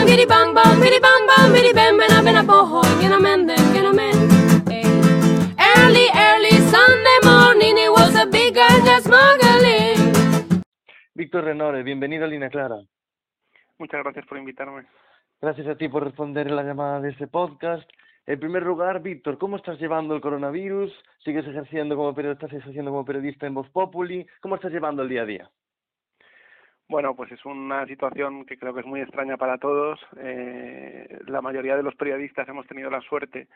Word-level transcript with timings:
Bang 0.00 0.08
bidi 0.08 0.24
bang 0.24 0.54
bidi 0.80 0.98
bang 0.98 1.24
bidi. 1.52 1.72
Ey. 4.72 4.84
Early 5.76 6.06
early 6.16 6.56
Sunday 6.72 7.18
morning 7.22 7.76
it 7.76 7.92
was 7.92 8.16
a 8.16 8.24
big 8.24 8.54
girl 8.54 8.80
just 8.82 9.04
smuggling. 9.04 10.62
Víctor 11.14 11.44
Renore, 11.44 11.82
bienvenido 11.82 12.24
a 12.24 12.28
Línea 12.28 12.48
Clara. 12.48 12.80
Muchas 13.78 14.02
gracias 14.02 14.24
por 14.24 14.38
invitarme. 14.38 14.86
Gracias 15.42 15.66
a 15.66 15.74
ti 15.74 15.90
por 15.90 16.02
responder 16.02 16.50
la 16.50 16.62
llamada 16.62 17.02
de 17.02 17.10
este 17.10 17.26
podcast. 17.26 17.86
En 18.24 18.40
primer 18.40 18.62
lugar, 18.62 19.02
Víctor, 19.02 19.36
¿cómo 19.36 19.58
estás 19.58 19.78
llevando 19.78 20.14
el 20.14 20.22
coronavirus? 20.22 20.90
¿Sigues 21.22 21.46
ejerciendo 21.46 21.94
como 21.94 22.14
periodista, 22.14 22.46
estás 22.46 22.60
ejerciendo 22.60 22.90
como 22.90 23.04
periodista 23.04 23.46
en 23.46 23.52
Voz 23.52 23.68
Populi? 23.68 24.26
¿Cómo 24.40 24.54
estás 24.54 24.72
llevando 24.72 25.02
el 25.02 25.10
día 25.10 25.22
a 25.22 25.26
día? 25.26 25.50
Bueno, 26.90 27.14
pues 27.14 27.30
es 27.30 27.44
una 27.44 27.86
situación 27.86 28.44
que 28.44 28.58
creo 28.58 28.74
que 28.74 28.80
es 28.80 28.86
muy 28.86 29.00
extraña 29.00 29.36
para 29.36 29.58
todos. 29.58 30.00
Eh, 30.16 31.20
la 31.28 31.40
mayoría 31.40 31.76
de 31.76 31.84
los 31.84 31.94
periodistas 31.94 32.48
hemos 32.48 32.66
tenido 32.66 32.90
la 32.90 33.00
suerte 33.02 33.46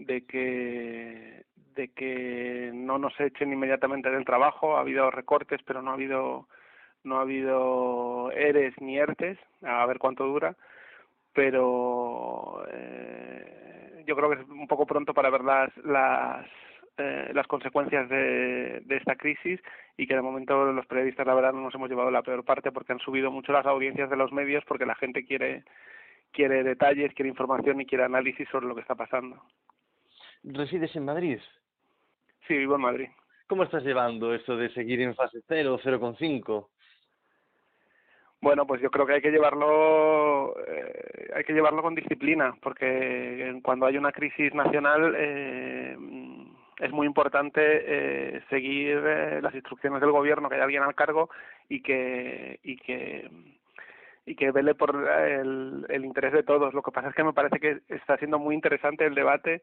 de 0.00 0.26
que 0.26 1.44
de 1.76 1.88
que 1.92 2.72
no 2.74 2.98
nos 2.98 3.18
echen 3.20 3.52
inmediatamente 3.52 4.10
del 4.10 4.24
trabajo. 4.24 4.76
Ha 4.76 4.80
habido 4.80 5.12
recortes, 5.12 5.60
pero 5.64 5.80
no 5.80 5.92
ha 5.92 5.94
habido 5.94 6.48
no 7.04 7.18
ha 7.18 7.20
habido 7.20 8.32
eres 8.32 8.74
ni 8.80 8.98
ERTES. 8.98 9.38
A 9.62 9.86
ver 9.86 10.00
cuánto 10.00 10.26
dura. 10.26 10.56
Pero 11.32 12.64
eh, 12.68 14.02
yo 14.08 14.16
creo 14.16 14.28
que 14.28 14.42
es 14.42 14.48
un 14.48 14.66
poco 14.66 14.86
pronto 14.86 15.14
para 15.14 15.30
ver 15.30 15.44
las 15.44 15.76
las 15.84 16.48
eh, 16.98 17.30
las 17.34 17.46
consecuencias 17.46 18.08
de, 18.08 18.80
de 18.84 18.96
esta 18.96 19.16
crisis 19.16 19.60
y 19.96 20.06
que 20.06 20.14
de 20.14 20.22
momento 20.22 20.72
los 20.72 20.86
periodistas 20.86 21.26
la 21.26 21.34
verdad 21.34 21.52
no 21.52 21.62
nos 21.62 21.74
hemos 21.74 21.88
llevado 21.88 22.10
la 22.10 22.22
peor 22.22 22.44
parte 22.44 22.72
porque 22.72 22.92
han 22.92 22.98
subido 22.98 23.30
mucho 23.30 23.52
las 23.52 23.66
audiencias 23.66 24.10
de 24.10 24.16
los 24.16 24.32
medios 24.32 24.64
porque 24.66 24.86
la 24.86 24.94
gente 24.94 25.24
quiere 25.24 25.64
quiere 26.32 26.64
detalles, 26.64 27.14
quiere 27.14 27.28
información 27.28 27.80
y 27.80 27.86
quiere 27.86 28.04
análisis 28.04 28.48
sobre 28.48 28.66
lo 28.66 28.74
que 28.74 28.80
está 28.80 28.94
pasando. 28.94 29.42
¿Resides 30.42 30.94
en 30.96 31.04
Madrid? 31.04 31.38
Sí, 32.48 32.56
vivo 32.56 32.74
en 32.74 32.80
Madrid. 32.80 33.08
¿Cómo 33.46 33.62
estás 33.62 33.84
llevando 33.84 34.34
esto 34.34 34.56
de 34.56 34.70
seguir 34.70 35.00
en 35.02 35.14
fase 35.14 35.40
0, 35.46 35.78
0,5? 35.84 36.68
Bueno, 38.40 38.66
pues 38.66 38.80
yo 38.82 38.90
creo 38.90 39.06
que 39.06 39.14
hay 39.14 39.22
que 39.22 39.30
llevarlo, 39.30 40.56
eh, 40.66 41.30
hay 41.32 41.44
que 41.44 41.52
llevarlo 41.52 41.80
con 41.80 41.94
disciplina, 41.94 42.52
porque 42.60 43.60
cuando 43.62 43.86
hay 43.86 43.96
una 43.96 44.10
crisis 44.10 44.52
nacional 44.52 45.14
eh, 45.16 45.96
es 46.78 46.90
muy 46.90 47.06
importante 47.06 47.60
eh, 47.62 48.42
seguir 48.48 49.02
eh, 49.04 49.40
las 49.42 49.54
instrucciones 49.54 50.00
del 50.00 50.10
gobierno, 50.10 50.48
que 50.48 50.56
haya 50.56 50.64
alguien 50.64 50.82
al 50.82 50.94
cargo 50.94 51.30
y 51.68 51.82
que 51.82 52.58
y 52.62 52.76
que 52.76 53.30
y 54.24 54.36
que 54.36 54.52
vele 54.52 54.74
por 54.74 54.94
el, 54.94 55.84
el 55.88 56.04
interés 56.04 56.32
de 56.32 56.44
todos. 56.44 56.74
Lo 56.74 56.82
que 56.82 56.92
pasa 56.92 57.08
es 57.08 57.14
que 57.14 57.24
me 57.24 57.32
parece 57.32 57.58
que 57.58 57.80
está 57.88 58.16
siendo 58.18 58.38
muy 58.38 58.54
interesante 58.54 59.04
el 59.04 59.14
debate 59.14 59.62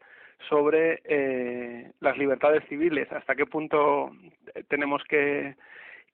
sobre 0.50 1.02
eh, 1.06 1.92
las 2.00 2.18
libertades 2.18 2.64
civiles, 2.68 3.12
hasta 3.12 3.36
qué 3.36 3.46
punto 3.46 4.12
tenemos 4.68 5.04
que 5.06 5.56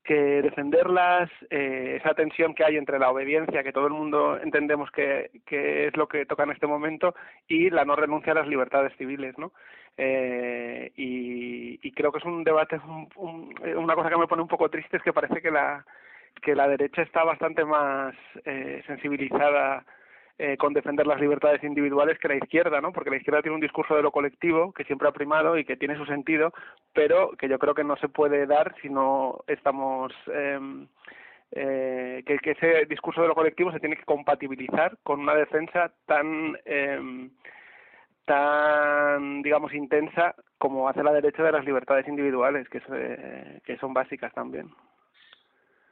que 0.06 0.42
defenderlas, 0.42 1.30
eh, 1.50 1.98
esa 2.00 2.14
tensión 2.14 2.54
que 2.54 2.64
hay 2.64 2.78
entre 2.78 3.00
la 3.00 3.10
obediencia, 3.10 3.64
que 3.64 3.74
todo 3.74 3.88
el 3.88 3.94
mundo 3.94 4.40
entendemos 4.42 4.92
que, 4.92 5.32
que 5.46 5.88
es 5.88 5.98
lo 5.98 6.08
que 6.08 6.26
toca 6.26 6.44
en 6.44 6.52
este 6.52 6.68
momento, 6.68 7.16
y 7.48 7.70
la 7.72 7.86
no 7.86 7.96
renuncia 7.96 8.32
a 8.32 8.36
las 8.36 8.48
libertades 8.48 8.96
civiles, 8.98 9.38
¿no? 9.38 9.52
Eh, 9.98 10.92
y, 10.96 11.80
y 11.82 11.92
creo 11.94 12.12
que 12.12 12.20
es 12.20 12.26
un 12.26 12.44
debate, 12.44 12.80
un, 12.86 13.10
un, 13.16 13.78
una 13.78 13.96
cosa 13.96 14.10
que 14.10 14.18
me 14.18 14.28
pone 14.28 14.42
un 14.42 14.48
poco 14.48 14.70
triste 14.70 14.98
es 14.98 15.04
que 15.04 15.14
parece 15.14 15.42
que 15.42 15.52
la 15.52 15.84
que 16.42 16.56
la 16.56 16.68
derecha 16.68 17.02
está 17.02 17.24
bastante 17.24 17.64
más 17.66 18.14
eh, 18.44 18.84
sensibilizada 18.86 19.84
eh, 20.38 20.58
con 20.58 20.74
defender 20.74 21.08
las 21.08 21.22
libertades 21.22 21.64
individuales 21.64 22.20
que 22.20 22.28
la 22.28 22.36
izquierda, 22.36 22.82
¿no? 22.82 22.92
Porque 22.92 23.10
la 23.10 23.16
izquierda 23.16 23.42
tiene 23.42 23.56
un 23.56 23.62
discurso 23.62 23.96
de 23.96 24.02
lo 24.02 24.12
colectivo 24.12 24.74
que 24.74 24.84
siempre 24.84 25.08
ha 25.08 25.14
primado 25.14 25.58
y 25.58 25.64
que 25.64 25.78
tiene 25.78 25.96
su 25.96 26.06
sentido, 26.06 26.52
pero 26.94 27.32
que 27.38 27.48
yo 27.48 27.58
creo 27.58 27.74
que 27.74 27.86
no 27.86 27.96
se 27.98 28.10
puede 28.10 28.46
dar 28.46 28.76
si 28.82 28.90
no 28.90 29.44
estamos 29.48 30.12
eh, 30.28 30.60
eh, 31.52 32.24
que, 32.26 32.52
ese 32.52 32.86
discurso 32.86 33.22
de 33.22 33.30
lo 33.30 33.36
colectivo 33.36 33.72
se 33.72 33.80
tiene 33.80 33.96
que 33.96 34.04
compatibilizar 34.04 34.98
con 35.04 35.22
una 35.22 35.36
defensa 35.36 35.94
tan 36.06 36.58
eh, 36.66 37.30
tan 38.26 39.42
digamos 39.42 39.74
intensa 39.74 40.36
como 40.58 40.90
hace 40.90 41.02
la 41.04 41.14
derecha 41.14 41.44
de 41.44 41.52
las 41.54 41.64
libertades 41.64 42.08
individuales 42.10 42.68
que, 42.68 42.80
es, 42.80 42.84
que 43.64 43.78
son 43.78 43.94
básicas 43.94 44.34
también. 44.34 44.70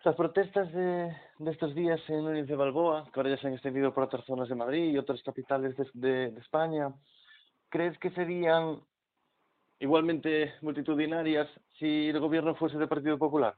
Las 0.03 0.15
protestas 0.15 0.69
de, 0.73 1.15
estos 1.49 1.73
días 1.73 2.01
en 2.09 2.25
Núñez 2.25 2.45
de 2.47 2.57
Balboa, 2.57 3.05
que 3.13 3.19
ahora 3.21 3.29
ya 3.29 3.37
se 3.37 3.47
han 3.47 3.53
extendido 3.53 3.93
por 3.93 4.03
otras 4.03 4.25
zonas 4.25 4.49
de 4.49 4.55
Madrid 4.55 4.91
y 4.91 4.97
otras 4.97 5.23
capitales 5.23 5.77
de, 5.77 5.87
de, 5.93 6.31
de 6.31 6.39
España, 6.41 6.93
¿crees 7.69 7.97
que 7.99 8.11
serían 8.11 8.81
igualmente 9.79 10.55
multitudinarias 10.61 11.47
si 11.79 12.09
el 12.09 12.19
gobierno 12.19 12.53
fuese 12.55 12.77
del 12.77 12.89
Partido 12.89 13.17
Popular? 13.17 13.55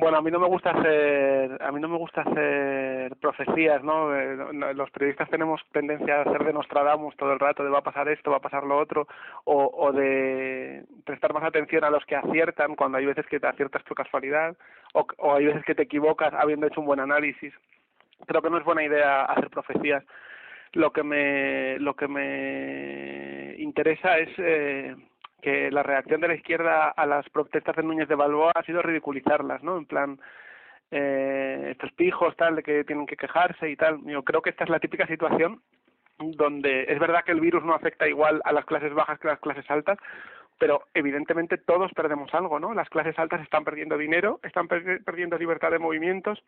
Bueno, 0.00 0.18
a 0.18 0.22
mí 0.22 0.30
no 0.30 0.38
me 0.38 0.46
gusta 0.46 0.70
hacer, 0.70 1.60
a 1.60 1.72
mí 1.72 1.80
no 1.80 1.88
me 1.88 1.96
gusta 1.96 2.20
hacer 2.20 3.16
profecías, 3.16 3.82
¿no? 3.82 4.12
Los 4.72 4.90
periodistas 4.92 5.28
tenemos 5.28 5.60
tendencia 5.72 6.18
a 6.18 6.22
hacer 6.22 6.44
de 6.44 6.52
Nostradamus 6.52 7.16
todo 7.16 7.32
el 7.32 7.40
rato, 7.40 7.64
de 7.64 7.70
va 7.70 7.80
a 7.80 7.82
pasar 7.82 8.08
esto, 8.08 8.30
va 8.30 8.36
a 8.36 8.40
pasar 8.40 8.62
lo 8.62 8.78
otro, 8.78 9.08
o, 9.42 9.68
o 9.76 9.90
de 9.90 10.84
prestar 11.04 11.34
más 11.34 11.42
atención 11.42 11.82
a 11.82 11.90
los 11.90 12.04
que 12.04 12.14
aciertan 12.14 12.76
cuando 12.76 12.98
hay 12.98 13.06
veces 13.06 13.26
que 13.26 13.40
te 13.40 13.48
aciertas 13.48 13.82
por 13.82 13.96
casualidad, 13.96 14.56
o, 14.94 15.04
o 15.16 15.34
hay 15.34 15.46
veces 15.46 15.64
que 15.64 15.74
te 15.74 15.82
equivocas 15.82 16.32
habiendo 16.32 16.68
hecho 16.68 16.80
un 16.80 16.86
buen 16.86 17.00
análisis. 17.00 17.52
Creo 18.24 18.40
que 18.40 18.50
no 18.50 18.58
es 18.58 18.64
buena 18.64 18.84
idea 18.84 19.24
hacer 19.24 19.50
profecías. 19.50 20.04
Lo 20.74 20.92
que 20.92 21.02
me, 21.02 21.76
lo 21.80 21.94
que 21.96 22.06
me 22.06 23.56
interesa 23.58 24.18
es 24.18 24.28
eh, 24.38 24.94
que 25.40 25.70
la 25.70 25.82
reacción 25.82 26.20
de 26.20 26.28
la 26.28 26.34
izquierda 26.34 26.88
a 26.88 27.06
las 27.06 27.28
protestas 27.30 27.76
de 27.76 27.82
Núñez 27.82 28.08
de 28.08 28.14
Balboa 28.14 28.52
ha 28.54 28.62
sido 28.64 28.82
ridiculizarlas, 28.82 29.62
¿no? 29.62 29.78
En 29.78 29.86
plan, 29.86 30.20
eh, 30.90 31.68
estos 31.70 31.92
pijos, 31.92 32.36
tal, 32.36 32.56
de 32.56 32.62
que 32.62 32.84
tienen 32.84 33.06
que 33.06 33.16
quejarse 33.16 33.70
y 33.70 33.76
tal. 33.76 34.00
Yo 34.04 34.22
creo 34.24 34.42
que 34.42 34.50
esta 34.50 34.64
es 34.64 34.70
la 34.70 34.80
típica 34.80 35.06
situación 35.06 35.60
donde 36.18 36.86
es 36.88 36.98
verdad 36.98 37.22
que 37.24 37.32
el 37.32 37.40
virus 37.40 37.64
no 37.64 37.74
afecta 37.74 38.08
igual 38.08 38.40
a 38.44 38.52
las 38.52 38.64
clases 38.64 38.92
bajas 38.92 39.20
que 39.20 39.28
a 39.28 39.32
las 39.32 39.40
clases 39.40 39.70
altas, 39.70 39.98
pero 40.58 40.82
evidentemente 40.94 41.58
todos 41.58 41.92
perdemos 41.92 42.34
algo, 42.34 42.58
¿no? 42.58 42.74
Las 42.74 42.88
clases 42.88 43.16
altas 43.18 43.40
están 43.42 43.64
perdiendo 43.64 43.96
dinero, 43.96 44.40
están 44.42 44.66
per 44.66 45.04
perdiendo 45.04 45.38
libertad 45.38 45.70
de 45.70 45.78
movimientos, 45.78 46.42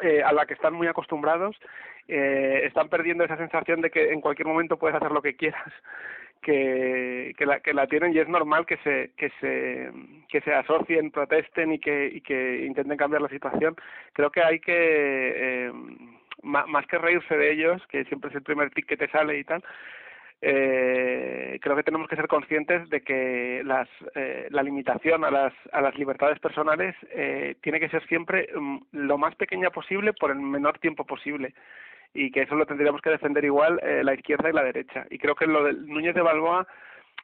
eh, 0.00 0.22
a 0.24 0.32
la 0.32 0.46
que 0.46 0.54
están 0.54 0.74
muy 0.74 0.88
acostumbrados, 0.88 1.56
eh, 2.08 2.62
están 2.64 2.88
perdiendo 2.88 3.22
esa 3.22 3.36
sensación 3.36 3.80
de 3.80 3.90
que 3.90 4.12
en 4.12 4.20
cualquier 4.20 4.48
momento 4.48 4.78
puedes 4.78 4.96
hacer 4.96 5.12
lo 5.12 5.22
que 5.22 5.36
quieras 5.36 5.72
que, 6.42 7.34
que, 7.38 7.46
la, 7.46 7.60
que 7.60 7.72
la 7.72 7.86
tienen 7.86 8.12
y 8.12 8.18
es 8.18 8.28
normal 8.28 8.66
que 8.66 8.76
se, 8.78 9.12
que 9.16 9.30
se, 9.40 9.90
que 10.28 10.40
se 10.42 10.52
asocien, 10.52 11.10
protesten 11.10 11.72
y 11.72 11.78
que, 11.78 12.06
y 12.12 12.20
que 12.20 12.64
intenten 12.66 12.98
cambiar 12.98 13.22
la 13.22 13.28
situación. 13.28 13.76
Creo 14.12 14.30
que 14.30 14.42
hay 14.42 14.60
que, 14.60 14.72
eh, 14.76 15.72
más 16.42 16.86
que 16.86 16.98
reírse 16.98 17.36
de 17.36 17.52
ellos, 17.52 17.80
que 17.86 18.04
siempre 18.04 18.30
es 18.30 18.36
el 18.36 18.42
primer 18.42 18.70
tic 18.70 18.86
que 18.86 18.96
te 18.96 19.08
sale 19.08 19.38
y 19.38 19.44
tal, 19.44 19.62
eh, 20.44 21.60
creo 21.62 21.76
que 21.76 21.84
tenemos 21.84 22.08
que 22.08 22.16
ser 22.16 22.26
conscientes 22.26 22.90
de 22.90 23.02
que 23.02 23.62
las, 23.64 23.88
eh, 24.16 24.48
la 24.50 24.64
limitación 24.64 25.24
a 25.24 25.30
las, 25.30 25.52
a 25.70 25.80
las 25.80 25.96
libertades 25.96 26.40
personales 26.40 26.96
eh, 27.12 27.54
tiene 27.62 27.78
que 27.78 27.88
ser 27.88 28.04
siempre 28.08 28.48
um, 28.56 28.84
lo 28.90 29.18
más 29.18 29.36
pequeña 29.36 29.70
posible 29.70 30.12
por 30.12 30.32
el 30.32 30.40
menor 30.40 30.80
tiempo 30.80 31.04
posible 31.04 31.54
y 32.14 32.30
que 32.30 32.42
eso 32.42 32.54
lo 32.54 32.66
tendríamos 32.66 33.00
que 33.00 33.10
defender 33.10 33.44
igual 33.44 33.80
eh, 33.82 34.02
la 34.04 34.14
izquierda 34.14 34.50
y 34.50 34.52
la 34.52 34.64
derecha. 34.64 35.06
Y 35.10 35.18
creo 35.18 35.34
que 35.34 35.46
lo 35.46 35.64
de 35.64 35.72
Núñez 35.72 36.14
de 36.14 36.22
Balboa, 36.22 36.66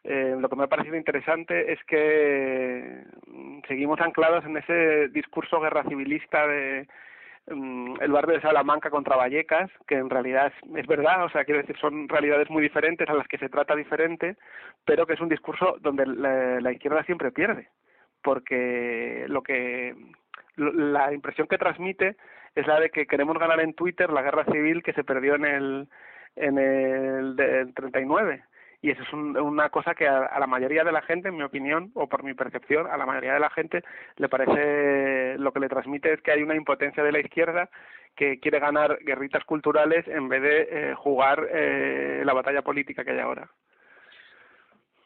eh, 0.04 0.36
lo 0.38 0.48
que 0.48 0.56
me 0.56 0.64
ha 0.64 0.68
parecido 0.68 0.96
interesante 0.96 1.72
es 1.72 1.82
que 1.84 3.04
seguimos 3.66 4.00
anclados 4.00 4.44
en 4.44 4.56
ese 4.56 5.08
discurso 5.08 5.60
guerra 5.60 5.84
civilista 5.84 6.46
de 6.46 6.86
mm, 7.50 7.96
el 8.00 8.12
barrio 8.12 8.36
de 8.36 8.40
Salamanca 8.40 8.88
contra 8.90 9.16
Vallecas, 9.16 9.70
que 9.86 9.96
en 9.96 10.08
realidad 10.08 10.52
es, 10.76 10.86
verdad, 10.86 11.24
o 11.24 11.28
sea, 11.30 11.44
quiero 11.44 11.60
decir, 11.60 11.76
son 11.78 12.08
realidades 12.08 12.48
muy 12.48 12.62
diferentes 12.62 13.08
a 13.08 13.14
las 13.14 13.28
que 13.28 13.38
se 13.38 13.50
trata 13.50 13.76
diferente, 13.76 14.36
pero 14.84 15.06
que 15.06 15.14
es 15.14 15.20
un 15.20 15.28
discurso 15.28 15.76
donde 15.80 16.06
la, 16.06 16.72
izquierda 16.72 17.04
siempre 17.04 17.30
pierde, 17.30 17.68
porque 18.22 19.26
lo 19.28 19.42
que 19.42 19.94
la 20.56 21.12
impresión 21.12 21.46
que 21.46 21.58
transmite 21.58 22.16
es 22.60 22.66
la 22.66 22.80
de 22.80 22.90
que 22.90 23.06
queremos 23.06 23.38
ganar 23.38 23.60
en 23.60 23.74
Twitter 23.74 24.10
la 24.10 24.22
guerra 24.22 24.44
civil 24.44 24.82
que 24.82 24.92
se 24.92 25.04
perdió 25.04 25.34
en 25.34 25.44
el 25.44 25.88
en 26.36 26.58
el 26.58 27.36
del 27.36 27.74
39 27.74 28.42
y 28.80 28.90
eso 28.90 29.02
es 29.02 29.12
una 29.12 29.70
cosa 29.70 29.94
que 29.94 30.06
a, 30.06 30.38
la 30.38 30.46
mayoría 30.46 30.84
de 30.84 30.92
la 30.92 31.02
gente, 31.02 31.28
en 31.28 31.36
mi 31.36 31.42
opinión, 31.42 31.90
o 31.94 32.08
por 32.08 32.22
mi 32.22 32.34
percepción, 32.34 32.86
a 32.86 32.96
la 32.96 33.06
mayoría 33.06 33.34
de 33.34 33.40
la 33.40 33.50
gente 33.50 33.82
le 34.16 34.28
parece, 34.28 35.36
lo 35.38 35.52
que 35.52 35.60
le 35.60 35.68
transmite 35.68 36.12
es 36.12 36.22
que 36.22 36.30
hay 36.30 36.42
una 36.42 36.54
impotencia 36.54 37.02
de 37.02 37.12
la 37.12 37.18
izquierda 37.18 37.68
que 38.14 38.38
quiere 38.38 38.60
ganar 38.60 38.98
guerritas 39.00 39.44
culturales 39.44 40.06
en 40.06 40.28
vez 40.28 40.42
de 40.42 40.68
eh, 40.70 40.94
jugar 40.94 41.48
eh, 41.50 42.22
la 42.24 42.32
batalla 42.34 42.62
política 42.62 43.04
que 43.04 43.12
hay 43.12 43.18
ahora. 43.18 43.48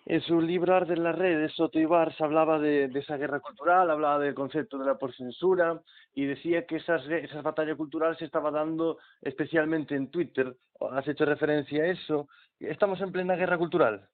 En 0.05 0.21
su 0.21 0.41
libro 0.41 0.75
Arde 0.75 0.95
en 0.95 1.05
las 1.05 1.17
redes, 1.17 1.53
Soto 1.53 1.79
Ibars 1.79 2.21
hablaba 2.21 2.59
de, 2.59 2.89
de, 2.89 2.99
esa 2.99 3.17
guerra 3.17 3.39
cultural, 3.39 3.89
hablaba 3.89 4.19
del 4.19 4.35
concepto 4.35 4.77
de 4.77 4.85
la 4.87 4.99
por 4.99 5.15
censura 5.15 5.81
y 6.13 6.25
decía 6.25 6.67
que 6.67 6.77
esas, 6.77 7.07
esas 7.09 7.43
batallas 7.45 7.77
culturales 7.77 8.19
se 8.19 8.25
estaba 8.25 8.51
dando 8.51 8.99
especialmente 9.21 9.95
en 9.95 10.11
Twitter. 10.11 10.55
¿Has 10.91 11.07
hecho 11.07 11.25
referencia 11.25 11.85
a 11.85 11.87
eso? 11.87 12.29
¿Estamos 12.59 13.01
en 13.01 13.13
plena 13.13 13.37
guerra 13.37 13.57
cultural? 13.59 14.09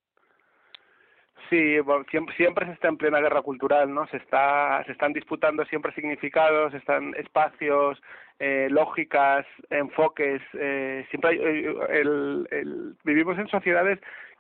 Sí, 1.49 1.79
siempre, 2.11 2.37
siempre 2.37 2.67
se 2.67 2.73
está 2.73 2.89
en 2.89 2.99
plena 2.99 3.21
guerra 3.21 3.41
cultural, 3.41 3.93
¿no? 3.93 4.07
Se 4.09 4.19
está, 4.19 4.83
se 4.85 4.93
están 4.93 5.15
disputando 5.15 5.65
siempre 5.65 5.95
significados, 5.95 6.75
están 6.75 7.15
espacios, 7.15 7.99
eh, 8.39 8.69
lógicas, 8.71 9.47
enfoques. 9.71 10.43
Eh, 10.53 11.07
siempre 11.09 11.31
hay, 11.31 11.39
eh, 11.39 11.75
el, 11.91 12.49
el, 12.51 12.97
vivimos 13.03 13.39
en 13.39 13.49
sociedades 13.49 13.99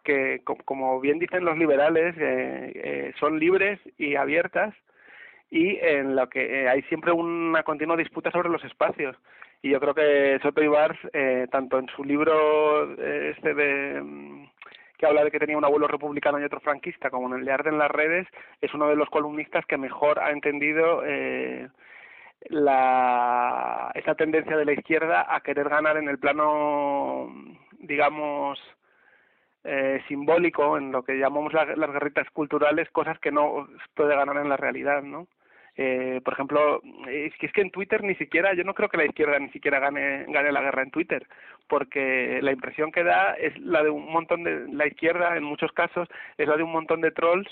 que, 0.08 0.40
como 0.64 1.00
bien 1.00 1.18
dicen 1.18 1.44
los 1.44 1.58
liberales, 1.58 2.14
eh, 2.16 2.72
eh, 2.74 3.12
son 3.20 3.38
libres 3.38 3.78
y 3.98 4.16
abiertas 4.16 4.74
y 5.50 5.76
en 5.82 6.16
lo 6.16 6.28
que 6.30 6.62
eh, 6.62 6.68
hay 6.68 6.80
siempre 6.84 7.12
una 7.12 7.62
continua 7.62 7.94
disputa 7.94 8.30
sobre 8.30 8.48
los 8.48 8.64
espacios. 8.64 9.16
Y 9.60 9.70
yo 9.70 9.80
creo 9.80 9.94
que 9.94 10.38
Soto 10.40 10.62
Ibars, 10.62 10.98
eh, 11.12 11.46
tanto 11.50 11.78
en 11.78 11.88
su 11.88 12.04
libro 12.04 12.90
este 12.94 13.52
de 13.52 14.00
mm, 14.00 14.46
que 14.96 15.06
habla 15.06 15.24
de 15.24 15.30
que 15.30 15.38
tenía 15.38 15.58
un 15.58 15.64
abuelo 15.64 15.88
republicano 15.88 16.40
y 16.40 16.44
otro 16.44 16.60
franquista, 16.60 17.10
como 17.10 17.28
en 17.28 17.40
el 17.40 17.44
de 17.44 17.52
en 17.52 17.78
las 17.78 17.90
redes, 17.90 18.26
es 18.62 18.72
uno 18.72 18.88
de 18.88 18.96
los 18.96 19.10
columnistas 19.10 19.66
que 19.66 19.76
mejor 19.76 20.20
ha 20.20 20.30
entendido 20.30 21.02
eh, 21.04 21.68
la, 22.48 23.90
esa 23.94 24.14
tendencia 24.14 24.56
de 24.56 24.64
la 24.64 24.72
izquierda 24.72 25.26
a 25.28 25.40
querer 25.40 25.68
ganar 25.68 25.98
en 25.98 26.08
el 26.08 26.18
plano, 26.18 27.32
digamos, 27.78 28.58
eh, 29.68 30.02
simbólico, 30.08 30.78
en 30.78 30.92
lo 30.92 31.02
que 31.02 31.18
llamamos 31.18 31.52
las 31.52 31.92
guerritas 31.92 32.28
culturales, 32.30 32.88
cosas 32.90 33.18
que 33.18 33.30
no 33.30 33.68
puede 33.94 34.16
ganar 34.16 34.38
en 34.38 34.48
la 34.48 34.56
realidad, 34.56 35.02
¿no? 35.02 35.28
Eh, 35.76 36.20
por 36.24 36.32
ejemplo, 36.32 36.82
es 37.06 37.32
que, 37.36 37.46
es 37.46 37.52
que 37.52 37.60
en 37.60 37.70
Twitter 37.70 38.02
ni 38.02 38.16
siquiera, 38.16 38.52
yo 38.54 38.64
no 38.64 38.74
creo 38.74 38.88
que 38.88 38.96
la 38.96 39.04
izquierda 39.04 39.38
ni 39.38 39.48
siquiera 39.50 39.78
gane, 39.78 40.24
gane 40.26 40.50
la 40.50 40.62
guerra 40.62 40.82
en 40.82 40.90
Twitter, 40.90 41.26
porque 41.68 42.40
la 42.42 42.50
impresión 42.50 42.90
que 42.90 43.04
da 43.04 43.34
es 43.34 43.56
la 43.60 43.84
de 43.84 43.90
un 43.90 44.10
montón 44.10 44.42
de, 44.42 44.66
la 44.72 44.88
izquierda 44.88 45.36
en 45.36 45.44
muchos 45.44 45.70
casos, 45.72 46.08
es 46.36 46.48
la 46.48 46.56
de 46.56 46.64
un 46.64 46.72
montón 46.72 47.00
de 47.00 47.12
trolls 47.12 47.48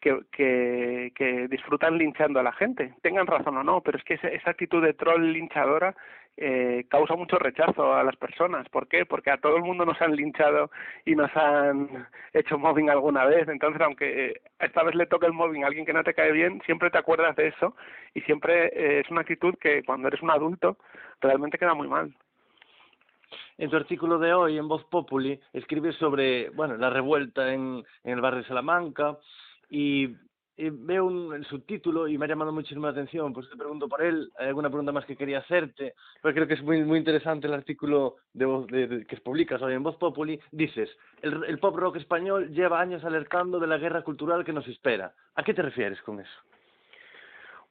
que, 0.00 0.20
que, 0.32 1.12
que 1.14 1.48
disfrutan 1.48 1.98
linchando 1.98 2.40
a 2.40 2.44
la 2.44 2.52
gente, 2.52 2.94
tengan 3.02 3.26
razón 3.26 3.58
o 3.58 3.62
no, 3.62 3.82
pero 3.82 3.98
es 3.98 4.04
que 4.04 4.14
esa, 4.14 4.28
esa 4.28 4.50
actitud 4.50 4.82
de 4.82 4.94
troll 4.94 5.32
linchadora 5.32 5.94
eh, 6.38 6.84
causa 6.90 7.16
mucho 7.16 7.38
rechazo 7.38 7.94
a 7.94 8.04
las 8.04 8.16
personas. 8.16 8.68
¿Por 8.68 8.88
qué? 8.88 9.06
Porque 9.06 9.30
a 9.30 9.38
todo 9.38 9.56
el 9.56 9.62
mundo 9.62 9.86
nos 9.86 10.00
han 10.02 10.14
linchado 10.14 10.70
y 11.04 11.14
nos 11.14 11.34
han 11.34 12.06
hecho 12.32 12.58
mobbing 12.58 12.90
alguna 12.90 13.24
vez. 13.24 13.48
Entonces, 13.48 13.80
aunque 13.80 14.26
eh, 14.26 14.40
esta 14.58 14.82
vez 14.82 14.94
le 14.94 15.06
toque 15.06 15.26
el 15.26 15.32
mobbing 15.32 15.64
a 15.64 15.68
alguien 15.68 15.86
que 15.86 15.94
no 15.94 16.04
te 16.04 16.14
cae 16.14 16.32
bien, 16.32 16.60
siempre 16.66 16.90
te 16.90 16.98
acuerdas 16.98 17.34
de 17.36 17.48
eso 17.48 17.74
y 18.14 18.20
siempre 18.22 18.66
eh, 18.66 19.00
es 19.00 19.10
una 19.10 19.22
actitud 19.22 19.54
que 19.60 19.82
cuando 19.82 20.08
eres 20.08 20.22
un 20.22 20.30
adulto 20.30 20.76
realmente 21.20 21.58
queda 21.58 21.74
muy 21.74 21.88
mal. 21.88 22.14
En 23.58 23.70
tu 23.70 23.76
artículo 23.76 24.18
de 24.18 24.34
hoy 24.34 24.58
en 24.58 24.68
Voz 24.68 24.84
Populi 24.84 25.40
escribes 25.54 25.96
sobre 25.96 26.50
bueno 26.50 26.76
la 26.76 26.90
revuelta 26.90 27.52
en, 27.52 27.82
en 28.04 28.12
el 28.12 28.20
barrio 28.20 28.42
de 28.42 28.48
Salamanca 28.48 29.16
y 29.70 30.14
eh, 30.56 30.70
veo 30.72 31.04
un, 31.04 31.34
el 31.34 31.44
subtítulo 31.44 32.08
y 32.08 32.16
me 32.16 32.24
ha 32.24 32.28
llamado 32.28 32.52
muchísimo 32.52 32.86
la 32.86 32.92
atención, 32.92 33.32
pues 33.32 33.48
te 33.50 33.56
pregunto 33.56 33.88
por 33.88 34.02
él, 34.02 34.30
hay 34.38 34.48
alguna 34.48 34.70
pregunta 34.70 34.92
más 34.92 35.04
que 35.04 35.16
quería 35.16 35.38
hacerte, 35.38 35.94
pero 36.22 36.34
creo 36.34 36.46
que 36.46 36.54
es 36.54 36.62
muy, 36.62 36.82
muy 36.84 36.98
interesante 36.98 37.46
el 37.46 37.54
artículo 37.54 38.16
de, 38.32 38.44
voz, 38.46 38.66
de, 38.68 39.04
que 39.06 39.16
publicas 39.18 39.60
hoy 39.62 39.74
en 39.74 39.82
Voz 39.82 39.96
Populi, 39.96 40.40
dices, 40.52 40.88
el, 41.22 41.44
el 41.44 41.58
pop 41.58 41.76
rock 41.76 41.96
español 41.96 42.50
lleva 42.52 42.80
años 42.80 43.04
alertando 43.04 43.60
de 43.60 43.66
la 43.66 43.78
guerra 43.78 44.02
cultural 44.02 44.44
que 44.44 44.52
nos 44.52 44.66
espera. 44.68 45.12
¿A 45.34 45.42
qué 45.42 45.52
te 45.52 45.62
refieres 45.62 46.00
con 46.02 46.20
eso? 46.20 46.40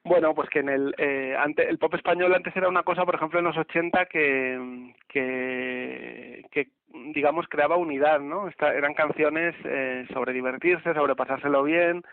Bueno, 0.05 0.35
pues 0.35 0.47
que 0.49 0.59
en 0.59 0.69
el 0.69 0.93
eh, 0.99 1.35
el 1.57 1.79
pop 1.79 1.95
español 1.95 2.35
antes 2.35 2.55
era 2.55 2.69
una 2.69 2.83
cosa, 2.83 3.03
por 3.05 3.15
ejemplo, 3.15 3.39
en 3.39 3.45
los 3.45 3.57
80 3.57 4.05
que 4.05 4.93
que, 5.07 6.45
que 6.51 6.69
digamos 7.11 7.47
creaba 7.49 7.75
unidad, 7.75 8.19
¿no? 8.19 8.47
Esta, 8.47 8.71
eran 8.75 8.93
canciones 8.93 9.55
eh, 9.63 10.05
sobre 10.13 10.31
divertirse, 10.31 10.93
sobre 10.93 11.15
pasárselo 11.15 11.63
bien, 11.63 12.03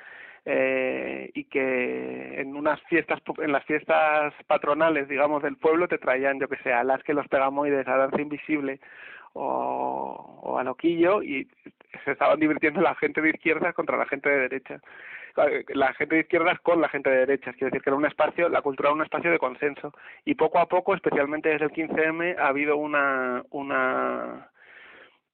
eh, 0.44 1.30
y 1.34 1.44
que 1.44 2.40
en 2.40 2.56
unas 2.56 2.80
fiestas 2.82 3.20
en 3.38 3.52
las 3.52 3.64
fiestas 3.64 4.34
patronales 4.46 5.08
digamos 5.08 5.42
del 5.42 5.56
pueblo 5.56 5.86
te 5.86 5.98
traían 5.98 6.40
yo 6.40 6.48
que 6.48 6.56
sé 6.58 6.72
a 6.72 6.82
las 6.82 7.02
que 7.04 7.14
los 7.14 7.28
pegamoides 7.28 7.86
a 7.86 7.96
danza 7.96 8.20
invisible 8.20 8.80
o, 9.34 10.40
o 10.42 10.58
a 10.58 10.64
loquillo 10.64 11.22
y 11.22 11.48
se 12.04 12.12
estaban 12.12 12.40
divirtiendo 12.40 12.80
la 12.80 12.94
gente 12.96 13.20
de 13.20 13.30
izquierdas 13.30 13.74
contra 13.74 13.96
la 13.96 14.06
gente 14.06 14.28
de 14.28 14.40
derecha 14.40 14.80
la 15.34 15.94
gente 15.94 16.16
de 16.16 16.20
izquierdas 16.22 16.60
con 16.60 16.80
la 16.80 16.88
gente 16.88 17.10
de 17.10 17.18
derechas, 17.18 17.54
quiere 17.56 17.70
decir 17.70 17.82
que 17.82 17.90
era 17.90 17.96
un 17.96 18.06
espacio, 18.06 18.48
la 18.48 18.62
cultura 18.62 18.90
era 18.90 18.96
un 18.96 19.02
espacio 19.02 19.30
de 19.30 19.38
consenso 19.38 19.92
y 20.24 20.34
poco 20.34 20.58
a 20.58 20.66
poco, 20.66 20.94
especialmente 20.94 21.48
desde 21.48 21.66
el 21.66 21.70
15M, 21.70 22.38
ha 22.38 22.48
habido 22.48 22.76
una, 22.76 23.42
una 23.50 24.50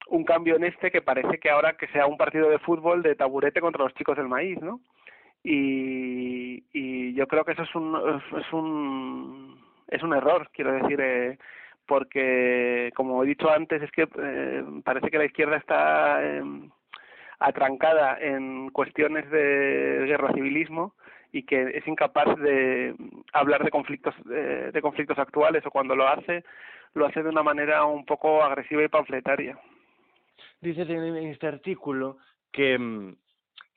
un 0.07 0.23
cambio 0.23 0.55
en 0.55 0.63
este 0.63 0.91
que 0.91 1.01
parece 1.01 1.37
que 1.39 1.49
ahora 1.49 1.73
que 1.73 1.87
sea 1.87 2.07
un 2.07 2.17
partido 2.17 2.49
de 2.49 2.59
fútbol 2.59 3.03
de 3.03 3.15
taburete 3.15 3.61
contra 3.61 3.83
los 3.83 3.93
chicos 3.93 4.17
del 4.17 4.27
maíz, 4.27 4.59
¿no? 4.61 4.79
Y, 5.43 6.63
y 6.73 7.13
yo 7.13 7.27
creo 7.27 7.45
que 7.45 7.53
eso 7.53 7.63
es 7.63 7.75
un 7.75 7.95
es 8.37 8.53
un 8.53 9.59
es 9.87 10.03
un 10.03 10.13
error 10.13 10.49
quiero 10.53 10.73
decir 10.73 10.99
eh, 11.01 11.37
porque 11.85 12.91
como 12.95 13.23
he 13.23 13.27
dicho 13.27 13.49
antes 13.49 13.81
es 13.81 13.91
que 13.91 14.07
eh, 14.17 14.63
parece 14.83 15.09
que 15.09 15.17
la 15.17 15.25
izquierda 15.25 15.57
está 15.57 16.23
eh, 16.23 16.43
atrancada 17.39 18.17
en 18.19 18.69
cuestiones 18.69 19.29
de 19.31 20.03
guerra 20.05 20.33
civilismo 20.33 20.93
y 21.31 21.43
que 21.43 21.71
es 21.75 21.87
incapaz 21.87 22.37
de 22.39 22.95
hablar 23.33 23.63
de 23.63 23.71
conflictos 23.71 24.13
eh, 24.31 24.71
de 24.73 24.81
conflictos 24.81 25.17
actuales 25.17 25.65
o 25.65 25.71
cuando 25.71 25.95
lo 25.95 26.07
hace 26.07 26.43
lo 26.93 27.05
hace 27.05 27.23
de 27.23 27.29
una 27.29 27.43
manera 27.43 27.85
un 27.85 28.05
poco 28.05 28.43
agresiva 28.43 28.83
y 28.83 28.87
panfletaria. 28.87 29.57
Dices 30.59 30.89
en 30.89 31.17
este 31.17 31.47
artículo 31.47 32.17
que 32.51 32.77
mm, 32.77 33.15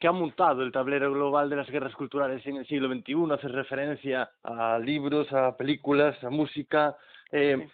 que 0.02 0.08
ha 0.08 0.12
montado 0.12 0.64
el 0.64 0.72
tablero 0.72 1.12
global 1.12 1.48
de 1.48 1.54
las 1.54 1.70
guerras 1.70 1.94
culturales 1.94 2.44
en 2.44 2.56
el 2.56 2.66
siglo 2.66 2.92
XXI, 2.92 3.34
hace 3.34 3.46
referencia 3.46 4.28
a 4.42 4.76
libros, 4.80 5.32
a 5.32 5.56
películas, 5.56 6.20
a 6.24 6.28
música. 6.28 6.96
Eh, 7.30 7.68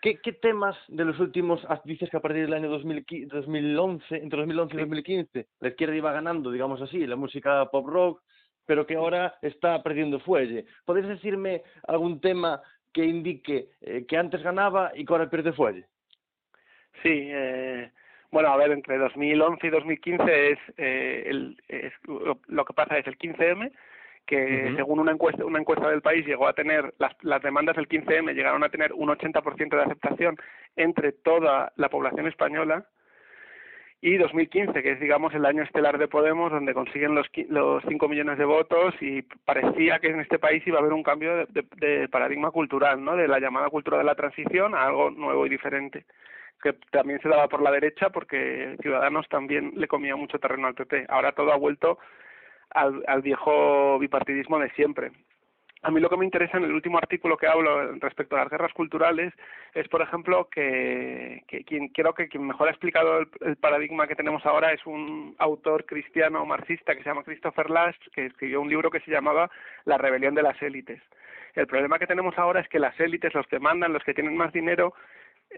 ¿qué, 0.00 0.16
¿Qué 0.16 0.32
temas 0.32 0.74
de 0.88 1.04
los 1.04 1.20
últimos, 1.20 1.60
dices 1.84 2.08
que 2.08 2.16
a 2.16 2.20
partir 2.20 2.46
del 2.46 2.54
año 2.54 2.70
2015, 2.70 3.36
2011, 3.36 4.16
entre 4.16 4.38
2011 4.38 4.74
y 4.74 4.78
2015, 4.78 5.46
la 5.60 5.68
izquierda 5.68 5.94
iba 5.94 6.10
ganando, 6.10 6.50
digamos 6.50 6.80
así, 6.80 7.06
la 7.06 7.16
música 7.16 7.66
pop 7.66 7.86
rock, 7.86 8.22
pero 8.64 8.86
que 8.86 8.96
ahora 8.96 9.34
está 9.42 9.82
perdiendo 9.82 10.20
fuelle? 10.20 10.64
¿Podrías 10.86 11.10
decirme 11.10 11.64
algún 11.86 12.18
tema 12.18 12.62
que 12.94 13.04
indique 13.04 13.72
eh, 13.82 14.06
que 14.08 14.16
antes 14.16 14.42
ganaba 14.42 14.92
y 14.94 15.04
que 15.04 15.12
ahora 15.12 15.28
pierde 15.28 15.52
fuelle? 15.52 15.84
Sí, 17.02 17.10
eh, 17.30 17.92
bueno, 18.34 18.48
a 18.48 18.56
ver, 18.56 18.72
entre 18.72 18.98
2011 18.98 19.64
y 19.64 19.70
2015 19.70 20.50
es, 20.50 20.58
eh, 20.76 21.22
el, 21.26 21.56
es 21.68 21.92
lo 22.48 22.64
que 22.64 22.74
pasa 22.74 22.98
es 22.98 23.06
el 23.06 23.16
15M, 23.16 23.70
que 24.26 24.36
uh 24.36 24.40
-huh. 24.40 24.76
según 24.76 24.98
una 24.98 25.12
encuesta 25.12 25.44
una 25.44 25.60
encuesta 25.60 25.88
del 25.88 26.02
país 26.02 26.26
llegó 26.26 26.48
a 26.48 26.52
tener 26.52 26.94
las, 26.98 27.12
las 27.22 27.40
demandas 27.42 27.76
del 27.76 27.88
15M 27.88 28.34
llegaron 28.34 28.64
a 28.64 28.70
tener 28.70 28.92
un 28.92 29.08
80% 29.08 29.76
de 29.76 29.82
aceptación 29.82 30.36
entre 30.74 31.12
toda 31.12 31.72
la 31.76 31.88
población 31.88 32.26
española 32.26 32.86
y 34.00 34.16
2015 34.16 34.82
que 34.82 34.92
es 34.92 35.00
digamos 35.00 35.32
el 35.34 35.46
año 35.46 35.62
estelar 35.62 35.98
de 35.98 36.08
Podemos 36.08 36.50
donde 36.50 36.74
consiguen 36.74 37.14
los 37.14 37.26
los 37.48 37.84
5 37.86 38.08
millones 38.08 38.36
de 38.38 38.46
votos 38.46 38.94
y 39.00 39.22
parecía 39.44 40.00
que 40.00 40.08
en 40.08 40.20
este 40.20 40.38
país 40.40 40.66
iba 40.66 40.78
a 40.78 40.80
haber 40.80 40.94
un 40.94 41.04
cambio 41.04 41.36
de, 41.36 41.46
de, 41.50 41.64
de 41.86 42.08
paradigma 42.08 42.50
cultural 42.50 43.04
no 43.04 43.14
de 43.16 43.28
la 43.28 43.38
llamada 43.38 43.70
cultura 43.70 43.98
de 43.98 44.04
la 44.04 44.16
transición 44.16 44.74
a 44.74 44.86
algo 44.86 45.10
nuevo 45.10 45.46
y 45.46 45.50
diferente 45.50 46.04
que 46.64 46.72
también 46.90 47.20
se 47.20 47.28
daba 47.28 47.46
por 47.46 47.62
la 47.62 47.70
derecha 47.70 48.08
porque 48.08 48.76
Ciudadanos 48.80 49.28
también 49.28 49.72
le 49.76 49.86
comía 49.86 50.16
mucho 50.16 50.38
terreno 50.38 50.66
al 50.66 50.74
PP. 50.74 51.04
Ahora 51.10 51.32
todo 51.32 51.52
ha 51.52 51.56
vuelto 51.56 51.98
al, 52.70 53.22
viejo 53.22 53.98
bipartidismo 53.98 54.58
de 54.58 54.70
siempre. 54.70 55.12
a 55.82 55.90
mí 55.90 56.00
lo 56.00 56.08
que 56.08 56.16
me 56.16 56.24
interesa 56.24 56.56
en 56.56 56.64
el 56.64 56.72
último 56.72 56.96
artículo 56.96 57.36
que 57.36 57.46
hablo 57.46 57.92
respecto 57.96 58.34
a 58.34 58.40
las 58.40 58.48
guerras 58.48 58.72
culturales 58.72 59.34
es, 59.74 59.86
por 59.88 60.00
ejemplo, 60.00 60.48
que, 60.50 61.44
que 61.46 61.64
quien 61.64 61.88
creo 61.88 62.14
que 62.14 62.28
quien 62.28 62.46
mejor 62.46 62.68
ha 62.68 62.70
explicado 62.70 63.18
el, 63.18 63.56
paradigma 63.56 64.08
que 64.08 64.16
tenemos 64.16 64.44
ahora 64.46 64.72
es 64.72 64.84
un 64.86 65.36
autor 65.38 65.84
cristiano 65.84 66.46
marxista 66.46 66.96
que 66.96 67.02
se 67.02 67.10
llama 67.10 67.24
Christopher 67.24 67.68
Lasch, 67.68 68.00
que 68.14 68.24
escribió 68.24 68.62
un 68.62 68.70
libro 68.70 68.90
que 68.90 69.00
se 69.00 69.10
llamaba 69.10 69.50
La 69.84 69.98
rebelión 69.98 70.34
de 70.34 70.42
las 70.42 70.60
élites. 70.62 71.02
El 71.54 71.66
problema 71.66 71.98
que 71.98 72.06
tenemos 72.06 72.36
ahora 72.38 72.60
es 72.60 72.68
que 72.68 72.78
las 72.78 72.98
élites, 72.98 73.34
los 73.34 73.46
que 73.46 73.60
mandan, 73.60 73.92
los 73.92 74.02
que 74.02 74.14
tienen 74.14 74.36
más 74.36 74.52
dinero, 74.52 74.94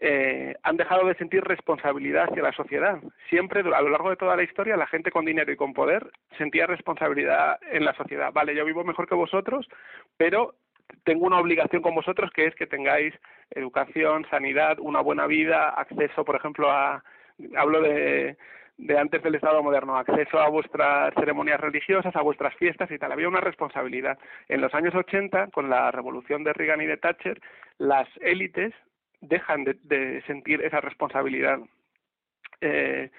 eh, 0.00 0.55
han 0.62 0.76
dejado 0.76 1.07
de 1.07 1.14
sentir 1.14 1.43
responsabilidad 1.43 2.28
hacia 2.28 2.43
la 2.43 2.52
sociedad. 2.52 2.99
Siempre, 3.28 3.61
a 3.61 3.81
lo 3.81 3.88
largo 3.88 4.11
de 4.11 4.16
toda 4.16 4.37
la 4.37 4.43
historia, 4.43 4.76
la 4.76 4.87
gente 4.87 5.11
con 5.11 5.25
dinero 5.25 5.50
y 5.50 5.57
con 5.57 5.73
poder 5.73 6.11
sentía 6.37 6.66
responsabilidad 6.66 7.59
en 7.71 7.85
la 7.85 7.95
sociedad. 7.95 8.33
Vale, 8.33 8.55
yo 8.55 8.64
vivo 8.64 8.85
mejor 8.85 9.09
que 9.09 9.14
vosotros, 9.14 9.66
pero 10.16 10.55
tengo 11.05 11.26
una 11.26 11.38
obligación 11.38 11.83
con 11.83 11.95
vosotros 11.95 12.31
que 12.33 12.47
es 12.47 12.55
que 12.55 12.66
tengáis 12.66 13.14
educación, 13.50 14.26
sanidad, 14.31 14.78
una 14.81 15.00
buena 15.00 15.26
vida, 15.26 15.71
acceso, 15.71 16.25
por 16.25 16.37
ejemplo, 16.37 16.71
a, 16.71 17.02
hablo 17.57 17.81
de, 17.81 18.37
de 18.78 18.99
antes 18.99 19.23
del 19.23 19.37
Estado 19.37 19.62
moderno, 19.62 19.97
acceso 19.97 20.38
a 20.38 20.49
vuestras 20.49 21.14
ceremonias 21.14 21.61
religiosas, 21.61 22.14
a 22.14 22.23
vuestras 22.23 22.55
fiestas 22.57 22.90
y 22.90 22.99
tal. 22.99 23.12
Había 23.12 23.28
una 23.28 23.40
responsabilidad. 23.40 24.19
En 24.49 24.61
los 24.61 24.75
años 24.75 24.95
80, 24.95 25.49
con 25.49 25.71
la 25.71 25.90
revolución 25.90 26.45
de 26.45 26.52
Reagan 26.52 26.83
y 26.83 26.87
de 26.87 26.99
Thatcher, 26.99 27.40
las 27.78 28.09
élites 28.21 28.75
dejan 29.20 29.64
de, 29.64 30.23
sentir 30.26 30.62
esa 30.62 30.80
responsabilidad 30.80 31.58
eh, 32.61 33.11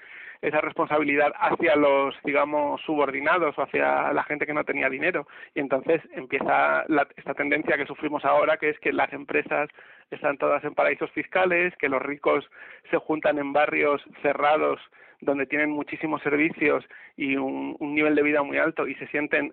esa 0.42 0.62
responsabilidad 0.62 1.34
hacia 1.36 1.76
los 1.76 2.16
digamos 2.24 2.82
subordinados 2.82 3.58
o 3.58 3.64
hacia 3.64 4.14
la 4.14 4.24
gente 4.24 4.46
que 4.46 4.54
no 4.54 4.64
tenía 4.64 4.90
dinero. 4.90 5.28
Y 5.56 5.60
entonces 5.60 6.02
empieza 6.12 6.86
esta 7.16 7.34
tendencia 7.34 7.78
que 7.78 7.86
sufrimos 7.86 8.24
ahora 8.26 8.58
que 8.58 8.70
es 8.70 8.80
que 8.80 8.94
las 8.94 9.12
empresas 9.14 9.70
están 10.12 10.38
todas 10.38 10.64
en 10.64 10.76
paraísos 10.76 11.12
fiscales 11.12 11.74
que 11.78 11.90
los 11.90 12.02
ricos 12.02 12.48
se 12.90 12.98
juntan 12.98 13.40
en 13.40 13.54
barrios 13.54 14.02
cerrados 14.22 14.80
donde 15.22 15.48
tienen 15.48 15.72
muchísimos 15.72 16.22
servicios 16.22 16.86
y 17.16 17.36
un, 17.36 17.76
un, 17.80 17.96
nivel 17.96 18.16
de 18.16 18.24
vida 18.24 18.44
muy 18.44 18.58
alto 18.58 18.88
y 18.88 18.96
se 18.96 19.08
sienten 19.08 19.52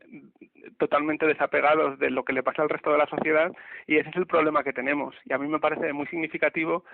totalmente 0.79 1.27
desapegados 1.27 1.99
de 1.99 2.11
lo 2.11 2.25
que 2.25 2.33
le 2.33 2.43
pasa 2.43 2.63
al 2.63 2.69
resto 2.69 2.93
de 2.93 2.99
la 2.99 3.07
sociedad 3.07 3.53
y 3.87 3.97
ese 3.97 4.11
es 4.11 4.17
el 4.17 4.27
problema 4.27 4.63
que 4.63 4.73
tenemos 4.73 5.15
y 5.25 5.33
a 5.33 5.39
mí 5.39 5.49
me 5.49 5.61
parece 5.61 5.93
muy 5.93 6.07
significativo 6.07 6.85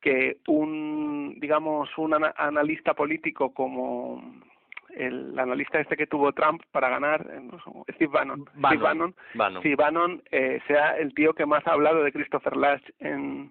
que 0.00 0.36
un 0.46 1.38
digamos 1.40 1.88
un 1.98 2.14
analista 2.36 2.94
político 2.94 3.52
como 3.52 4.22
el 4.94 5.36
analista 5.38 5.80
este 5.80 5.96
que 5.96 6.06
tuvo 6.06 6.32
Trump 6.32 6.62
para 6.70 6.88
ganar, 6.88 7.26
eh, 7.28 7.40
Steve 7.94 8.12
Bannon, 8.12 8.44
Steve 8.52 8.76
Bannon, 8.76 9.14
Bannon. 9.34 9.62
Bannon 9.76 10.22
eh, 10.30 10.60
sea 10.66 10.96
el 10.96 11.12
tío 11.14 11.34
que 11.34 11.46
más 11.46 11.66
ha 11.66 11.72
hablado 11.72 12.04
de 12.04 12.12
Christopher 12.12 12.56
Lash 12.56 12.82
en, 13.00 13.50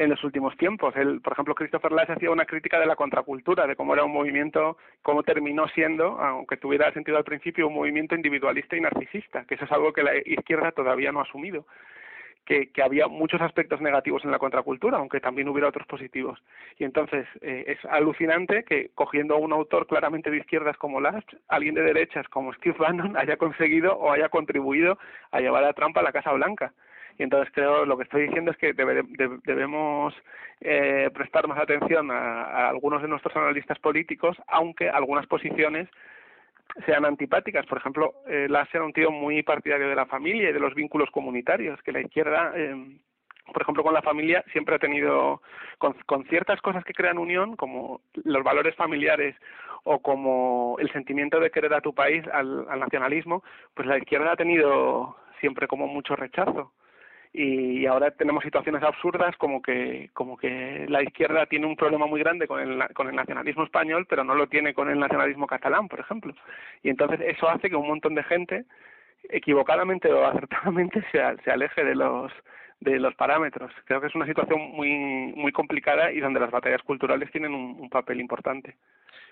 en 0.00 0.08
los 0.08 0.24
últimos 0.24 0.56
tiempos. 0.56 0.96
Él, 0.96 1.20
por 1.20 1.34
ejemplo, 1.34 1.54
Christopher 1.54 1.92
Lash 1.92 2.10
hacía 2.10 2.30
una 2.30 2.46
crítica 2.46 2.80
de 2.80 2.86
la 2.86 2.96
contracultura, 2.96 3.66
de 3.66 3.76
cómo 3.76 3.92
era 3.92 4.02
un 4.02 4.12
movimiento, 4.12 4.78
cómo 5.02 5.22
terminó 5.22 5.68
siendo, 5.68 6.18
aunque 6.18 6.56
tuviera 6.56 6.90
sentido 6.92 7.18
al 7.18 7.24
principio, 7.24 7.68
un 7.68 7.74
movimiento 7.74 8.14
individualista 8.14 8.76
y 8.76 8.80
narcisista, 8.80 9.44
que 9.44 9.56
eso 9.56 9.66
es 9.66 9.72
algo 9.72 9.92
que 9.92 10.02
la 10.02 10.16
izquierda 10.16 10.72
todavía 10.72 11.12
no 11.12 11.20
ha 11.20 11.24
asumido. 11.24 11.66
Que, 12.46 12.72
que, 12.72 12.82
había 12.82 13.06
muchos 13.06 13.42
aspectos 13.42 13.82
negativos 13.82 14.24
en 14.24 14.30
la 14.30 14.38
contracultura, 14.38 14.96
aunque 14.96 15.20
también 15.20 15.48
hubiera 15.48 15.68
otros 15.68 15.86
positivos. 15.86 16.42
Y 16.78 16.84
entonces 16.84 17.26
eh, 17.42 17.64
es 17.68 17.84
alucinante 17.84 18.64
que 18.64 18.90
cogiendo 18.94 19.34
a 19.34 19.38
un 19.38 19.52
autor 19.52 19.86
claramente 19.86 20.30
de 20.30 20.38
izquierdas 20.38 20.76
como 20.78 21.00
Lash, 21.00 21.26
alguien 21.48 21.74
de 21.74 21.82
derechas 21.82 22.26
como 22.28 22.54
Steve 22.54 22.76
Bannon 22.78 23.16
haya 23.18 23.36
conseguido 23.36 23.96
o 23.98 24.10
haya 24.10 24.30
contribuido 24.30 24.98
a 25.30 25.40
llevar 25.40 25.62
a 25.64 25.74
Trump 25.74 25.96
a 25.98 26.02
la 26.02 26.12
Casa 26.12 26.32
Blanca 26.32 26.72
y 27.18 27.22
entonces 27.22 27.52
creo 27.54 27.84
lo 27.84 27.96
que 27.96 28.04
estoy 28.04 28.22
diciendo 28.22 28.50
es 28.50 28.56
que 28.56 28.72
debemos 28.72 30.14
eh, 30.60 31.10
prestar 31.14 31.48
más 31.48 31.58
atención 31.58 32.10
a, 32.10 32.68
algunos 32.68 33.00
de 33.02 33.08
nuestros 33.08 33.34
analistas 33.36 33.78
políticos, 33.78 34.36
aunque 34.46 34.88
algunas 34.90 35.26
posiciones 35.26 35.88
sean 36.86 37.04
antipáticas. 37.04 37.66
Por 37.66 37.78
ejemplo, 37.78 38.14
eh, 38.26 38.48
era 38.72 38.84
un 38.84 38.92
tío 38.92 39.10
muy 39.10 39.42
partidario 39.42 39.88
de 39.88 39.94
la 39.94 40.06
familia 40.06 40.50
y 40.50 40.52
de 40.52 40.60
los 40.60 40.74
vínculos 40.74 41.10
comunitarios, 41.10 41.80
que 41.82 41.92
la 41.92 42.00
izquierda, 42.00 42.52
eh, 42.54 42.76
por 43.52 43.62
ejemplo, 43.62 43.82
con 43.82 43.94
la 43.94 44.02
familia 44.02 44.44
siempre 44.52 44.74
ha 44.74 44.78
tenido, 44.78 45.40
con, 45.78 45.94
con 46.06 46.24
ciertas 46.24 46.60
cosas 46.60 46.84
que 46.84 46.92
crean 46.92 47.18
unión, 47.18 47.56
como 47.56 48.02
los 48.24 48.44
valores 48.44 48.74
familiares 48.76 49.34
o 49.84 50.00
como 50.00 50.76
el 50.78 50.92
sentimiento 50.92 51.40
de 51.40 51.50
querer 51.50 51.72
a 51.72 51.80
tu 51.80 51.94
país, 51.94 52.22
al, 52.32 52.66
al 52.68 52.80
nacionalismo, 52.80 53.42
pues 53.74 53.88
la 53.88 53.96
izquierda 53.96 54.32
ha 54.32 54.36
tenido 54.36 55.16
siempre 55.40 55.66
como 55.66 55.86
mucho 55.86 56.16
rechazo 56.16 56.72
y 57.32 57.86
ahora 57.86 58.10
tenemos 58.10 58.42
situaciones 58.42 58.82
absurdas 58.82 59.36
como 59.36 59.62
que 59.62 60.10
como 60.12 60.36
que 60.36 60.86
la 60.88 61.02
izquierda 61.02 61.46
tiene 61.46 61.66
un 61.66 61.76
problema 61.76 62.06
muy 62.06 62.20
grande 62.20 62.48
con 62.48 62.60
el 62.60 62.88
con 62.92 63.08
el 63.08 63.14
nacionalismo 63.14 63.64
español 63.64 64.06
pero 64.08 64.24
no 64.24 64.34
lo 64.34 64.48
tiene 64.48 64.74
con 64.74 64.90
el 64.90 64.98
nacionalismo 64.98 65.46
catalán 65.46 65.88
por 65.88 66.00
ejemplo. 66.00 66.34
Y 66.82 66.90
entonces 66.90 67.20
eso 67.20 67.48
hace 67.48 67.70
que 67.70 67.76
un 67.76 67.86
montón 67.86 68.14
de 68.14 68.24
gente 68.24 68.64
equivocadamente 69.28 70.12
o 70.12 70.24
acertadamente 70.24 71.04
se, 71.12 71.20
se 71.44 71.50
aleje 71.50 71.84
de 71.84 71.94
los 71.94 72.32
de 72.80 72.98
los 72.98 73.14
parámetros. 73.14 73.70
Creo 73.84 74.00
que 74.00 74.08
es 74.08 74.14
una 74.14 74.26
situación 74.26 74.60
muy 74.72 75.32
muy 75.36 75.52
complicada 75.52 76.10
y 76.10 76.20
donde 76.20 76.40
las 76.40 76.50
batallas 76.50 76.82
culturales 76.82 77.30
tienen 77.30 77.54
un 77.54 77.88
papel 77.90 78.20
importante 78.20 78.74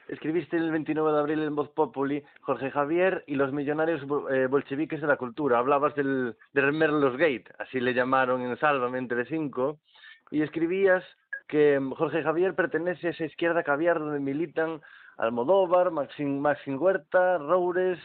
escribiste 0.09 0.57
el 0.57 0.71
29 0.71 1.13
de 1.13 1.19
abril 1.19 1.43
en 1.43 1.55
Voz 1.55 1.69
Populi 1.71 2.25
Jorge 2.41 2.71
Javier 2.71 3.25
y 3.27 3.35
los 3.35 3.53
millonarios 3.53 4.03
eh, 4.31 4.47
bolcheviques 4.47 5.01
de 5.01 5.07
la 5.07 5.17
cultura. 5.17 5.59
Hablabas 5.59 5.95
del, 5.95 6.35
Merlos 6.55 7.17
Gate, 7.17 7.45
así 7.59 7.79
le 7.81 7.95
llamaron 7.95 8.43
en 8.43 8.57
Sálvame 8.57 8.99
entre 8.99 9.27
cinco, 9.27 9.79
y 10.31 10.43
escribías 10.43 11.05
que 11.47 11.81
Jorge 11.97 12.23
Javier 12.23 12.55
pertenece 12.55 13.09
a 13.09 13.11
esa 13.11 13.25
izquierda 13.25 13.63
caviar 13.63 13.99
donde 13.99 14.21
militan 14.21 14.81
Almodóvar, 15.17 15.91
Maxim, 15.91 16.39
Maxim 16.39 16.81
Huerta, 16.81 17.39
Roures, 17.39 17.99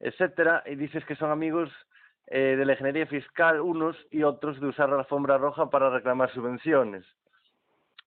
etcétera, 0.00 0.62
y 0.66 0.76
dices 0.76 1.04
que 1.04 1.16
son 1.16 1.30
amigos 1.30 1.70
eh, 2.26 2.56
de 2.56 2.64
la 2.64 2.72
ingeniería 2.72 3.06
fiscal 3.06 3.60
unos 3.60 3.96
y 4.10 4.22
otros 4.22 4.60
de 4.60 4.66
usar 4.66 4.88
la 4.88 5.00
alfombra 5.00 5.38
roja 5.38 5.68
para 5.70 5.90
reclamar 5.90 6.32
subvenciones. 6.32 7.04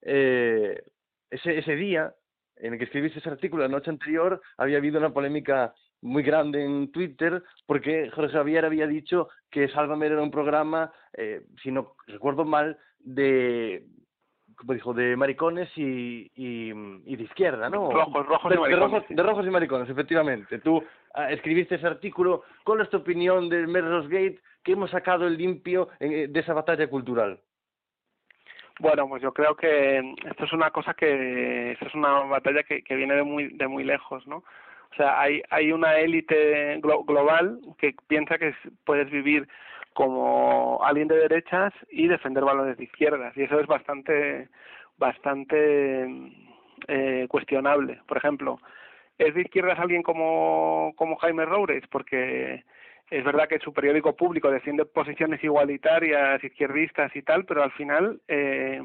Eh, 0.02 0.82
ese, 1.30 1.58
ese 1.58 1.76
día 1.76 2.14
en 2.60 2.74
el 2.74 2.80
que 2.80 2.86
escribiste 2.86 3.20
ese 3.20 3.30
artículo 3.30 3.64
la 3.64 3.70
noche 3.70 3.90
anterior 3.90 4.42
había 4.58 4.78
habido 4.78 5.00
una 5.00 5.14
polémica 5.14 5.74
muy 6.02 6.24
grande 6.24 6.64
en 6.64 6.92
Twitter 6.92 7.44
porque 7.66 8.10
Jorge 8.12 8.34
Javier 8.34 8.66
había 8.66 8.88
dicho 8.88 9.30
que 9.50 9.68
Sálvame 9.70 10.08
era 10.08 10.22
un 10.22 10.32
programa, 10.32 10.92
eh, 11.14 11.44
si 11.62 11.72
no 11.72 11.96
recuerdo 12.08 12.46
mal, 12.46 12.78
de 13.00 13.86
como 14.58 14.74
dijo, 14.74 14.94
de 14.94 15.16
maricones 15.16 15.70
y, 15.76 16.32
y, 16.34 16.72
y 17.06 17.16
de 17.16 17.24
izquierda, 17.24 17.70
¿no? 17.70 17.92
Rojos, 17.92 18.26
rojos 18.26 18.54
y 18.54 18.58
maricones. 18.58 19.04
De, 19.08 19.24
rojos, 19.24 19.46
y 19.46 19.50
maricones, 19.52 19.90
efectivamente. 19.90 20.58
Tú 20.60 20.84
ah, 21.14 21.32
escribiste 21.32 21.76
ese 21.76 21.86
artículo. 21.86 22.44
¿Cuál 22.64 22.82
es 22.82 22.90
tu 22.90 22.98
opinión 22.98 23.50
del 23.50 23.68
Merlos 23.68 24.08
Gate 24.08 24.40
que 24.64 24.72
hemos 24.72 24.90
sacado 24.90 25.28
el 25.28 25.38
limpio 25.38 25.90
eh, 26.00 26.28
de 26.28 26.40
esa 26.40 26.54
batalla 26.54 26.90
cultural? 26.90 27.40
Bueno, 28.80 29.08
pues 29.10 29.24
yo 29.24 29.34
creo 29.34 29.56
que 29.56 30.14
esto 30.30 30.46
es 30.46 30.54
una 30.54 30.70
cosa 30.72 30.94
que 30.94 31.72
esto 31.72 31.88
es 31.88 31.96
una 31.96 32.20
batalla 32.22 32.64
que, 32.64 32.84
que 32.84 32.96
viene 32.96 33.16
de 33.16 33.24
muy 33.24 33.48
de 33.50 33.68
muy 33.68 33.84
lejos, 33.84 34.28
¿no? 34.28 34.38
O 34.38 34.96
sea, 34.96 35.20
hay 35.20 35.42
hay 35.50 35.72
una 35.72 35.98
élite 35.98 36.80
global 36.82 37.60
que 37.80 37.96
piensa 38.08 38.38
que 38.38 38.54
puedes 38.86 39.10
vivir 39.10 39.48
como 39.94 40.80
alguien 40.84 41.08
de 41.08 41.18
derechas 41.18 41.74
y 41.90 42.08
defender 42.08 42.44
valores 42.44 42.78
de 42.78 42.84
izquierdas 42.84 43.36
y 43.36 43.44
eso 43.44 43.60
es 43.60 43.66
bastante 43.68 44.48
bastante 44.98 46.32
eh, 46.88 47.26
cuestionable. 47.30 48.00
Por 48.08 48.18
ejemplo, 48.18 48.60
¿es 49.18 49.34
de 49.34 49.42
izquierdas 49.42 49.80
alguien 49.80 50.04
como 50.04 50.94
como 50.96 51.16
Jaime 51.18 51.46
Roures? 51.46 51.86
Porque 51.88 52.64
es 53.10 53.24
verdad 53.24 53.48
que 53.48 53.60
su 53.60 53.74
periódico 53.74 54.16
público 54.16 54.52
defiende 54.52 54.86
posiciones 54.86 55.44
igualitarias, 55.44 56.44
izquierdistas 56.44 57.16
y 57.16 57.22
tal, 57.22 57.46
pero 57.46 57.64
al 57.64 57.72
final 57.72 58.20
eh, 58.28 58.82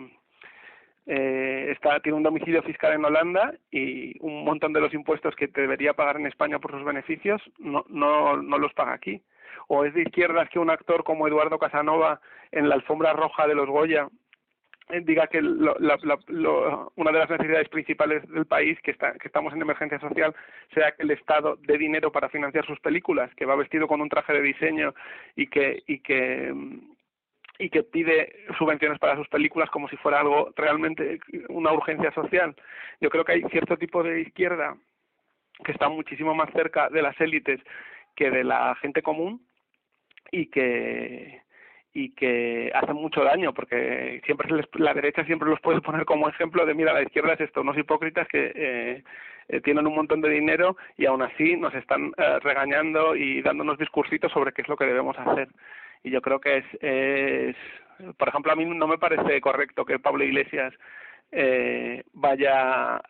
eh, 1.07 1.69
está 1.73 1.99
tiene 2.01 2.17
un 2.17 2.23
domicilio 2.23 2.63
fiscal 2.63 2.93
en 2.93 3.05
Holanda 3.05 3.53
y 3.71 4.17
un 4.21 4.45
montón 4.45 4.73
de 4.73 4.81
los 4.81 4.95
impuestos 4.95 5.35
que 5.35 5.49
debería 5.49 5.95
pagar 5.95 6.17
en 6.17 6.27
España 6.27 6.61
por 6.61 6.71
sus 6.71 6.85
beneficios 6.85 7.43
no, 7.59 7.85
no, 7.89 8.37
no 8.37 8.59
los 8.59 8.73
paga 8.75 8.93
aquí. 8.93 9.21
O 9.69 9.85
es 9.85 9.95
de 9.95 10.03
izquierdas 10.03 10.49
que 10.51 10.59
un 10.59 10.71
actor 10.71 11.03
como 11.03 11.27
Eduardo 11.27 11.59
Casanova 11.59 12.21
en 12.53 12.69
la 12.69 12.77
alfombra 12.77 13.13
roja 13.13 13.47
de 13.47 13.55
los 13.55 13.69
Goya 13.69 14.09
diga 15.05 15.27
que 15.27 15.41
lo, 15.41 15.77
la, 15.79 15.99
lo, 16.29 16.93
una 16.97 17.13
de 17.13 17.19
las 17.19 17.31
necesidades 17.31 17.69
principales 17.69 18.29
del 18.31 18.47
país, 18.47 18.79
que, 18.83 18.91
está, 18.91 19.13
que 19.15 19.29
estamos 19.29 19.53
en 19.55 19.63
emergencia 19.63 19.99
social, 20.01 20.35
sea 20.75 20.93
que 20.93 21.03
el 21.03 21.13
Estado 21.13 21.57
dé 21.63 21.79
dinero 21.79 22.13
para 22.13 22.29
financiar 22.29 22.67
sus 22.67 22.81
películas, 22.81 23.35
que 23.37 23.47
va 23.47 23.57
vestido 23.57 23.87
con 23.87 24.01
un 24.01 24.09
traje 24.09 24.33
de 24.33 24.43
diseño 24.43 24.95
y 25.37 25.47
que, 25.47 25.83
y 25.87 26.01
que 26.01 26.53
y 27.59 27.71
que 27.71 27.85
pide 27.85 28.33
subvenciones 28.59 28.99
para 28.99 29.15
sus 29.15 29.29
películas 29.29 29.71
como 29.71 29.89
si 29.89 29.97
fuera 29.99 30.21
algo 30.21 30.53
realmente 30.57 31.21
una 31.49 31.73
urgencia 31.73 32.11
social. 32.13 32.57
Yo 33.01 33.09
creo 33.09 33.25
que 33.25 33.33
hay 33.33 33.43
cierto 33.51 33.77
tipo 33.77 34.03
de 34.03 34.23
izquierda 34.23 34.77
que 35.65 35.73
está 35.73 35.89
muchísimo 35.89 36.35
más 36.35 36.51
cerca 36.53 36.89
de 36.89 37.03
las 37.03 37.19
élites 37.21 37.61
que 38.17 38.31
de 38.31 38.43
la 38.43 38.75
gente 38.77 39.03
común 39.03 39.47
y 40.33 40.47
que 40.47 41.43
y 41.95 42.11
que 42.11 42.71
hacen 42.75 42.97
mucho 42.97 43.23
daño 43.23 43.53
porque 43.53 44.23
siempre 44.25 44.51
les, 44.51 44.67
la 44.75 44.95
derecha 44.95 45.25
siempre 45.25 45.51
los 45.51 45.61
puede 45.61 45.81
poner 45.81 46.05
como 46.07 46.29
ejemplo 46.29 46.65
de 46.65 46.75
mira 46.75 46.93
la 46.93 47.03
izquierda 47.03 47.35
es 47.35 47.41
esto 47.41 47.61
unos 47.61 47.77
hipócritas 47.77 48.27
que 48.29 48.53
eh, 48.55 49.05
eh, 49.49 49.61
tienen 49.61 49.87
un 49.87 49.95
montón 49.95 50.21
de 50.21 50.31
dinero 50.31 50.77
y 50.97 51.07
aún 51.07 51.23
así 51.23 51.57
nos 51.57 51.75
están 51.75 52.13
eh, 52.17 52.39
regañando 52.41 53.15
y 53.15 53.43
dándonos 53.43 53.79
discursitos 53.79 54.33
sobre 54.33 54.53
qué 54.53 54.63
es 54.63 54.69
lo 54.69 54.77
que 54.77 54.87
debemos 54.87 55.19
hacer. 55.19 55.49
Y 56.03 56.11
yo 56.11 56.23
creo 56.23 56.41
que 56.41 56.59
es, 56.59 56.65
es 56.81 57.57
por 58.17 58.29
ejemplo 58.29 58.53
a 58.53 58.57
mí 58.57 58.65
no 58.65 58.87
me 58.87 58.99
parece 58.99 59.41
correcto 59.41 59.85
que 59.85 59.99
Pablo 59.99 60.25
Iglesias 60.25 60.73
eh, 61.31 62.03
vaya 62.15 63.01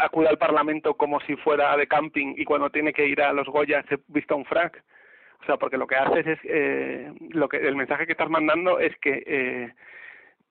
acuda 0.00 0.30
al 0.30 0.38
Parlamento 0.38 0.94
como 0.94 1.20
si 1.20 1.36
fuera 1.36 1.76
de 1.76 1.86
camping 1.86 2.34
y 2.36 2.44
cuando 2.44 2.70
tiene 2.70 2.92
que 2.92 3.06
ir 3.06 3.22
a 3.22 3.32
los 3.32 3.46
Goya 3.46 3.84
se 3.88 3.98
vista 4.08 4.34
un 4.34 4.44
frac 4.44 4.82
o 5.42 5.44
sea, 5.44 5.56
porque 5.56 5.76
lo 5.76 5.86
que 5.86 5.96
haces 5.96 6.26
es, 6.26 6.38
eh, 6.44 7.12
lo 7.30 7.48
que 7.48 7.56
el 7.56 7.74
mensaje 7.76 8.06
que 8.06 8.12
estás 8.12 8.30
mandando 8.30 8.78
es 8.78 8.96
que 8.98 9.22
eh, 9.26 9.74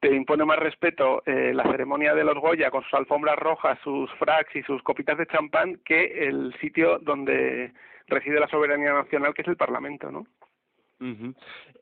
te 0.02 0.14
impone 0.14 0.44
más 0.44 0.60
respeto 0.60 1.24
eh, 1.26 1.54
la 1.54 1.64
ceremonia 1.64 2.14
de 2.14 2.24
los 2.24 2.38
Goya 2.38 2.70
con 2.70 2.84
sus 2.84 2.94
alfombras 2.94 3.38
rojas, 3.38 3.80
sus 3.84 4.12
fracs 4.16 4.56
y 4.56 4.64
sus 4.64 4.84
copitas 4.84 5.18
de 5.18 5.28
champán 5.28 5.80
que 5.86 6.28
el 6.28 6.54
sitio 6.60 7.00
donde 7.00 7.72
reside 8.08 8.40
la 8.40 8.50
soberanía 8.50 8.94
nacional, 8.94 9.34
que 9.34 9.44
es 9.44 9.48
el 9.48 9.58
Parlamento, 9.58 10.12
¿no? 10.12 10.26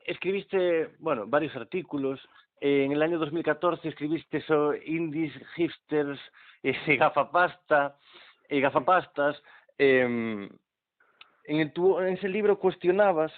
Escribiste, 0.06 0.90
bueno, 0.98 1.26
varios 1.26 1.54
artículos. 1.56 2.20
en 2.60 2.92
el 2.92 3.02
año 3.02 3.18
2014 3.18 3.88
escribiste 3.88 4.40
sobre 4.42 4.82
indies, 4.86 5.32
hipsters, 5.56 6.20
eh, 6.62 6.72
gafapasta, 6.98 7.96
eh, 8.48 8.60
gafapastas. 8.60 9.42
Eh, 9.78 10.48
en, 11.44 11.60
el, 11.60 11.72
tu, 11.72 11.98
en 11.98 12.14
ese 12.14 12.28
libro 12.28 12.58
cuestionabas 12.58 13.32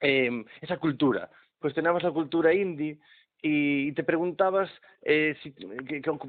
eh, 0.00 0.44
esa 0.60 0.78
cultura, 0.78 1.30
cuestionabas 1.58 2.02
la 2.02 2.10
cultura 2.10 2.54
indie 2.54 2.98
y, 3.40 3.92
te 3.92 4.04
preguntabas 4.04 4.70
eh, 5.02 5.36
si, 5.42 5.50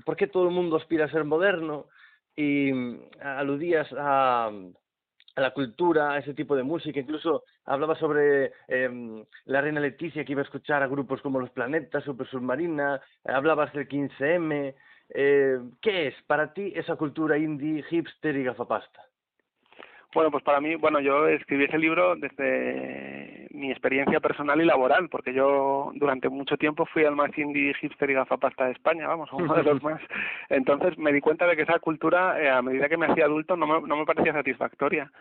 por 0.05 0.15
qué 0.15 0.27
todo 0.27 0.48
el 0.48 0.53
mundo 0.53 0.77
aspira 0.77 1.05
a 1.05 1.12
ser 1.12 1.24
moderno 1.24 1.88
y 2.36 2.72
mm, 2.72 3.00
aludías 3.22 3.88
a, 3.98 4.51
a 5.36 5.41
la 5.41 5.51
cultura, 5.51 6.12
a 6.12 6.17
ese 6.19 6.34
tipo 6.34 6.55
de 6.55 6.63
música, 6.63 7.00
incluso 7.00 7.43
hablaba 7.65 7.96
sobre 7.96 8.51
eh, 8.67 9.25
la 9.46 9.62
reina 9.62 9.79
Leticia 9.79 10.24
que 10.24 10.34
iba 10.34 10.41
a 10.41 10.46
escuchar 10.46 10.84
a 10.84 10.88
grupos 10.88 11.22
como 11.22 11.39
Los 11.39 11.50
Planetas, 11.51 12.03
Super 12.03 12.27
Submarina, 12.27 13.01
hablabas 13.24 13.74
del 13.74 13.88
15M, 13.88 14.75
eh, 15.10 15.60
¿qué 15.81 16.08
es 16.08 16.15
para 16.27 16.53
ti 16.53 16.74
esa 16.75 16.96
cultura 16.96 17.38
indie, 17.38 17.84
hipster 17.84 18.36
y 18.36 18.43
gafapasta? 18.43 19.09
Bueno, 20.13 20.32
pues 20.32 20.44
para 20.44 20.60
mí, 20.60 20.75
bueno, 20.75 21.00
yo 21.00 21.28
escribí 21.28 21.66
ese 21.66 21.78
libro 21.78 22.16
desde 22.16 23.48
mi 23.51 23.70
experiencia 23.70 24.20
personal 24.20 24.60
y 24.60 24.66
laboral, 24.66 25.08
porque 25.08 25.34
yo 25.34 25.92
durante 25.94 26.30
mucho 26.30 26.58
tiempo 26.58 26.88
fui 26.88 27.04
el 27.04 27.16
más 27.16 27.38
indie 27.38 27.75
hipster 27.75 28.10
y 28.10 28.16
gafapasta 28.16 28.66
de 28.66 28.72
España, 28.72 29.08
vamos, 29.08 29.30
uno 29.32 29.54
de 29.54 29.63
los 29.63 29.84
más. 29.84 30.01
Entonces 30.50 30.98
me 30.98 31.13
di 31.13 31.22
cuenta 31.22 31.46
de 31.46 31.56
que 31.56 31.62
esa 31.62 31.78
cultura, 31.78 32.42
eh, 32.42 32.50
a 32.50 32.62
medida 32.63 32.89
que 32.89 32.98
me 32.98 33.06
hacía 33.06 33.25
adulto, 33.25 33.56
no 33.56 33.68
me, 33.68 33.88
no 33.88 33.98
me 33.98 34.06
parecía 34.06 34.34
satisfactoria. 34.34 35.12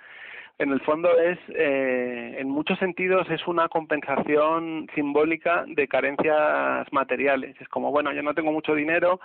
En 0.58 0.72
el 0.72 0.80
fondo 0.80 1.16
es, 1.20 1.38
eh, 1.50 2.36
en 2.38 2.48
muchos 2.48 2.78
sentidos, 2.78 3.30
es 3.30 3.46
una 3.46 3.68
compensación 3.68 4.88
simbólica 4.94 5.64
de 5.68 5.86
carencias 5.86 6.92
materiales. 6.92 7.60
Es 7.60 7.68
como, 7.68 7.92
bueno, 7.92 8.12
yo 8.12 8.22
no 8.22 8.34
tengo 8.34 8.50
mucho 8.50 8.74
dinero, 8.74 9.20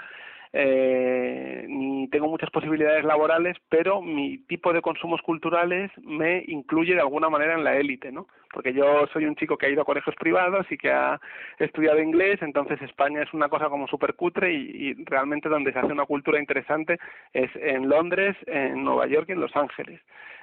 eh, 0.56 1.66
ni 1.68 2.08
tengo 2.10 2.28
muchas 2.28 2.52
posibilidades 2.52 3.04
laborales, 3.04 3.58
pero 3.70 4.04
mi 4.04 4.38
tipo 4.38 4.72
de 4.72 4.84
consumos 4.84 5.20
culturales 5.24 5.92
me 5.98 6.44
incluye 6.48 6.94
de 6.94 7.02
alguna 7.02 7.28
manera 7.28 7.56
en 7.56 7.64
la 7.64 7.76
élite, 7.76 8.12
¿no? 8.12 8.28
Porque 8.54 8.72
yo 8.72 9.08
soy 9.12 9.26
un 9.26 9.36
chico 9.36 9.58
que 9.58 9.66
ha 9.66 9.70
ido 9.70 9.82
a 9.82 9.86
colegios 9.86 10.16
privados 10.16 10.72
y 10.72 10.78
que 10.78 10.92
ha 10.92 11.20
estudiado 11.58 12.00
inglés, 12.00 12.40
entonces 12.44 12.80
España 12.84 13.24
es 13.24 13.34
una 13.34 13.50
cosa 13.50 13.68
como 13.68 13.88
súper 13.88 14.14
cutre 14.14 14.54
y, 14.54 14.94
realmente 15.06 15.50
donde 15.50 15.74
se 15.74 15.80
hace 15.80 15.92
una 15.92 16.06
cultura 16.06 16.40
interesante 16.40 17.00
es 17.34 17.50
en 17.56 17.90
Londres, 17.90 18.38
en 18.46 18.84
Nueva 18.84 19.08
York 19.08 19.26
y 19.30 19.32
en 19.32 19.42
Los 19.42 19.56
Ángeles. 19.56 20.00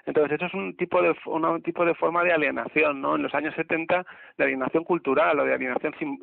Entonces 0.06 0.32
eso 0.32 0.46
es 0.46 0.54
un 0.54 0.76
tipo 0.76 1.00
de 1.02 1.14
un 1.26 1.62
tipo 1.62 1.84
de 1.84 1.94
forma 1.94 2.24
de 2.24 2.32
alienación, 2.32 3.00
¿no? 3.00 3.14
En 3.14 3.22
los 3.22 3.34
años 3.34 3.54
70 3.54 4.04
de 4.38 4.44
alienación 4.44 4.82
cultural 4.82 5.38
o 5.38 5.44
de 5.44 5.54
alienación 5.54 5.94
sim, 6.00 6.18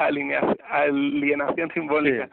alienación 0.00 1.70
simbólica. 1.72 2.26
Sí. 2.26 2.32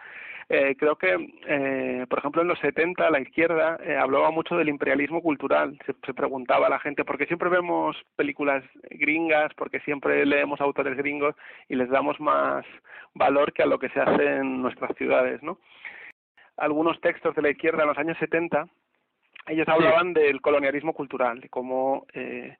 Eh, 0.49 0.77
creo 0.79 0.95
que, 0.95 1.17
eh, 1.45 2.05
por 2.09 2.19
ejemplo, 2.19 2.41
en 2.41 2.47
los 2.47 2.59
70 2.59 3.09
la 3.09 3.19
izquierda 3.19 3.77
eh, 3.83 3.97
hablaba 3.97 4.31
mucho 4.31 4.55
del 4.55 4.69
imperialismo 4.69 5.21
cultural. 5.21 5.77
Se, 5.85 5.93
se 6.05 6.13
preguntaba 6.13 6.67
a 6.67 6.69
la 6.69 6.79
gente, 6.79 7.03
¿por 7.03 7.17
qué 7.17 7.25
siempre 7.25 7.49
vemos 7.49 7.97
películas 8.15 8.63
gringas? 8.91 9.53
porque 9.55 9.81
siempre 9.81 10.25
leemos 10.25 10.61
autores 10.61 10.95
gringos 10.95 11.35
y 11.67 11.75
les 11.75 11.89
damos 11.89 12.17
más 12.21 12.65
valor 13.13 13.51
que 13.51 13.63
a 13.63 13.65
lo 13.65 13.77
que 13.77 13.89
se 13.89 13.99
hace 13.99 14.37
en 14.37 14.61
nuestras 14.61 14.95
ciudades? 14.95 15.43
¿no? 15.43 15.59
Algunos 16.55 16.99
textos 17.01 17.35
de 17.35 17.41
la 17.41 17.49
izquierda 17.49 17.83
en 17.83 17.89
los 17.89 17.97
años 17.97 18.17
70, 18.17 18.67
ellos 19.47 19.67
hablaban 19.67 20.13
sí. 20.13 20.21
del 20.21 20.41
colonialismo 20.41 20.93
cultural, 20.93 21.41
de 21.41 21.49
cómo 21.49 22.05
eh, 22.13 22.55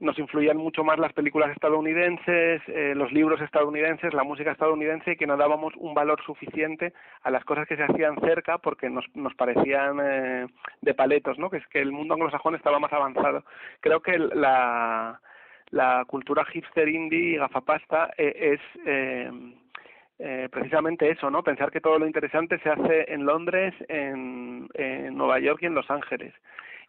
nos 0.00 0.18
influían 0.18 0.56
mucho 0.56 0.84
más 0.84 0.98
las 0.98 1.12
películas 1.12 1.50
estadounidenses, 1.50 2.62
eh, 2.68 2.94
los 2.94 3.12
libros 3.12 3.40
estadounidenses, 3.40 4.14
la 4.14 4.24
música 4.24 4.52
estadounidense 4.52 5.12
y 5.12 5.16
que 5.16 5.26
no 5.26 5.36
dábamos 5.36 5.74
un 5.76 5.94
valor 5.94 6.22
suficiente 6.24 6.92
a 7.22 7.30
las 7.30 7.44
cosas 7.44 7.66
que 7.66 7.76
se 7.76 7.84
hacían 7.84 8.18
cerca 8.20 8.58
porque 8.58 8.90
nos, 8.90 9.04
nos 9.14 9.34
parecían 9.34 9.98
eh, 10.02 10.46
de 10.82 10.94
paletos, 10.94 11.38
¿no? 11.38 11.50
Que 11.50 11.58
es 11.58 11.66
que 11.68 11.80
el 11.80 11.92
mundo 11.92 12.14
anglosajón 12.14 12.54
estaba 12.54 12.78
más 12.78 12.92
avanzado. 12.92 13.44
Creo 13.80 14.00
que 14.00 14.18
la, 14.18 15.20
la 15.70 16.04
cultura 16.06 16.44
hipster 16.44 16.88
indie 16.88 17.34
y 17.34 17.36
gafapasta 17.36 18.12
eh, 18.16 18.54
es 18.54 18.60
eh, 18.86 19.30
eh, 20.18 20.48
precisamente 20.50 21.10
eso, 21.10 21.30
¿no? 21.30 21.42
Pensar 21.42 21.70
que 21.70 21.80
todo 21.80 21.98
lo 21.98 22.06
interesante 22.06 22.58
se 22.60 22.70
hace 22.70 23.12
en 23.12 23.26
Londres, 23.26 23.74
en, 23.88 24.68
en 24.74 25.16
Nueva 25.16 25.38
York 25.40 25.60
y 25.62 25.66
en 25.66 25.74
Los 25.74 25.90
Ángeles 25.90 26.32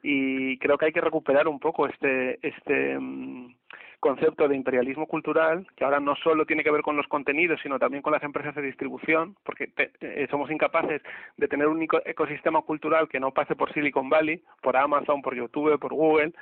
y 0.03 0.57
creo 0.60 0.77
que 0.77 0.86
hay 0.86 0.91
que 0.91 1.01
recuperar 1.01 1.47
un 1.47 1.60
poco 1.60 1.88
este 1.88 2.39
este 2.47 2.97
um, 2.97 3.53
concepto 3.99 4.47
de 4.47 4.55
imperialismo 4.55 5.07
cultural 5.07 5.65
que 5.75 5.83
ahora 5.83 5.99
no 5.99 6.15
solo 6.17 6.45
tiene 6.45 6.63
que 6.63 6.71
ver 6.71 6.81
con 6.81 6.95
los 6.95 7.07
contenidos 7.07 7.60
sino 7.63 7.79
también 7.79 8.03
con 8.03 8.13
las 8.13 8.23
empresas 8.23 8.53
de 8.55 8.62
distribución 8.62 9.36
porque 9.43 9.67
te, 9.67 9.91
eh, 10.01 10.27
somos 10.29 10.51
incapaces 10.51 11.01
de 11.38 11.47
tener 11.47 11.67
un 11.67 11.86
ecosistema 12.05 12.62
cultural 12.62 13.10
que 13.10 13.19
no 13.19 13.31
pase 13.31 13.55
por 13.55 13.73
Silicon 13.73 14.10
Valley 14.10 14.41
por 14.62 14.77
Amazon 14.77 15.21
por 15.21 15.36
YouTube 15.36 15.79
por 15.79 15.93
Google 15.93 16.33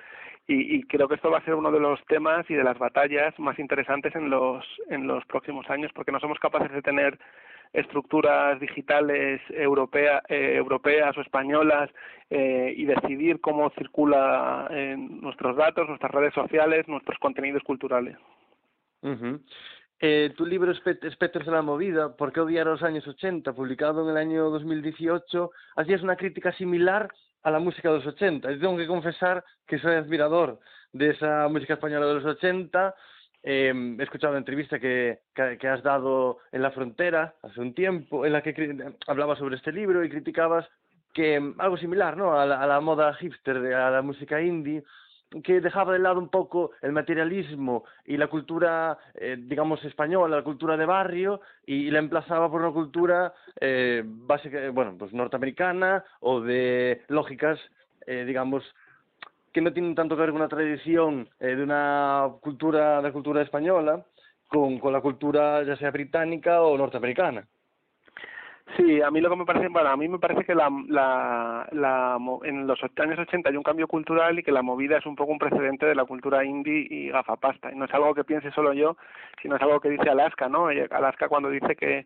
y, 0.48 0.76
y 0.76 0.84
creo 0.84 1.08
que 1.08 1.16
esto 1.16 1.32
va 1.32 1.40
a 1.40 1.46
ser 1.46 1.56
uno 1.56 1.72
de 1.72 1.80
los 1.80 2.04
temas 2.06 2.46
y 2.50 2.54
de 2.56 2.64
las 2.64 2.78
batallas 2.78 3.38
más 3.40 3.58
interesantes 3.58 4.14
en 4.16 4.30
los 4.30 4.66
en 4.90 5.08
los 5.08 5.26
próximos 5.26 5.70
años 5.70 5.92
porque 5.94 6.12
no 6.12 6.20
somos 6.20 6.40
capaces 6.40 6.72
de 6.72 6.82
tener 6.82 7.18
estructuras 7.76 8.60
digitales 8.60 9.42
europea, 9.50 10.24
eh, 10.28 10.54
europeas 10.56 11.18
o 11.18 11.22
españolas 11.22 11.90
eh, 12.30 12.74
y 12.76 12.86
decidir 12.86 13.42
cómo 13.42 13.70
circula 13.72 14.68
eh, 14.72 14.96
nuestros 14.98 15.56
datos, 15.56 15.88
nuestras 15.88 16.12
redes 16.12 16.34
sociales, 16.34 16.88
nuestros 16.88 17.20
contenidos 17.20 17.64
culturales. 17.64 18.18
Eh, 20.00 20.34
tu 20.36 20.46
libro 20.46 20.72
Espectros 20.72 21.46
de 21.46 21.52
la 21.52 21.62
Movida, 21.62 22.16
¿Por 22.16 22.34
qué 22.34 22.42
odiar 22.42 22.68
a 22.68 22.72
los 22.72 22.84
años 22.84 23.08
80?, 23.08 23.54
publicado 23.54 24.04
en 24.04 24.10
el 24.10 24.18
año 24.18 24.50
2018, 24.50 25.52
hacías 25.78 26.02
una 26.02 26.16
crítica 26.18 26.52
similar 26.54 27.10
a 27.44 27.52
la 27.52 27.60
música 27.60 27.90
de 27.90 27.98
los 27.98 28.08
80. 28.08 28.52
Y 28.52 28.60
tengo 28.60 28.76
que 28.76 28.88
confesar 28.88 29.44
que 29.68 29.80
soy 29.80 29.96
admirador 29.96 30.60
de 30.92 31.12
esa 31.12 31.48
música 31.48 31.76
española 31.76 32.08
de 32.08 32.16
los 32.16 32.26
80, 32.26 32.96
Eh, 33.48 33.96
he 34.00 34.04
escuchado 34.04 34.32
una 34.32 34.40
entrevista 34.40 34.80
que, 34.80 35.20
que, 35.36 35.68
has 35.68 35.84
dado 35.84 36.40
en 36.52 36.64
La 36.64 36.72
Frontera 36.72 37.36
hace 37.44 37.62
un 37.62 37.76
tiempo, 37.76 38.26
en 38.26 38.34
la 38.34 38.42
que 38.42 38.76
hablabas 39.06 39.38
sobre 39.38 39.56
este 39.56 39.72
libro 39.72 40.04
y 40.04 40.10
criticabas 40.10 40.68
que 41.14 41.54
algo 41.60 41.78
similar 41.78 42.18
¿no? 42.18 42.38
a, 42.38 42.44
la, 42.48 42.66
la 42.66 42.82
moda 42.82 43.14
hipster, 43.14 43.58
a 43.76 43.92
la 43.92 44.02
música 44.02 44.42
indie, 44.42 44.84
que 45.44 45.62
dejaba 45.62 45.94
de 45.94 46.00
lado 46.00 46.20
un 46.20 46.30
poco 46.30 46.72
el 46.82 46.92
materialismo 46.92 47.84
y 48.04 48.18
la 48.18 48.28
cultura, 48.28 48.98
eh, 49.14 49.38
digamos, 49.40 49.84
española, 49.86 50.38
la 50.38 50.44
cultura 50.44 50.76
de 50.76 50.86
barrio, 50.88 51.42
y, 51.68 51.88
y 51.88 51.92
la 51.92 52.00
emplazaba 52.00 52.50
por 52.50 52.62
una 52.62 52.72
cultura 52.72 53.32
eh, 53.62 54.02
básica, 54.06 54.72
bueno, 54.72 54.96
pues 54.98 55.14
norteamericana 55.14 56.04
o 56.20 56.42
de 56.42 57.04
lógicas, 57.10 57.60
eh, 58.08 58.24
digamos, 58.26 58.64
que 59.56 59.62
no 59.62 59.72
tienen 59.72 59.96
tanto 59.96 60.18
que 60.18 60.22
ver 60.22 60.32
con 60.32 60.42
una 60.42 60.50
tradición 60.50 61.30
eh, 61.40 61.56
de 61.56 61.64
una 61.64 62.28
cultura, 62.42 62.98
de 62.98 63.04
la 63.04 63.14
cultura 63.14 63.42
española, 63.42 64.04
con, 64.50 64.80
con 64.80 64.92
la 64.92 65.00
cultura 65.00 65.64
ya 65.64 65.78
sea 65.78 65.92
británica 65.92 66.62
o 66.62 66.78
norteamericana. 66.78 67.48
Sí, 68.76 69.02
a 69.02 69.10
mí 69.12 69.22
lo 69.22 69.30
que 69.30 69.36
me 69.38 69.46
parece, 69.46 69.70
bueno, 69.70 69.90
a 69.90 69.96
mí 69.96 70.10
me 70.10 70.20
parece 70.20 70.44
que 70.44 70.54
la, 70.54 70.70
la, 70.90 71.70
la, 71.72 72.18
en 72.44 72.68
los 72.68 72.78
años 72.98 73.18
80 73.18 73.50
hay 73.50 73.56
un 73.56 73.64
cambio 73.64 73.88
cultural 73.88 74.38
y 74.38 74.44
que 74.44 74.52
la 74.52 74.62
movida 74.62 74.98
es 74.98 75.06
un 75.06 75.16
poco 75.16 75.32
un 75.32 75.40
precedente 75.40 75.86
de 75.86 75.96
la 75.96 76.04
cultura 76.04 76.44
indie 76.44 76.88
y 76.90 77.08
gafapasta. 77.10 77.72
Y 77.72 77.78
no 77.78 77.86
es 77.86 77.94
algo 77.94 78.14
que 78.14 78.26
piense 78.26 78.52
solo 78.52 78.74
yo, 78.74 78.98
sino 79.42 79.56
es 79.56 79.62
algo 79.62 79.80
que 79.80 79.90
dice 79.90 80.10
Alaska, 80.10 80.50
¿no? 80.50 80.68
Alaska 80.68 81.30
cuando 81.30 81.50
dice 81.50 81.78
que, 81.78 82.06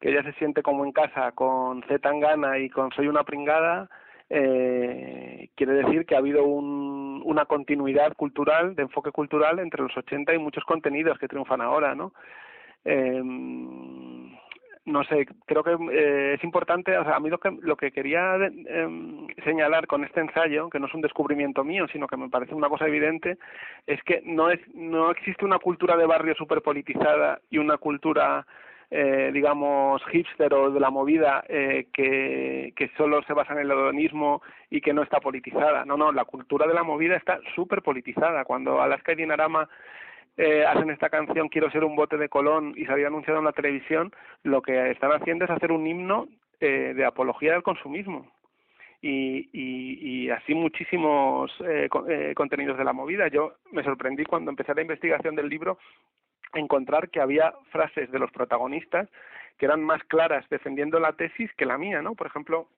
que 0.00 0.08
ella 0.08 0.22
se 0.22 0.32
siente 0.38 0.62
como 0.62 0.86
en 0.86 0.92
casa 0.92 1.32
con 1.32 1.82
Z 1.82 1.98
Tangana 1.98 2.58
y 2.58 2.70
con 2.70 2.90
Soy 2.92 3.08
una 3.08 3.24
pringada, 3.24 3.90
eh, 4.30 5.48
quiere 5.54 5.72
decir 5.74 6.06
que 6.06 6.14
ha 6.14 6.18
habido 6.18 6.44
un, 6.44 7.22
una 7.24 7.46
continuidad 7.46 8.14
cultural, 8.14 8.74
de 8.74 8.82
enfoque 8.82 9.10
cultural 9.10 9.58
entre 9.58 9.82
los 9.82 9.96
80 9.96 10.34
y 10.34 10.38
muchos 10.38 10.64
contenidos 10.64 11.18
que 11.18 11.28
triunfan 11.28 11.60
ahora, 11.60 11.94
¿no? 11.94 12.12
Eh, 12.84 13.22
no 14.88 15.04
sé, 15.04 15.26
creo 15.46 15.62
que 15.62 15.76
eh, 15.92 16.34
es 16.34 16.44
importante, 16.44 16.96
o 16.96 17.04
sea, 17.04 17.16
a 17.16 17.20
mí 17.20 17.28
lo 17.28 17.38
que, 17.38 17.50
lo 17.60 17.76
que 17.76 17.92
quería 17.92 18.36
eh, 18.36 19.26
señalar 19.44 19.86
con 19.86 20.02
este 20.04 20.20
ensayo, 20.20 20.68
que 20.70 20.80
no 20.80 20.86
es 20.86 20.94
un 20.94 21.02
descubrimiento 21.02 21.62
mío, 21.62 21.86
sino 21.92 22.06
que 22.06 22.16
me 22.16 22.30
parece 22.30 22.54
una 22.54 22.68
cosa 22.68 22.86
evidente, 22.86 23.36
es 23.86 24.02
que 24.02 24.22
no, 24.24 24.50
es, 24.50 24.60
no 24.74 25.10
existe 25.10 25.44
una 25.44 25.58
cultura 25.58 25.96
de 25.96 26.06
barrio 26.06 26.34
súper 26.34 26.62
politizada 26.62 27.40
y 27.50 27.58
una 27.58 27.76
cultura 27.76 28.46
eh, 28.90 29.30
digamos, 29.32 30.02
hipster 30.06 30.52
o 30.54 30.70
de 30.70 30.80
la 30.80 30.90
movida 30.90 31.44
eh, 31.48 31.88
que, 31.92 32.72
que 32.74 32.90
solo 32.96 33.22
se 33.24 33.34
basa 33.34 33.52
en 33.52 33.60
el 33.60 33.70
hedonismo 33.70 34.42
y 34.70 34.80
que 34.80 34.92
no 34.92 35.02
está 35.02 35.20
politizada. 35.20 35.84
No, 35.84 35.96
no, 35.96 36.10
la 36.12 36.24
cultura 36.24 36.66
de 36.66 36.74
la 36.74 36.82
movida 36.82 37.16
está 37.16 37.38
súper 37.54 37.82
politizada. 37.82 38.44
Cuando 38.44 38.80
Alaska 38.80 39.12
y 39.12 39.16
Dinarama 39.16 39.68
eh, 40.38 40.64
hacen 40.64 40.90
esta 40.90 41.10
canción 41.10 41.48
Quiero 41.48 41.70
ser 41.70 41.84
un 41.84 41.96
bote 41.96 42.16
de 42.16 42.28
Colón 42.28 42.72
y 42.76 42.86
se 42.86 42.92
había 42.92 43.08
anunciado 43.08 43.40
en 43.40 43.44
la 43.44 43.52
televisión, 43.52 44.12
lo 44.42 44.62
que 44.62 44.90
están 44.92 45.10
haciendo 45.12 45.44
es 45.44 45.50
hacer 45.50 45.72
un 45.72 45.86
himno 45.86 46.28
eh, 46.60 46.92
de 46.96 47.04
apología 47.04 47.52
del 47.52 47.62
consumismo. 47.62 48.30
Y, 49.00 49.48
y, 49.52 50.24
y 50.24 50.30
así 50.30 50.54
muchísimos 50.54 51.52
eh, 51.64 51.88
eh, 52.08 52.32
contenidos 52.34 52.76
de 52.78 52.84
la 52.84 52.92
movida. 52.92 53.28
Yo 53.28 53.52
me 53.70 53.84
sorprendí 53.84 54.24
cuando 54.24 54.50
empecé 54.50 54.74
la 54.74 54.82
investigación 54.82 55.36
del 55.36 55.48
libro 55.48 55.78
encontrar 56.54 57.10
que 57.10 57.20
había 57.20 57.52
frases 57.70 58.10
de 58.10 58.18
los 58.18 58.30
protagonistas 58.30 59.08
que 59.58 59.66
eran 59.66 59.82
más 59.82 60.02
claras 60.04 60.48
defendiendo 60.48 61.00
la 61.00 61.12
tesis 61.12 61.52
que 61.54 61.66
la 61.66 61.78
mía, 61.78 62.00
¿no? 62.00 62.14
Por 62.14 62.28
ejemplo, 62.28 62.68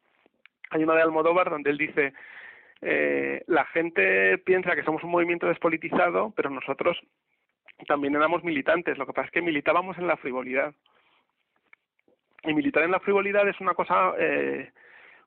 hay 0.70 0.82
una 0.82 0.94
de 0.94 1.02
Almodóvar 1.02 1.50
donde 1.50 1.70
él 1.70 1.78
dice 1.78 2.14
eh, 2.80 3.42
la 3.46 3.66
gente 3.66 4.38
piensa 4.38 4.74
que 4.74 4.82
somos 4.82 5.04
un 5.04 5.10
movimiento 5.10 5.46
despolitizado, 5.46 6.32
pero 6.34 6.48
nosotros 6.48 6.98
también 7.86 8.14
éramos 8.14 8.42
militantes. 8.42 8.96
Lo 8.96 9.06
que 9.06 9.12
pasa 9.12 9.26
es 9.26 9.32
que 9.32 9.42
militábamos 9.42 9.98
en 9.98 10.06
la 10.06 10.16
frivolidad. 10.16 10.74
Y 12.42 12.54
militar 12.54 12.84
en 12.84 12.92
la 12.92 13.00
frivolidad 13.00 13.46
es 13.46 13.60
una 13.60 13.74
cosa 13.74 14.14
eh, 14.18 14.72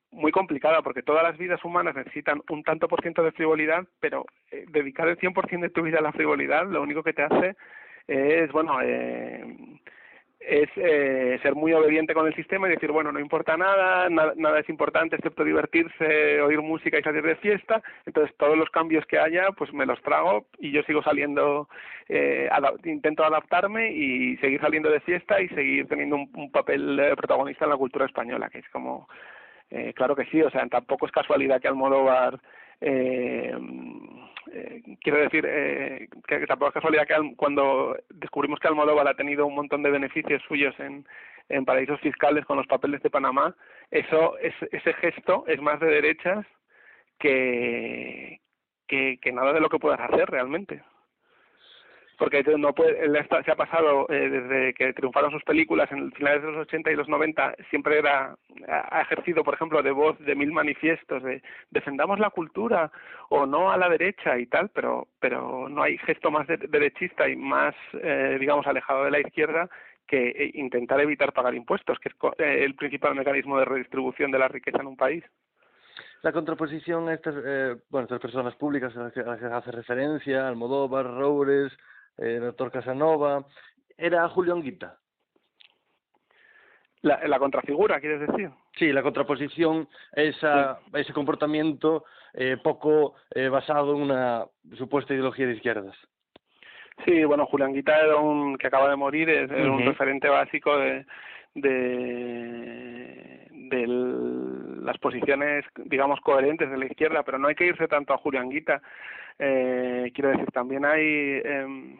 muy 0.09 0.31
complicada 0.31 0.81
porque 0.81 1.03
todas 1.03 1.23
las 1.23 1.37
vidas 1.37 1.63
humanas 1.63 1.95
necesitan 1.95 2.41
un 2.49 2.63
tanto 2.63 2.87
por 2.87 3.01
ciento 3.01 3.23
de 3.23 3.31
frivolidad, 3.31 3.85
pero 3.99 4.25
eh, 4.49 4.65
dedicar 4.69 5.07
el 5.07 5.17
100% 5.17 5.61
de 5.61 5.69
tu 5.69 5.83
vida 5.83 5.99
a 5.99 6.03
la 6.03 6.11
frivolidad 6.11 6.67
lo 6.67 6.81
único 6.81 7.03
que 7.03 7.13
te 7.13 7.21
hace 7.21 7.55
es, 8.07 8.51
bueno, 8.51 8.81
eh, 8.81 9.45
es 10.39 10.69
eh, 10.75 11.39
ser 11.41 11.55
muy 11.55 11.73
obediente 11.73 12.13
con 12.13 12.27
el 12.27 12.35
sistema 12.35 12.67
y 12.67 12.71
decir, 12.71 12.91
bueno, 12.91 13.11
no 13.11 13.19
importa 13.19 13.55
nada, 13.55 14.09
nada, 14.09 14.33
nada 14.35 14.59
es 14.59 14.69
importante 14.69 15.15
excepto 15.15 15.43
divertirse, 15.43 16.41
oír 16.41 16.61
música 16.61 16.99
y 16.99 17.03
salir 17.03 17.23
de 17.23 17.37
fiesta, 17.37 17.81
entonces 18.05 18.35
todos 18.37 18.57
los 18.57 18.69
cambios 18.69 19.05
que 19.05 19.19
haya, 19.19 19.51
pues 19.57 19.73
me 19.73 19.85
los 19.85 20.01
trago 20.01 20.47
y 20.59 20.71
yo 20.71 20.83
sigo 20.83 21.01
saliendo, 21.01 21.69
eh, 22.09 22.49
intento 22.83 23.23
adaptarme 23.23 23.91
y 23.91 24.37
seguir 24.37 24.59
saliendo 24.59 24.89
de 24.89 24.99
fiesta 24.99 25.41
y 25.41 25.47
seguir 25.49 25.87
teniendo 25.87 26.17
un, 26.17 26.29
un 26.35 26.51
papel 26.51 27.01
protagonista 27.15 27.65
en 27.65 27.71
la 27.71 27.77
cultura 27.77 28.05
española, 28.05 28.49
que 28.49 28.59
es 28.59 28.69
como, 28.69 29.07
eh, 29.69 29.91
claro 29.95 30.15
que 30.15 30.25
sí, 30.25 30.41
o 30.41 30.51
sea, 30.51 30.67
tampoco 30.67 31.07
es 31.07 31.11
casualidad 31.11 31.59
que 31.59 31.67
Almodóvar 31.67 32.39
eh, 32.79 33.55
eh, 34.53 34.81
quiero 35.01 35.19
decir 35.19 35.45
eh, 35.47 36.07
que, 36.27 36.45
tampoco 36.45 36.69
es 36.69 36.73
casualidad 36.75 37.07
que 37.07 37.35
cuando 37.35 37.97
descubrimos 38.09 38.59
que 38.59 38.67
Almodóvar 38.67 39.07
ha 39.07 39.15
tenido 39.15 39.45
un 39.47 39.55
montón 39.55 39.81
de 39.81 39.89
beneficios 39.89 40.41
suyos 40.47 40.73
en, 40.79 41.05
en 41.49 41.65
paraísos 41.65 41.99
fiscales 42.01 42.45
con 42.45 42.57
los 42.57 42.67
papeles 42.67 43.01
de 43.01 43.09
Panamá, 43.09 43.55
eso 43.89 44.37
es, 44.37 44.53
ese 44.71 44.93
gesto 44.93 45.43
es 45.47 45.59
más 45.61 45.79
de 45.79 45.87
derechas 45.87 46.45
que, 47.19 48.39
que, 48.87 49.17
que 49.21 49.31
nada 49.31 49.53
de 49.53 49.59
lo 49.59 49.69
que 49.69 49.79
puedas 49.79 49.99
hacer 49.99 50.29
realmente 50.29 50.83
porque 52.17 52.43
no 52.57 52.73
puede, 52.73 53.03
él 53.05 53.15
está, 53.15 53.43
se 53.43 53.51
ha 53.51 53.55
pasado 53.55 54.07
eh, 54.09 54.29
desde 54.29 54.73
que 54.73 54.93
triunfaron 54.93 55.31
sus 55.31 55.43
películas 55.43 55.91
en 55.91 56.11
finales 56.11 56.41
de 56.41 56.51
los 56.51 56.67
80 56.67 56.91
y 56.91 56.95
los 56.95 57.09
90, 57.09 57.55
siempre 57.69 57.99
era 57.99 58.35
ha 58.67 59.01
ejercido, 59.01 59.43
por 59.43 59.55
ejemplo, 59.55 59.81
de 59.81 59.91
voz 59.91 60.17
de 60.19 60.35
mil 60.35 60.51
manifiestos 60.51 61.23
de 61.23 61.41
defendamos 61.71 62.19
la 62.19 62.29
cultura 62.29 62.91
o 63.29 63.45
no 63.45 63.71
a 63.71 63.77
la 63.77 63.89
derecha 63.89 64.37
y 64.37 64.45
tal, 64.45 64.69
pero 64.69 65.07
pero 65.19 65.67
no 65.69 65.83
hay 65.83 65.97
gesto 65.99 66.31
más 66.31 66.47
de, 66.47 66.57
derechista 66.57 67.27
y 67.27 67.35
más, 67.35 67.75
eh, 67.93 68.37
digamos, 68.39 68.67
alejado 68.67 69.05
de 69.05 69.11
la 69.11 69.19
izquierda 69.19 69.69
que 70.07 70.29
eh, 70.29 70.51
intentar 70.55 70.99
evitar 71.01 71.33
pagar 71.33 71.55
impuestos, 71.55 71.97
que 71.99 72.09
es 72.09 72.15
eh, 72.37 72.63
el 72.63 72.75
principal 72.75 73.15
mecanismo 73.15 73.57
de 73.57 73.65
redistribución 73.65 74.31
de 74.31 74.39
la 74.39 74.47
riqueza 74.47 74.79
en 74.79 74.87
un 74.87 74.97
país. 74.97 75.23
La 76.21 76.31
contraposición 76.31 77.09
estas, 77.09 77.35
eh, 77.45 77.75
bueno, 77.89 78.05
estas 78.05 78.19
personas 78.19 78.55
públicas 78.55 78.95
a 78.95 79.03
las 79.03 79.13
que, 79.13 79.19
a 79.19 79.25
las 79.25 79.39
que 79.39 79.45
hace 79.45 79.71
referencia, 79.71 80.47
Almodóvar, 80.47 81.05
Roures, 81.05 81.73
eh, 82.17 82.39
doctor 82.39 82.71
Casanova, 82.71 83.45
era 83.97 84.27
Julio 84.29 84.53
Anguita. 84.53 84.97
La, 87.01 87.19
la 87.27 87.37
contrafigura, 87.37 87.99
¿quieres 87.99 88.21
decir? 88.21 88.49
Sí, 88.77 88.91
la 88.91 89.03
contraposición, 89.03 89.89
esa, 90.13 90.79
sí. 90.79 90.91
ese 90.93 91.13
comportamiento 91.13 92.05
eh, 92.33 92.57
poco 92.63 93.15
eh, 93.35 93.49
basado 93.49 93.93
en 93.95 94.01
una 94.01 94.45
supuesta 94.77 95.13
ideología 95.13 95.45
de 95.47 95.53
izquierdas. 95.53 95.95
Sí, 97.05 97.23
bueno, 97.25 97.45
Julián 97.45 97.73
Guita 97.73 97.99
era 97.99 98.15
un 98.17 98.57
que 98.57 98.67
acaba 98.67 98.89
de 98.89 98.95
morir, 98.95 99.29
es, 99.29 99.51
uh 99.51 99.53
-huh. 99.53 99.71
un 99.71 99.85
referente 99.85 100.29
básico 100.29 100.77
de 100.77 101.05
las 104.83 104.97
posiciones, 104.97 105.65
digamos, 105.85 106.19
coherentes 106.21 106.69
de 106.69 106.77
la 106.77 106.85
izquierda, 106.85 107.23
pero 107.23 107.37
no 107.37 107.47
hay 107.47 107.55
que 107.55 107.67
irse 107.67 107.87
tanto 107.87 108.13
a 108.13 108.17
Julián 108.17 108.49
Guita. 108.49 108.81
Eh, 109.39 110.11
quiero 110.13 110.29
decir, 110.31 110.45
también 110.51 110.85
hay, 110.85 111.01
eh, 111.01 111.95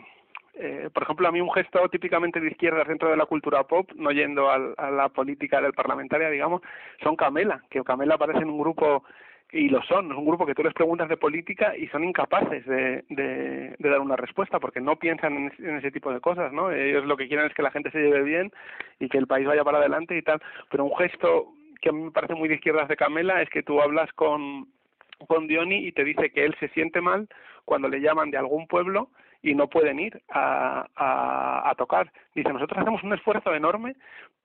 eh, 0.56 0.89
por 0.93 1.04
ejemplo, 1.04 1.28
a 1.28 1.32
mí 1.32 1.41
un 1.41 1.52
gesto 1.52 1.88
típicamente 1.89 2.39
de 2.39 2.50
izquierda 2.50 2.84
dentro 2.84 3.10
de 3.10 3.17
la 3.17 3.26
cultura 3.26 3.63
pop, 3.63 3.89
no 3.96 4.12
yendo 4.12 4.50
al, 4.50 4.74
a 4.78 4.91
la 4.91 5.10
política 5.10 5.62
del 5.62 5.74
parlamentaria, 5.74 6.30
digamos, 6.30 6.62
son 7.02 7.15
Camela, 7.15 7.63
que 7.69 7.84
Camela 7.84 8.15
aparece 8.15 8.39
en 8.39 8.50
un 8.50 8.60
grupo 8.60 9.04
y 9.52 9.69
lo 9.69 9.84
son, 9.84 10.12
es 10.12 10.17
un 10.17 10.26
grupo 10.26 10.48
que 10.48 10.56
tú 10.56 10.63
les 10.63 10.74
preguntas 10.74 11.08
de 11.08 11.15
política 11.15 11.78
y 11.78 11.88
son 11.89 12.04
incapaces 12.04 12.65
de 12.65 13.76
dar 13.78 14.00
una 14.00 14.15
respuesta 14.15 14.60
porque 14.60 14.82
no 14.82 14.96
piensan 14.96 15.36
en, 15.36 15.54
en, 15.60 15.78
ese 15.78 15.91
tipo 15.91 16.12
de 16.12 16.19
cosas, 16.19 16.52
¿no? 16.52 16.72
Ellos 16.72 17.06
lo 17.06 17.15
que 17.15 17.28
quieren 17.28 17.46
es 17.46 17.54
que 17.54 17.62
la 17.62 17.69
gente 17.69 17.91
se 17.91 18.00
lleve 18.00 18.24
bien 18.24 18.52
y 19.00 19.10
que 19.10 19.19
el 19.19 19.28
país 19.28 19.46
vaya 19.46 19.63
para 19.63 19.78
adelante 19.78 20.17
y 20.17 20.24
tal, 20.24 20.41
pero 20.72 20.86
un 20.86 20.98
gesto 20.98 21.54
que 21.84 21.89
a 21.89 21.91
mí 21.91 22.02
me 22.02 22.12
parece 22.12 22.34
muy 22.34 22.48
de 22.48 22.56
izquierdas 22.56 22.88
de 22.88 22.96
Camela 22.96 23.41
es 23.41 23.50
que 23.50 23.62
tú 23.62 23.82
hablas 23.82 24.12
con, 24.13 24.67
con 25.28 25.48
Diony 25.48 25.86
y 25.86 25.91
te 25.91 26.06
dice 26.06 26.32
que 26.32 26.46
él 26.46 26.56
se 26.60 26.69
siente 26.69 27.02
mal 27.02 27.28
cuando 27.65 27.89
le 27.89 28.00
llaman 28.00 28.32
de 28.32 28.38
algún 28.38 28.67
pueblo 28.67 29.10
y 29.41 29.54
no 29.54 29.67
pueden 29.67 30.00
ir 30.00 30.22
a, 30.30 30.88
a, 30.96 31.69
a 31.69 31.76
tocar. 31.76 32.10
Dice, 32.34 32.54
nosotros 32.54 32.80
hacemos 32.80 33.04
un 33.04 33.13
esfuerzo 33.13 33.54
enorme 33.54 33.96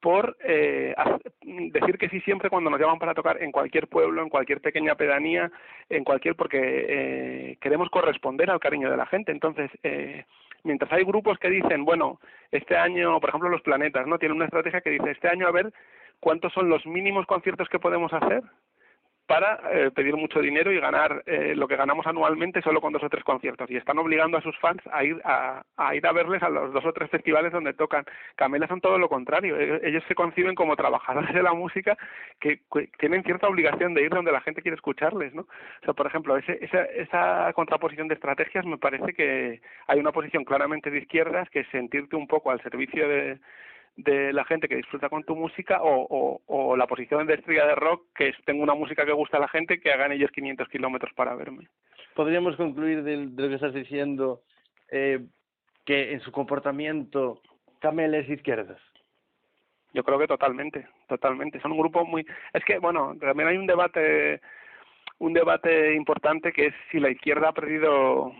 por 0.00 0.36
eh, 0.42 0.94
decir 1.42 1.96
que 1.98 2.08
sí 2.08 2.20
siempre 2.22 2.50
cuando 2.50 2.70
nos 2.70 2.80
llaman 2.80 2.98
para 2.98 3.14
tocar 3.14 3.40
en 3.40 3.52
cualquier 3.52 3.86
pueblo, 3.86 4.22
en 4.22 4.28
cualquier 4.28 4.60
pequeña 4.60 4.96
pedanía, 4.96 5.50
en 5.88 6.02
cualquier, 6.02 6.34
porque 6.34 6.58
eh, 6.60 7.56
queremos 7.60 7.88
corresponder 7.90 8.50
al 8.50 8.60
cariño 8.60 8.90
de 8.90 8.96
la 8.96 9.06
gente. 9.06 9.30
Entonces, 9.30 9.70
eh, 9.84 10.24
mientras 10.64 10.92
hay 10.92 11.04
grupos 11.04 11.38
que 11.38 11.50
dicen, 11.50 11.84
bueno, 11.84 12.20
este 12.50 12.76
año, 12.76 13.20
por 13.20 13.28
ejemplo, 13.28 13.48
los 13.48 13.62
planetas, 13.62 14.06
¿no? 14.08 14.18
Tienen 14.18 14.36
una 14.36 14.46
estrategia 14.46 14.80
que 14.80 14.90
dice, 14.90 15.12
este 15.12 15.28
año 15.28 15.46
a 15.46 15.52
ver 15.52 15.72
cuántos 16.20 16.52
son 16.52 16.68
los 16.68 16.84
mínimos 16.86 17.26
conciertos 17.26 17.68
que 17.68 17.78
podemos 17.78 18.12
hacer 18.12 18.42
para 19.28 19.60
eh, 19.70 19.90
pedir 19.94 20.16
mucho 20.16 20.40
dinero 20.40 20.72
y 20.72 20.80
ganar 20.80 21.22
eh, 21.26 21.54
lo 21.54 21.68
que 21.68 21.76
ganamos 21.76 22.06
anualmente 22.06 22.62
solo 22.62 22.80
con 22.80 22.94
dos 22.94 23.02
o 23.02 23.10
tres 23.10 23.22
conciertos 23.22 23.70
y 23.70 23.76
están 23.76 23.98
obligando 23.98 24.38
a 24.38 24.40
sus 24.40 24.58
fans 24.58 24.80
a 24.90 25.04
ir 25.04 25.20
a, 25.22 25.62
a 25.76 25.94
ir 25.94 26.06
a 26.06 26.12
verles 26.12 26.42
a 26.42 26.48
los 26.48 26.72
dos 26.72 26.82
o 26.86 26.94
tres 26.94 27.10
festivales 27.10 27.52
donde 27.52 27.74
tocan. 27.74 28.06
Camela 28.36 28.66
son 28.66 28.80
todo 28.80 28.96
lo 28.96 29.10
contrario, 29.10 29.54
ellos 29.82 30.02
se 30.08 30.14
conciben 30.14 30.54
como 30.54 30.76
trabajadores 30.76 31.34
de 31.34 31.42
la 31.42 31.52
música 31.52 31.98
que, 32.40 32.62
que 32.72 32.88
tienen 32.98 33.22
cierta 33.22 33.48
obligación 33.48 33.92
de 33.92 34.02
ir 34.02 34.10
donde 34.10 34.32
la 34.32 34.40
gente 34.40 34.62
quiere 34.62 34.76
escucharles, 34.76 35.34
¿no? 35.34 35.42
O 35.42 35.84
sea, 35.84 35.92
por 35.92 36.06
ejemplo, 36.06 36.38
ese, 36.38 36.58
esa, 36.64 36.84
esa 36.84 37.52
contraposición 37.52 38.08
de 38.08 38.14
estrategias 38.14 38.64
me 38.64 38.78
parece 38.78 39.12
que 39.12 39.60
hay 39.88 40.00
una 40.00 40.12
posición 40.12 40.44
claramente 40.44 40.90
de 40.90 41.00
izquierdas 41.00 41.50
que 41.50 41.60
es 41.60 41.68
sentirte 41.68 42.16
un 42.16 42.28
poco 42.28 42.50
al 42.50 42.62
servicio 42.62 43.06
de 43.06 43.38
de 43.98 44.32
la 44.32 44.44
gente 44.44 44.68
que 44.68 44.76
disfruta 44.76 45.08
con 45.08 45.24
tu 45.24 45.34
música 45.34 45.82
o, 45.82 46.06
o, 46.08 46.40
o 46.46 46.76
la 46.76 46.86
posición 46.86 47.26
de 47.26 47.34
estrella 47.34 47.66
de 47.66 47.74
rock 47.74 48.06
que 48.14 48.28
es 48.28 48.36
tengo 48.44 48.62
una 48.62 48.74
música 48.74 49.04
que 49.04 49.12
gusta 49.12 49.38
a 49.38 49.40
la 49.40 49.48
gente 49.48 49.80
que 49.80 49.92
hagan 49.92 50.12
ellos 50.12 50.30
500 50.30 50.68
kilómetros 50.68 51.12
para 51.14 51.34
verme. 51.34 51.66
Podríamos 52.14 52.54
concluir 52.56 53.02
de, 53.02 53.26
de, 53.26 53.42
lo 53.42 53.48
que 53.48 53.54
estás 53.56 53.74
diciendo 53.74 54.42
eh, 54.90 55.18
que 55.84 56.12
en 56.12 56.20
su 56.20 56.30
comportamiento 56.30 57.42
Camel 57.80 58.14
es 58.14 58.28
izquierdas. 58.28 58.80
Yo 59.92 60.04
creo 60.04 60.18
que 60.18 60.28
totalmente, 60.28 60.86
totalmente. 61.08 61.60
Son 61.60 61.72
un 61.72 61.78
grupo 61.78 62.04
muy... 62.04 62.24
Es 62.52 62.64
que, 62.64 62.78
bueno, 62.78 63.16
también 63.18 63.48
hay 63.48 63.56
un 63.56 63.66
debate 63.66 64.40
un 65.18 65.32
debate 65.32 65.96
importante 65.96 66.52
que 66.52 66.66
es 66.66 66.74
si 66.92 67.00
la 67.00 67.10
izquierda 67.10 67.48
ha 67.48 67.52
perdido 67.52 68.32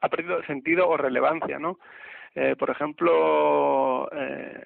ha 0.00 0.08
perdido 0.08 0.42
sentido 0.44 0.88
o 0.88 0.96
relevancia, 0.96 1.58
¿no? 1.58 1.78
Eh, 2.34 2.56
por 2.58 2.70
ejemplo, 2.70 4.08
eh, 4.12 4.62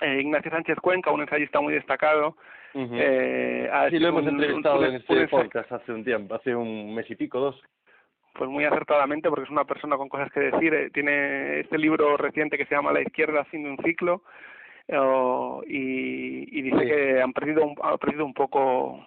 eh, 0.00 0.20
Ignacio 0.20 0.50
Sánchez 0.50 0.78
Cuenca, 0.80 1.10
un 1.12 1.20
ensayista 1.22 1.60
muy 1.60 1.74
destacado, 1.74 2.36
eh, 2.74 3.68
ha 3.72 3.90
Sí, 3.90 3.98
lo 3.98 4.08
hemos 4.08 4.22
un- 4.22 4.28
entrevistado 4.30 4.78
un- 4.80 4.84
en 4.86 4.94
este 4.96 5.28
podcast 5.28 5.70
hace 5.72 5.92
un 5.92 6.04
tiempo, 6.04 6.34
hace 6.34 6.54
un 6.54 6.94
mes 6.94 7.08
y 7.10 7.16
pico, 7.16 7.38
dos. 7.40 7.60
pues 8.32 8.48
muy 8.48 8.64
acertadamente 8.64 9.28
porque 9.28 9.44
es 9.44 9.50
una 9.50 9.64
persona 9.64 9.96
con 9.96 10.08
cosas 10.08 10.30
que 10.32 10.40
decir. 10.40 10.72
Eh, 10.72 10.90
Tiene 10.90 11.60
este 11.60 11.76
libro 11.76 12.16
reciente 12.16 12.56
que 12.56 12.64
se 12.64 12.74
llama 12.74 12.92
La 12.92 13.02
izquierda 13.02 13.40
haciendo 13.40 13.68
un 13.70 13.76
ciclo 13.78 14.22
eh, 14.88 14.96
y, 15.66 16.58
y 16.58 16.62
dice 16.62 16.78
Sí. 16.78 16.86
que 16.86 17.20
han 17.22 17.32
perdido 17.32 17.64
un, 17.64 17.74
ha 17.82 17.96
perdido 17.98 18.24
un 18.24 18.32
poco 18.32 19.04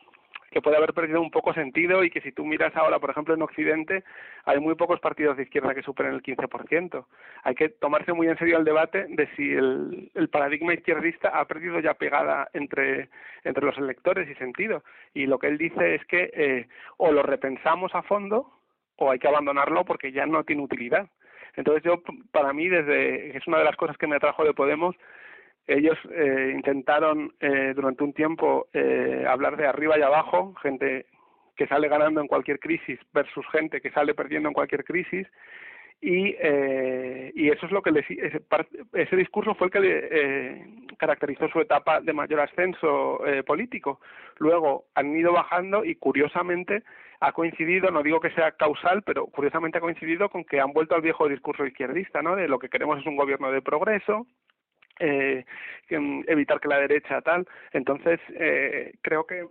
que 0.53 0.61
puede 0.61 0.77
haber 0.77 0.93
perdido 0.93 1.19
un 1.21 1.31
poco 1.31 1.53
sentido 1.53 2.03
y 2.03 2.09
que 2.09 2.21
si 2.21 2.31
tú 2.31 2.45
miras 2.45 2.75
ahora, 2.75 2.99
por 2.99 3.09
ejemplo, 3.09 3.33
en 3.33 3.41
Occidente, 3.41 4.03
hay 4.45 4.59
muy 4.59 4.75
pocos 4.75 4.99
partidos 4.99 5.35
de 5.35 5.43
izquierda 5.43 5.73
que 5.73 5.81
superen 5.81 6.13
el 6.13 6.21
15%. 6.21 7.05
Hay 7.43 7.55
que 7.55 7.69
tomarse 7.69 8.13
muy 8.13 8.27
en 8.27 8.37
serio 8.37 8.57
el 8.57 8.63
debate 8.63 9.07
de 9.09 9.27
si 9.35 9.51
el, 9.51 10.11
el 10.13 10.29
paradigma 10.29 10.73
izquierdista 10.73 11.29
ha 11.29 11.45
perdido 11.45 11.79
ya 11.79 11.95
pegada 11.95 12.47
entre, 12.53 13.09
entre 13.43 13.65
los 13.65 13.77
electores 13.77 14.29
y 14.29 14.35
sentido. 14.35 14.83
Y 15.13 15.25
lo 15.25 15.39
que 15.39 15.47
él 15.47 15.57
dice 15.57 15.95
es 15.95 16.05
que 16.05 16.29
eh, 16.33 16.67
o 16.97 17.11
lo 17.11 17.23
repensamos 17.23 17.93
a 17.95 18.03
fondo 18.03 18.51
o 18.97 19.09
hay 19.11 19.19
que 19.19 19.27
abandonarlo 19.27 19.83
porque 19.83 20.11
ya 20.11 20.25
no 20.25 20.43
tiene 20.43 20.61
utilidad. 20.61 21.09
Entonces 21.55 21.83
yo, 21.83 22.01
para 22.31 22.53
mí, 22.53 22.67
desde 22.67 23.35
es 23.37 23.45
una 23.47 23.57
de 23.57 23.65
las 23.65 23.75
cosas 23.75 23.97
que 23.97 24.07
me 24.07 24.15
atrajo 24.15 24.43
de 24.43 24.53
Podemos, 24.53 24.95
ellos 25.67 25.97
eh, 26.11 26.51
intentaron 26.53 27.33
eh, 27.39 27.73
durante 27.75 28.03
un 28.03 28.13
tiempo 28.13 28.67
eh, 28.73 29.25
hablar 29.27 29.57
de 29.57 29.67
arriba 29.67 29.97
y 29.97 30.01
abajo, 30.01 30.53
gente 30.61 31.05
que 31.55 31.67
sale 31.67 31.87
ganando 31.87 32.19
en 32.19 32.27
cualquier 32.27 32.59
crisis 32.59 32.99
versus 33.13 33.45
gente 33.51 33.79
que 33.79 33.91
sale 33.91 34.13
perdiendo 34.13 34.49
en 34.49 34.53
cualquier 34.53 34.83
crisis, 34.83 35.27
y, 36.01 36.35
eh, 36.37 37.31
y 37.33 37.49
eso 37.49 37.65
es 37.65 37.71
lo 37.71 37.81
que 37.81 37.91
les, 37.91 38.09
ese, 38.09 38.41
ese 38.93 39.15
discurso 39.15 39.55
fue 39.55 39.67
el 39.67 39.71
que 39.71 39.79
le, 39.79 40.07
eh, 40.11 40.65
caracterizó 40.97 41.47
su 41.47 41.61
etapa 41.61 42.01
de 42.01 42.11
mayor 42.11 42.41
ascenso 42.41 43.25
eh, 43.25 43.41
político. 43.43 44.01
Luego 44.37 44.83
han 44.95 45.15
ido 45.15 45.31
bajando 45.31 45.85
y 45.85 45.95
curiosamente 45.95 46.83
ha 47.21 47.31
coincidido, 47.31 47.89
no 47.89 48.03
digo 48.03 48.19
que 48.19 48.31
sea 48.31 48.51
causal, 48.51 49.03
pero 49.03 49.27
curiosamente 49.27 49.77
ha 49.77 49.81
coincidido 49.81 50.27
con 50.27 50.43
que 50.43 50.59
han 50.59 50.73
vuelto 50.73 50.93
al 50.93 51.01
viejo 51.01 51.29
discurso 51.29 51.65
izquierdista, 51.65 52.21
¿no? 52.21 52.35
De 52.35 52.49
lo 52.49 52.59
que 52.59 52.67
queremos 52.67 52.99
es 52.99 53.05
un 53.05 53.15
gobierno 53.15 53.49
de 53.49 53.61
progreso, 53.61 54.27
eh, 54.99 55.45
mm, 55.89 56.23
evitar 56.27 56.59
que 56.59 56.67
la 56.67 56.79
derecha 56.79 57.21
tal. 57.21 57.47
Entonces, 57.71 58.19
eh, 58.29 58.93
creo 59.01 59.25
que 59.25 59.45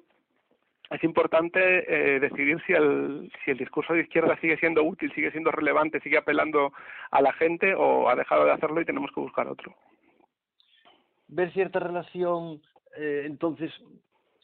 es 0.93 1.05
importante 1.05 1.61
eh, 1.89 2.21
decidir 2.21 2.61
si 2.67 2.73
el, 2.75 3.33
si 3.45 3.51
el 3.51 3.59
discurso 3.59 3.95
de 3.95 4.03
izquierda 4.03 4.39
sigue 4.41 4.59
siendo 4.59 4.85
útil, 4.85 5.13
sigue 5.15 5.31
siendo 5.31 5.51
relevante, 5.51 6.01
sigue 6.01 6.19
apelando 6.19 6.73
a 7.11 7.23
la 7.23 7.33
gente 7.33 7.75
o 7.75 8.09
ha 8.09 8.17
dejado 8.17 8.45
de 8.45 8.53
hacerlo 8.53 8.81
y 8.81 8.85
tenemos 8.85 9.11
que 9.13 9.21
buscar 9.21 9.49
otro. 9.49 9.75
ver 11.29 11.51
cierta 11.53 11.79
relación, 11.79 12.61
eh, 12.97 13.25
entonces, 13.25 13.73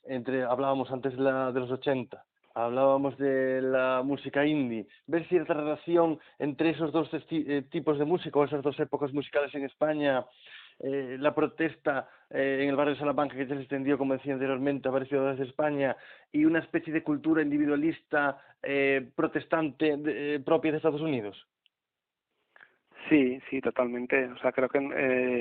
entre, 0.06 0.42
hablábamos 0.42 0.90
antes 0.90 1.16
de, 1.16 1.22
la, 1.22 1.52
de 1.52 1.60
los 1.60 1.70
80, 1.70 2.24
hablábamos 2.54 3.18
de 3.18 3.60
la 3.60 4.02
música 4.02 4.46
indie, 4.46 4.86
ver 5.06 5.28
cierta 5.28 5.52
relación 5.52 6.18
entre 6.38 6.70
esos 6.70 6.92
dos 6.92 7.10
eh, 7.12 7.62
tipos 7.70 7.98
de 7.98 8.06
música 8.06 8.38
o 8.38 8.44
esas 8.44 8.62
dos 8.62 8.78
épocas 8.80 9.12
musicales 9.12 9.54
en 9.54 9.64
España, 9.64 10.24
eh, 10.80 11.16
la 11.18 11.34
protesta 11.34 12.08
eh, 12.30 12.60
en 12.62 12.68
el 12.68 12.76
barrio 12.76 12.94
de 12.94 13.00
Salamanca 13.00 13.36
que 13.36 13.46
ya 13.46 13.54
se 13.54 13.60
extendió, 13.62 13.98
como 13.98 14.14
decía 14.14 14.34
anteriormente, 14.34 14.88
a 14.88 14.92
varias 14.92 15.08
ciudades 15.08 15.38
de 15.38 15.44
España 15.46 15.96
y 16.32 16.44
una 16.44 16.60
especie 16.60 16.92
de 16.92 17.02
cultura 17.02 17.42
individualista 17.42 18.38
eh, 18.62 19.08
protestante 19.14 19.96
eh, 20.06 20.40
propia 20.40 20.70
de 20.70 20.76
Estados 20.76 21.00
Unidos. 21.00 21.46
Sí, 23.08 23.40
sí, 23.48 23.60
totalmente. 23.60 24.26
O 24.26 24.38
sea, 24.38 24.52
creo 24.52 24.68
que, 24.68 24.78
eh, 24.78 25.40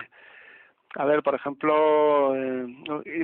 a 0.96 1.06
ver, 1.06 1.22
por 1.22 1.36
ejemplo, 1.36 2.34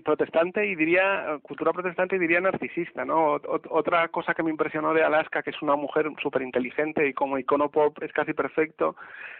protestante 0.03 0.67
y 0.67 0.75
diría, 0.75 1.39
cultura 1.41 1.71
protestante 1.71 2.17
y 2.17 2.19
diría 2.19 2.41
narcisista, 2.41 3.05
¿no? 3.05 3.35
Ot- 3.35 3.45
ot- 3.45 3.67
otra 3.69 4.07
cosa 4.09 4.33
que 4.33 4.43
me 4.43 4.49
impresionó 4.51 4.93
de 4.93 5.03
Alaska, 5.03 5.41
que 5.41 5.51
es 5.51 5.61
una 5.61 5.75
mujer 5.77 6.07
súper 6.21 6.41
inteligente 6.41 7.07
y 7.07 7.13
como 7.13 7.37
icono 7.37 7.69
pop 7.71 7.97
es 8.03 8.11
casi 8.11 8.33
perfecto, 8.33 8.97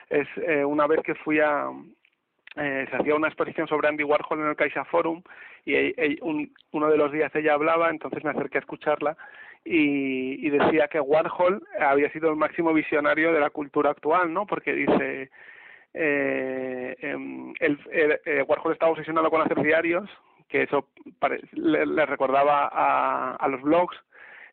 es 0.10 0.28
una 0.66 0.88
vez 0.88 1.02
que 1.02 1.16
fui 1.16 1.40
a, 1.42 1.68
eh, 2.56 2.86
se 2.90 2.96
hacía 2.96 3.16
una 3.16 3.28
exposición 3.28 3.68
sobre 3.68 3.88
Andy 3.88 4.04
Warhol 4.04 4.40
en 4.42 4.48
el 4.48 4.56
Caixa 4.56 4.86
Forum 4.86 5.22
y 5.66 5.94
un- 6.22 6.54
uno 6.72 6.90
de 6.90 6.98
los 6.98 7.12
días 7.12 7.34
ella 7.36 7.54
hablaba, 7.54 7.90
entonces 7.90 8.24
me 8.24 8.32
acerqué 8.32 8.58
a 8.58 8.62
escucharla 8.62 9.16
y, 9.66 10.46
y 10.46 10.50
decía 10.50 10.88
que 10.88 11.00
Warhol 11.00 11.66
había 11.80 12.12
sido 12.12 12.30
el 12.30 12.36
máximo 12.36 12.74
visionario 12.74 13.32
de 13.34 13.40
la 13.40 13.50
cultura 13.50 13.92
actual, 13.92 14.34
¿no? 14.34 14.46
Porque 14.46 14.74
dice, 14.74 15.30
eh, 15.94 16.96
em, 17.00 17.54
el, 17.60 17.80
el- 17.92 18.20
eh, 18.26 18.44
Warhol 18.48 18.74
estaba 18.74 18.92
obsesionado 18.92 19.30
con 19.30 19.42
hacer 19.42 19.62
diarios, 19.62 20.10
que 20.50 20.64
eso 20.64 20.88
le 21.54 22.06
recordaba 22.06 22.70
a, 22.72 23.36
a 23.36 23.48
los 23.48 23.62
blogs, 23.62 23.98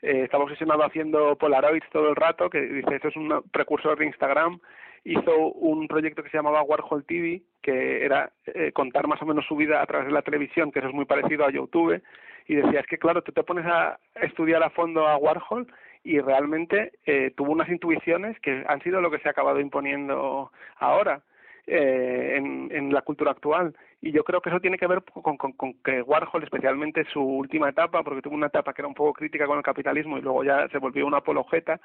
eh, 0.03 0.23
estaba 0.25 0.45
obsesionado 0.45 0.83
haciendo 0.85 1.37
Polaroids 1.37 1.89
todo 1.91 2.09
el 2.09 2.17
rato, 2.17 2.49
que 2.49 2.61
dice, 2.61 2.97
eso 2.97 3.09
es 3.09 3.17
un 3.17 3.43
precursor 3.53 3.99
de 3.99 4.07
Instagram, 4.07 4.59
hizo 5.05 5.53
un 5.53 5.89
proyecto 5.89 6.23
que 6.23 6.31
se 6.31 6.37
llamaba 6.37 6.63
Warhol 6.63 7.05
TV, 7.05 7.43
que 7.63 8.05
era 8.05 8.31
eh, 8.47 8.73
contar 8.73 9.07
más 9.07 9.21
o 9.23 9.27
menos 9.27 9.47
su 9.47 9.57
vida 9.57 9.83
a 9.83 9.87
través 9.87 10.07
de 10.07 10.13
la 10.13 10.23
televisión, 10.23 10.71
que 10.71 10.81
eso 10.81 10.89
es 10.89 10.95
muy 10.95 11.05
parecido 11.05 11.45
a 11.45 11.51
YouTube, 11.51 12.03
y 12.47 12.55
decía, 12.55 12.81
es 12.81 12.87
que 12.87 12.99
claro, 12.99 13.23
tú 13.23 13.33
te 13.33 13.43
pones 13.43 13.67
a 13.67 13.99
estudiar 14.23 14.63
a 14.63 14.71
fondo 14.71 15.07
a 15.07 15.17
Warhol 15.17 15.67
y 16.03 16.19
realmente 16.21 16.93
eh, 17.07 17.33
tuvo 17.37 17.53
unas 17.53 17.69
intuiciones 17.69 18.39
que 18.41 18.65
han 18.67 18.83
sido 18.83 19.01
lo 19.01 19.11
que 19.11 19.19
se 19.19 19.29
ha 19.29 19.33
acabado 19.33 19.61
imponiendo 19.61 20.51
ahora 20.77 21.23
eh, 21.67 22.35
en, 22.37 22.69
en 22.73 22.93
la 22.93 23.03
cultura 23.03 23.33
actual. 23.33 23.77
Y 24.03 24.13
yo 24.13 24.25
creo 24.25 24.41
que 24.41 24.49
eso 24.49 24.61
tiene 24.61 24.79
que 24.79 24.87
ver 24.87 25.03
con, 25.03 25.37
con, 25.37 25.75
que 25.85 26.01
Warhol, 26.03 26.43
especialmente 26.43 27.05
su 27.13 27.21
última 27.21 27.69
etapa, 27.69 28.03
porque 28.03 28.23
tuvo 28.23 28.35
una 28.35 28.47
etapa 28.47 28.73
que 28.73 28.81
era 28.81 28.89
un 28.89 28.95
poco 28.95 29.13
crítica 29.13 29.47
con 29.47 29.59
el 29.59 29.63
capitalismo 29.63 30.17
y 30.17 30.23
luego 30.23 30.43
ya 30.43 30.69
se 30.69 30.79
volvió 30.79 31.07
una 31.07 31.19
apologeta, 31.19 31.79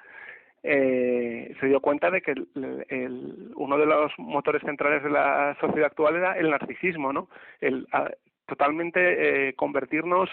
eh, 0.67 1.55
se 1.59 1.67
dio 1.67 1.79
cuenta 1.79 2.09
de 2.09 2.21
que 2.21 2.31
el, 2.31 3.53
uno 3.55 3.77
de 3.77 3.85
los 3.85 4.11
motores 4.17 4.61
centrales 4.63 5.03
de 5.03 5.09
la 5.09 5.55
sociedad 5.59 5.87
actual 5.87 6.15
era 6.15 6.37
el 6.37 6.49
narcisismo, 6.49 7.13
¿no? 7.13 7.29
El 7.61 7.87
totalmente 8.47 9.49
eh, 9.49 9.53
convertirnos 9.53 10.29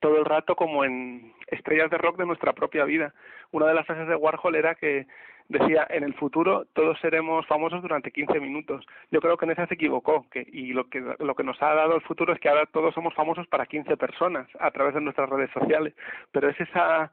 todo 0.00 0.18
el 0.18 0.24
rato 0.24 0.56
como 0.56 0.84
en 0.84 1.32
estrellas 1.48 1.90
de 1.90 1.98
rock 1.98 2.18
de 2.18 2.26
nuestra 2.26 2.52
propia 2.52 2.84
vida. 2.84 3.14
Una 3.52 3.66
de 3.66 3.74
las 3.74 3.86
frases 3.86 4.08
de 4.08 4.16
Warhol 4.16 4.54
era 4.54 4.74
que 4.74 5.06
decía, 5.48 5.86
en 5.90 6.04
el 6.04 6.14
futuro 6.14 6.66
todos 6.72 6.98
seremos 7.00 7.46
famosos 7.46 7.82
durante 7.82 8.10
15 8.10 8.40
minutos. 8.40 8.84
Yo 9.10 9.20
creo 9.20 9.36
que 9.36 9.44
en 9.44 9.52
esa 9.52 9.66
se 9.66 9.74
equivocó 9.74 10.26
que, 10.30 10.46
y 10.52 10.72
lo 10.72 10.88
que, 10.88 11.02
lo 11.18 11.34
que 11.34 11.44
nos 11.44 11.60
ha 11.62 11.74
dado 11.74 11.96
el 11.96 12.02
futuro 12.02 12.32
es 12.32 12.40
que 12.40 12.48
ahora 12.48 12.66
todos 12.66 12.94
somos 12.94 13.14
famosos 13.14 13.46
para 13.48 13.66
15 13.66 13.96
personas 13.96 14.48
a 14.58 14.70
través 14.70 14.94
de 14.94 15.00
nuestras 15.00 15.28
redes 15.28 15.50
sociales. 15.52 15.94
Pero 16.32 16.48
es 16.48 16.60
esa, 16.60 17.12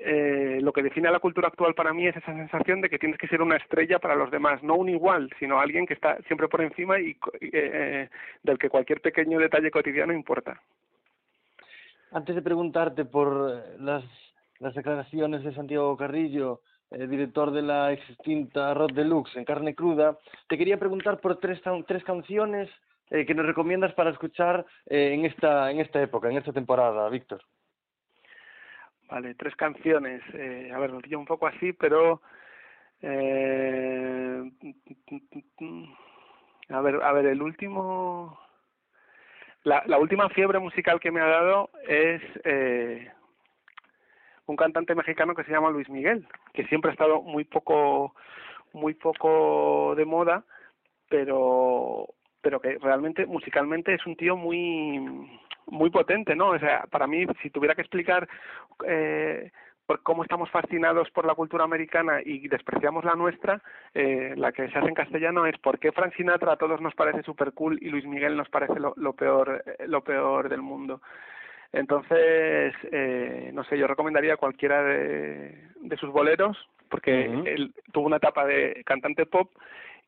eh, 0.00 0.58
lo 0.62 0.72
que 0.72 0.82
define 0.82 1.08
a 1.08 1.12
la 1.12 1.18
cultura 1.18 1.48
actual 1.48 1.74
para 1.74 1.92
mí 1.92 2.06
es 2.06 2.16
esa 2.16 2.32
sensación 2.32 2.80
de 2.80 2.88
que 2.88 2.98
tienes 2.98 3.18
que 3.18 3.26
ser 3.26 3.42
una 3.42 3.56
estrella 3.56 3.98
para 3.98 4.14
los 4.14 4.30
demás, 4.30 4.62
no 4.62 4.76
un 4.76 4.88
igual, 4.88 5.28
sino 5.38 5.58
alguien 5.58 5.86
que 5.86 5.94
está 5.94 6.18
siempre 6.26 6.48
por 6.48 6.60
encima 6.60 7.00
y 7.00 7.10
eh, 7.10 7.16
eh, 7.52 8.08
del 8.42 8.58
que 8.58 8.70
cualquier 8.70 9.00
pequeño 9.00 9.38
detalle 9.38 9.70
cotidiano 9.70 10.12
importa. 10.12 10.60
Antes 12.12 12.34
de 12.34 12.42
preguntarte 12.42 13.04
por 13.04 13.50
eh, 13.50 13.76
las, 13.80 14.04
las 14.60 14.74
declaraciones 14.74 15.42
de 15.42 15.52
Santiago 15.52 15.96
Carrillo, 15.96 16.60
eh, 16.90 17.06
director 17.06 17.50
de 17.50 17.62
la 17.62 17.92
extinta 17.92 18.72
Rod 18.74 18.92
Deluxe 18.92 19.36
en 19.36 19.44
carne 19.44 19.74
cruda, 19.74 20.16
te 20.48 20.56
quería 20.56 20.78
preguntar 20.78 21.18
por 21.20 21.38
tres, 21.38 21.60
tres 21.86 22.04
canciones 22.04 22.70
que 23.10 23.34
nos 23.34 23.46
recomiendas 23.46 23.94
para 23.94 24.10
escuchar 24.10 24.66
en, 24.84 25.24
esta, 25.24 25.70
en 25.70 25.80
esta 25.80 26.02
época, 26.02 26.28
en 26.28 26.36
esta 26.36 26.52
temporada, 26.52 27.08
Víctor. 27.08 27.40
Vale, 29.08 29.34
tres 29.34 29.56
canciones. 29.56 30.22
Eh, 30.34 30.70
a 30.74 30.78
ver, 30.78 30.92
me 30.92 31.00
pillo 31.00 31.18
un 31.18 31.24
poco 31.24 31.46
así, 31.46 31.72
pero... 31.72 32.20
Eh, 33.00 34.50
a 36.68 36.80
ver, 36.80 37.02
a 37.02 37.12
ver, 37.12 37.26
el 37.26 37.42
último... 37.42 38.38
La, 39.64 39.82
la 39.86 39.98
última 39.98 40.28
fiebre 40.30 40.58
musical 40.58 41.00
que 41.00 41.10
me 41.10 41.20
ha 41.20 41.26
dado 41.26 41.70
es 41.86 42.22
eh, 42.44 43.10
un 44.46 44.56
cantante 44.56 44.94
mexicano 44.94 45.34
que 45.34 45.44
se 45.44 45.52
llama 45.52 45.70
Luis 45.70 45.88
Miguel, 45.88 46.26
que 46.54 46.64
siempre 46.66 46.90
ha 46.90 46.92
estado 46.92 47.20
muy 47.22 47.44
poco, 47.44 48.14
muy 48.72 48.94
poco 48.94 49.94
de 49.96 50.04
moda, 50.04 50.44
pero 51.08 52.08
pero 52.40 52.60
que 52.60 52.78
realmente 52.78 53.26
musicalmente 53.26 53.92
es 53.94 54.06
un 54.06 54.16
tío 54.16 54.36
muy 54.36 55.28
muy 55.70 55.90
potente, 55.90 56.34
¿no? 56.34 56.50
O 56.50 56.58
sea, 56.58 56.84
para 56.90 57.06
mí, 57.06 57.26
si 57.42 57.50
tuviera 57.50 57.74
que 57.74 57.82
explicar 57.82 58.28
eh, 58.86 59.50
por 59.88 60.02
cómo 60.02 60.22
estamos 60.22 60.50
fascinados 60.50 61.10
por 61.12 61.24
la 61.24 61.34
cultura 61.34 61.64
americana 61.64 62.20
y 62.22 62.46
despreciamos 62.46 63.04
la 63.04 63.14
nuestra, 63.14 63.62
eh, 63.94 64.34
la 64.36 64.52
que 64.52 64.68
se 64.68 64.78
hace 64.78 64.88
en 64.88 64.94
castellano 64.94 65.46
es 65.46 65.56
por 65.58 65.78
qué 65.78 65.92
Frank 65.92 66.14
Sinatra 66.14 66.52
a 66.52 66.56
todos 66.56 66.82
nos 66.82 66.94
parece 66.94 67.22
super 67.22 67.52
cool 67.52 67.78
y 67.80 67.88
Luis 67.88 68.04
Miguel 68.04 68.36
nos 68.36 68.50
parece 68.50 68.78
lo, 68.78 68.92
lo 68.96 69.14
peor 69.14 69.62
eh, 69.64 69.86
lo 69.86 70.02
peor 70.02 70.50
del 70.50 70.60
mundo. 70.60 71.00
Entonces, 71.72 72.74
eh, 72.92 73.50
no 73.54 73.64
sé, 73.64 73.78
yo 73.78 73.86
recomendaría 73.86 74.36
cualquiera 74.36 74.82
de, 74.82 75.56
de 75.80 75.96
sus 75.96 76.10
boleros, 76.10 76.56
porque 76.90 77.24
él 77.24 77.72
tuvo 77.90 78.06
una 78.06 78.16
etapa 78.16 78.44
de 78.44 78.82
cantante 78.84 79.24
pop 79.24 79.50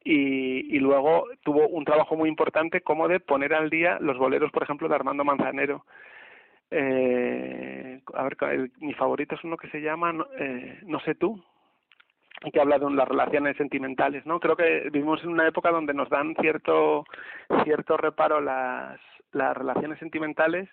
y, 0.05 0.77
y 0.77 0.79
luego 0.79 1.27
tuvo 1.43 1.69
un 1.69 1.85
trabajo 1.85 2.17
muy 2.17 2.29
importante 2.29 2.81
como 2.81 3.09
de 3.09 3.21
poner 3.21 3.55
al 3.55 3.71
día 3.71 3.99
los 4.01 4.19
boleros, 4.19 4.51
por 4.51 4.63
ejemplo, 4.63 4.89
de 4.89 4.95
Armando 4.95 5.25
Manzanero. 5.25 5.85
Eh, 6.71 8.01
a 8.15 8.23
ver, 8.23 8.71
mi 8.79 8.95
favorito 8.95 9.35
es 9.35 9.45
uno 9.45 9.57
que 9.57 9.69
se 9.71 9.81
llama 9.81 10.13
No, 10.13 10.27
eh, 10.39 10.81
sé 11.05 11.15
tú, 11.17 11.43
que 12.53 12.61
habla 12.61 12.79
de 12.79 12.91
las 12.91 13.09
relaciones 13.09 13.57
sentimentales, 13.57 14.25
¿no? 14.25 14.41
Creo 14.41 14.57
que 14.57 14.89
vivimos 14.91 15.23
en 15.23 15.31
una 15.31 15.49
época 15.49 15.71
donde 15.71 15.93
nos 15.93 16.09
dan 16.09 16.35
cierto 16.41 17.05
cierto 17.65 17.97
reparo 17.97 18.41
las 18.41 19.01
las 19.33 19.57
relaciones 19.57 19.99
sentimentales 19.99 20.69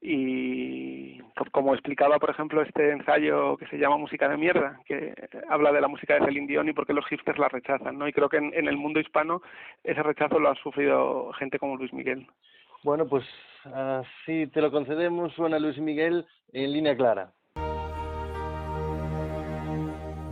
y 0.00 1.18
co- 1.36 1.44
como 1.52 1.74
explicaba 1.74 2.18
por 2.18 2.30
ejemplo 2.30 2.62
este 2.62 2.90
ensayo 2.92 3.56
que 3.58 3.66
se 3.66 3.76
llama 3.78 3.96
música 3.98 4.28
de 4.28 4.36
mierda 4.36 4.80
que 4.86 5.14
habla 5.48 5.72
de 5.72 5.80
la 5.80 5.88
música 5.88 6.14
de 6.14 6.24
Celine 6.24 6.46
Dion 6.46 6.68
y 6.68 6.72
por 6.72 6.86
qué 6.86 6.92
los 6.94 7.06
hipsters 7.06 7.38
la 7.38 7.48
rechazan 7.48 7.98
no 7.98 8.08
y 8.08 8.12
creo 8.12 8.28
que 8.28 8.38
en, 8.38 8.52
en 8.54 8.66
el 8.68 8.76
mundo 8.76 8.98
hispano 9.00 9.42
ese 9.84 10.02
rechazo 10.02 10.38
lo 10.38 10.50
ha 10.50 10.54
sufrido 10.56 11.32
gente 11.34 11.58
como 11.58 11.76
Luis 11.76 11.92
Miguel 11.92 12.26
Bueno, 12.82 13.06
pues 13.06 13.24
así 13.74 14.46
te 14.46 14.62
lo 14.62 14.70
concedemos. 14.70 15.34
Suena 15.34 15.58
Luis 15.58 15.76
Miguel 15.78 16.24
en 16.54 16.72
línea 16.72 16.96
clara. 16.96 17.30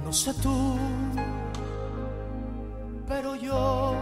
No 0.02 0.10
sé 0.12 0.32
tú, 0.42 0.78
pero 3.06 3.36
yo 3.36 3.94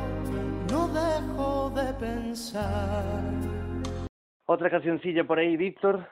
no 0.70 0.87
dejo 0.88 1.70
de 1.70 1.92
pensar. 1.94 3.12
Otra 4.46 4.70
cancioncilla 4.70 5.24
por 5.24 5.38
ahí, 5.38 5.56
Víctor. 5.56 6.06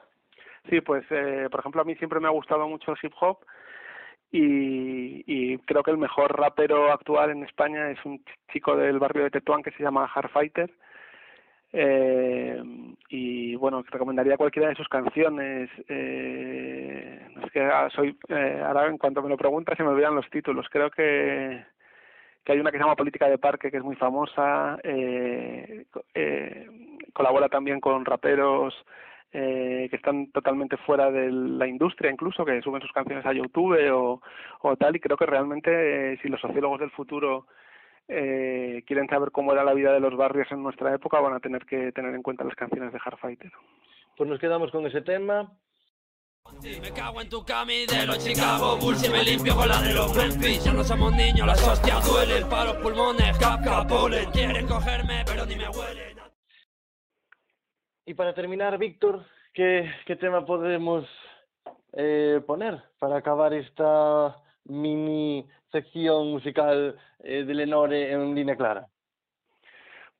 Sí, 0.69 0.81
pues 0.81 1.05
eh, 1.11 1.47
por 1.51 1.59
ejemplo 1.59 1.81
a 1.81 1.85
mí 1.85 1.95
siempre 1.95 2.19
me 2.19 2.27
ha 2.27 2.31
gustado 2.31 2.67
mucho 2.67 2.91
el 2.91 2.97
hip 3.01 3.13
hop 3.19 3.37
y, 4.31 5.23
y 5.27 5.57
creo 5.59 5.83
que 5.83 5.91
el 5.91 5.97
mejor 5.99 6.37
rapero 6.37 6.91
actual 6.91 7.29
en 7.29 7.43
España 7.43 7.91
es 7.91 8.03
un 8.03 8.19
ch- 8.25 8.35
chico 8.51 8.75
del 8.75 8.97
barrio 8.97 9.23
de 9.23 9.29
Tetuán 9.29 9.61
que 9.61 9.71
se 9.71 9.83
llama 9.83 10.07
Hardfighter 10.07 10.71
eh, 11.71 12.61
y 13.09 13.55
bueno 13.55 13.83
recomendaría 13.89 14.37
cualquiera 14.37 14.69
de 14.69 14.75
sus 14.75 14.87
canciones 14.89 15.69
eh, 15.87 17.27
es 17.45 17.51
que 17.51 17.61
ah, 17.61 17.87
soy 17.93 18.17
eh, 18.29 18.61
ahora 18.65 18.87
en 18.87 18.97
cuanto 18.97 19.21
me 19.21 19.29
lo 19.29 19.37
preguntas 19.37 19.77
se 19.77 19.83
me 19.83 19.89
olvidan 19.89 20.15
los 20.15 20.29
títulos 20.31 20.67
creo 20.71 20.89
que 20.89 21.63
que 22.45 22.51
hay 22.51 22.59
una 22.59 22.71
que 22.71 22.77
se 22.77 22.83
llama 22.83 22.95
Política 22.95 23.27
de 23.27 23.37
Parque 23.37 23.71
que 23.71 23.77
es 23.77 23.83
muy 23.83 23.95
famosa 23.95 24.77
eh, 24.83 25.85
eh, 26.13 26.67
colabora 27.11 27.49
también 27.49 27.81
con 27.81 28.05
raperos 28.05 28.73
eh, 29.33 29.87
que 29.89 29.95
están 29.97 30.31
totalmente 30.31 30.77
fuera 30.77 31.11
de 31.11 31.31
la 31.31 31.67
industria 31.67 32.11
incluso 32.11 32.45
que 32.45 32.61
suben 32.61 32.81
sus 32.81 32.91
canciones 32.91 33.25
a 33.25 33.33
YouTube 33.33 33.77
o, 33.91 34.21
o 34.61 34.75
tal 34.77 34.95
y 34.95 34.99
creo 34.99 35.17
que 35.17 35.25
realmente 35.25 36.17
si 36.21 36.29
los 36.29 36.39
sociólogos 36.39 36.79
del 36.79 36.91
futuro 36.91 37.47
eh, 38.07 38.83
quieren 38.85 39.07
saber 39.07 39.31
cómo 39.31 39.51
era 39.51 39.63
la 39.63 39.73
vida 39.73 39.91
de 39.91 39.99
los 39.99 40.15
barrios 40.15 40.51
en 40.51 40.61
nuestra 40.61 40.93
época 40.93 41.19
van 41.19 41.33
a 41.33 41.39
tener 41.39 41.65
que 41.65 41.91
tener 41.91 42.13
en 42.13 42.21
cuenta 42.21 42.43
las 42.43 42.55
canciones 42.55 42.93
de 42.93 42.99
Hardfighter. 42.99 43.51
Pues 44.15 44.29
nos 44.29 44.39
quedamos 44.39 44.71
con 44.71 44.85
ese 44.85 45.01
tema. 45.01 45.51
Me 46.81 46.91
cago 46.91 47.21
en 47.21 47.29
tu 47.29 47.43
cami 47.43 47.85
de 47.87 48.05
los 48.05 48.23
Chicago 48.23 48.77
Bulls 48.77 49.03
y 49.03 49.09
me 49.09 49.23
limpio 49.23 49.55
con 49.55 49.67
la 49.67 49.81
de 49.81 49.93
los 49.93 50.15
Memphis 50.15 50.63
Ya 50.63 50.73
no 50.73 50.83
somos 50.83 51.11
niños, 51.15 51.45
las 51.47 51.67
hostias 51.67 52.05
duelen 52.07 52.47
para 52.49 52.65
los 52.65 52.77
pulmones 52.77 53.37
Cap, 53.39 53.63
cap, 53.63 53.87
polen. 53.87 54.29
Quieren 54.31 54.67
cogerme 54.67 55.23
pero 55.25 55.45
ni 55.45 55.55
me 55.55 55.67
huelen 55.69 56.17
Y 58.05 58.13
para 58.13 58.33
terminar, 58.35 58.77
Víctor, 58.77 59.25
¿qué, 59.53 59.91
qué 60.05 60.15
tema 60.15 60.45
podemos 60.45 61.05
eh, 61.93 62.39
poner 62.45 62.79
para 62.99 63.17
acabar 63.17 63.53
esta 63.53 64.37
mini 64.65 65.47
sección 65.71 66.31
musical 66.31 66.95
eh, 67.23 67.43
de 67.43 67.53
Lenore 67.55 68.11
en 68.11 68.35
línea 68.35 68.55
clara? 68.55 68.87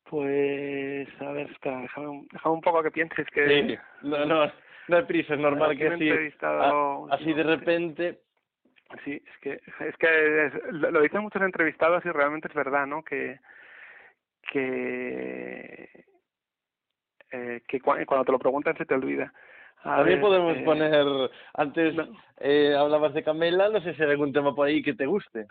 Pues, 0.10 1.08
a 1.22 1.32
ver, 1.32 1.50
espera, 1.52 1.82
déjame, 1.82 2.08
un- 2.08 2.28
déjame 2.32 2.56
un 2.56 2.62
poco 2.62 2.84
que 2.84 2.92
pienses 2.92 3.26
que... 3.34 3.48
Sí, 3.68 3.78
no, 4.04 4.24
no, 4.26 4.52
no 4.88 4.98
hay 4.98 5.04
prisa, 5.04 5.34
es 5.34 5.40
normal 5.40 5.78
que 5.78 5.88
así, 5.88 6.04
entrevistado 6.10 7.08
a- 7.10 7.16
así 7.16 7.34
de 7.34 7.44
repente... 7.44 8.20
Sí, 9.04 9.14
es 9.14 9.38
que 9.42 9.54
es 9.80 9.98
que 9.98 10.46
es- 10.46 10.54
lo, 10.72 11.02
dicen 11.02 11.22
muchos 11.22 11.42
entrevistados 11.42 12.06
y 12.06 12.10
realmente 12.10 12.48
es 12.48 12.54
verdad, 12.54 12.86
¿no? 12.86 13.04
Que 13.04 13.40
que 14.52 15.90
eh, 17.32 17.62
que 17.68 17.82
cua- 17.82 18.06
cuando 18.06 18.26
te 18.26 18.32
lo 18.32 18.40
preguntan 18.40 18.78
se 18.78 18.86
te 18.86 18.94
olvida. 18.94 19.34
A 19.84 19.98
También 19.98 20.20
ver, 20.20 20.22
podemos 20.22 20.58
eh, 20.58 20.64
poner, 20.64 21.30
antes 21.56 21.96
no. 21.96 22.08
eh, 22.40 22.76
hablabas 22.78 23.14
de 23.14 23.24
Camela, 23.24 23.70
no 23.70 23.82
sé 23.82 23.94
si 23.96 24.04
hay 24.04 24.12
algún 24.12 24.32
tema 24.34 24.54
por 24.56 24.68
ahí 24.68 24.82
que 24.82 24.94
te 24.94 25.06
guste. 25.06 25.48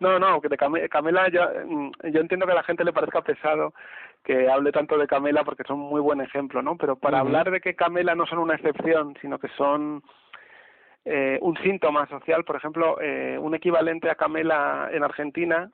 No, 0.00 0.18
no, 0.18 0.40
que 0.40 0.48
de 0.48 0.56
Came- 0.56 0.88
Camela 0.88 1.28
yo, 1.28 1.42
mm, 1.66 1.90
yo 2.12 2.20
entiendo 2.20 2.46
que 2.46 2.52
a 2.52 2.56
la 2.56 2.62
gente 2.62 2.84
le 2.84 2.92
parezca 2.92 3.22
pesado 3.22 3.72
que 4.24 4.48
hable 4.50 4.72
tanto 4.72 4.96
de 4.98 5.06
Camela 5.06 5.44
porque 5.44 5.64
son 5.64 5.78
muy 5.78 6.00
buen 6.00 6.20
ejemplo, 6.20 6.60
¿no? 6.62 6.76
Pero 6.76 6.96
para 6.96 7.18
hablar 7.20 7.50
de 7.50 7.60
que 7.60 7.74
Camela 7.74 8.14
no 8.14 8.26
son 8.26 8.38
una 8.38 8.54
excepción, 8.54 9.16
sino 9.20 9.38
que 9.38 9.48
son 9.56 10.02
eh, 11.04 11.38
un 11.40 11.56
síntoma 11.58 12.06
social, 12.08 12.44
por 12.44 12.56
ejemplo, 12.56 13.00
eh, 13.00 13.38
un 13.40 13.54
equivalente 13.54 14.10
a 14.10 14.14
Camela 14.16 14.88
en 14.92 15.02
Argentina, 15.04 15.70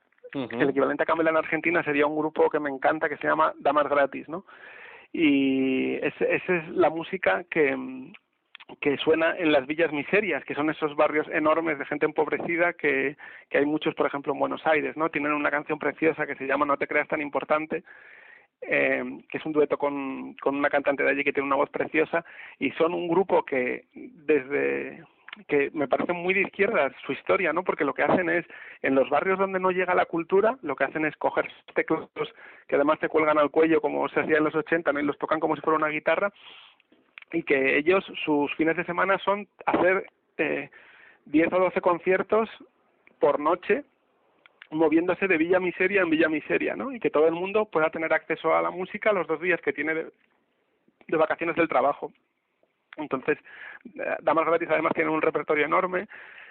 el 0.61 0.69
equivalente 0.69 1.03
a 1.03 1.05
Camela 1.05 1.29
en 1.31 1.37
Argentina 1.37 1.83
sería 1.83 2.05
un 2.07 2.15
grupo 2.17 2.49
que 2.49 2.59
me 2.59 2.69
encanta 2.69 3.09
que 3.09 3.17
se 3.17 3.27
llama 3.27 3.53
Damas 3.59 3.87
Gratis, 3.89 4.27
¿no? 4.29 4.45
Y 5.11 5.95
ese- 5.95 6.35
esa 6.35 6.55
es 6.55 6.69
la 6.69 6.89
música 6.89 7.43
que, 7.49 7.75
mm, 7.75 8.13
que 8.81 8.97
suena 8.97 9.35
en 9.37 9.51
las 9.51 9.67
villas 9.67 9.91
miserias, 9.91 10.43
que 10.45 10.55
son 10.55 10.69
esos 10.69 10.95
barrios 10.95 11.27
enormes 11.31 11.77
de 11.77 11.85
gente 11.85 12.05
empobrecida 12.05 12.73
que, 12.73 13.15
que 13.49 13.59
hay 13.59 13.65
muchos, 13.65 13.93
por 13.95 14.07
ejemplo, 14.07 14.33
en 14.33 14.39
Buenos 14.39 14.65
Aires, 14.65 14.97
¿no? 14.97 15.09
Tienen 15.09 15.33
una 15.33 15.51
canción 15.51 15.79
preciosa 15.79 16.25
que 16.25 16.35
se 16.35 16.47
llama 16.47 16.65
No 16.65 16.77
te 16.77 16.87
creas 16.87 17.07
tan 17.07 17.21
importante, 17.21 17.83
eh, 18.61 19.03
que 19.29 19.37
es 19.37 19.45
un 19.45 19.53
dueto 19.53 19.77
con, 19.77 20.33
con 20.35 20.55
una 20.55 20.69
cantante 20.69 21.03
de 21.03 21.11
allí 21.11 21.23
que 21.23 21.33
tiene 21.33 21.47
una 21.47 21.57
voz 21.57 21.69
preciosa, 21.69 22.25
y 22.59 22.71
son 22.71 22.93
un 22.93 23.07
grupo 23.07 23.43
que 23.45 23.85
desde 23.93 25.03
que 25.47 25.69
me 25.73 25.87
parece 25.87 26.13
muy 26.13 26.33
de 26.33 26.41
izquierda 26.41 26.91
su 27.05 27.11
historia, 27.11 27.51
¿no? 27.51 27.63
Porque 27.63 27.83
lo 27.83 27.93
que 27.93 28.03
hacen 28.03 28.29
es, 28.29 28.45
en 28.81 28.95
los 28.95 29.09
barrios 29.09 29.37
donde 29.37 29.59
no 29.59 29.71
llega 29.71 29.93
la 29.93 30.05
cultura, 30.05 30.57
lo 30.61 30.75
que 30.75 30.85
hacen 30.85 31.05
es 31.05 31.15
coger 31.17 31.51
teclados 31.73 32.09
que 32.67 32.75
además 32.75 32.99
te 32.99 33.09
cuelgan 33.09 33.37
al 33.37 33.51
cuello 33.51 33.81
como 33.81 34.07
se 34.09 34.21
hacía 34.21 34.37
en 34.37 34.45
los 34.45 34.55
80, 34.55 34.91
¿no? 34.93 34.99
Y 34.99 35.03
los 35.03 35.17
tocan 35.17 35.39
como 35.39 35.55
si 35.55 35.61
fuera 35.61 35.77
una 35.77 35.89
guitarra, 35.89 36.31
y 37.31 37.43
que 37.43 37.77
ellos, 37.77 38.03
sus 38.23 38.53
fines 38.55 38.77
de 38.77 38.85
semana 38.85 39.17
son 39.19 39.47
hacer 39.65 40.05
eh, 40.37 40.69
10 41.25 41.53
o 41.53 41.59
12 41.59 41.81
conciertos 41.81 42.49
por 43.19 43.39
noche, 43.39 43.83
moviéndose 44.71 45.27
de 45.27 45.37
Villa 45.37 45.59
Miseria 45.59 46.01
en 46.01 46.09
Villa 46.09 46.29
Miseria, 46.29 46.75
¿no? 46.75 46.91
Y 46.91 46.99
que 46.99 47.09
todo 47.09 47.27
el 47.27 47.33
mundo 47.33 47.65
pueda 47.65 47.89
tener 47.89 48.13
acceso 48.13 48.55
a 48.55 48.61
la 48.61 48.71
música 48.71 49.13
los 49.13 49.27
dos 49.27 49.39
días 49.41 49.61
que 49.61 49.73
tiene 49.73 49.93
de, 49.93 50.11
de 51.07 51.17
vacaciones 51.17 51.55
del 51.55 51.67
trabajo. 51.69 52.11
Entonces, 52.97 53.37
eh, 53.85 54.15
Damas 54.21 54.45
Gratis 54.45 54.69
además 54.71 54.93
tienen 54.93 55.13
un 55.13 55.21
repertorio 55.21 55.65
enorme, 55.65 56.07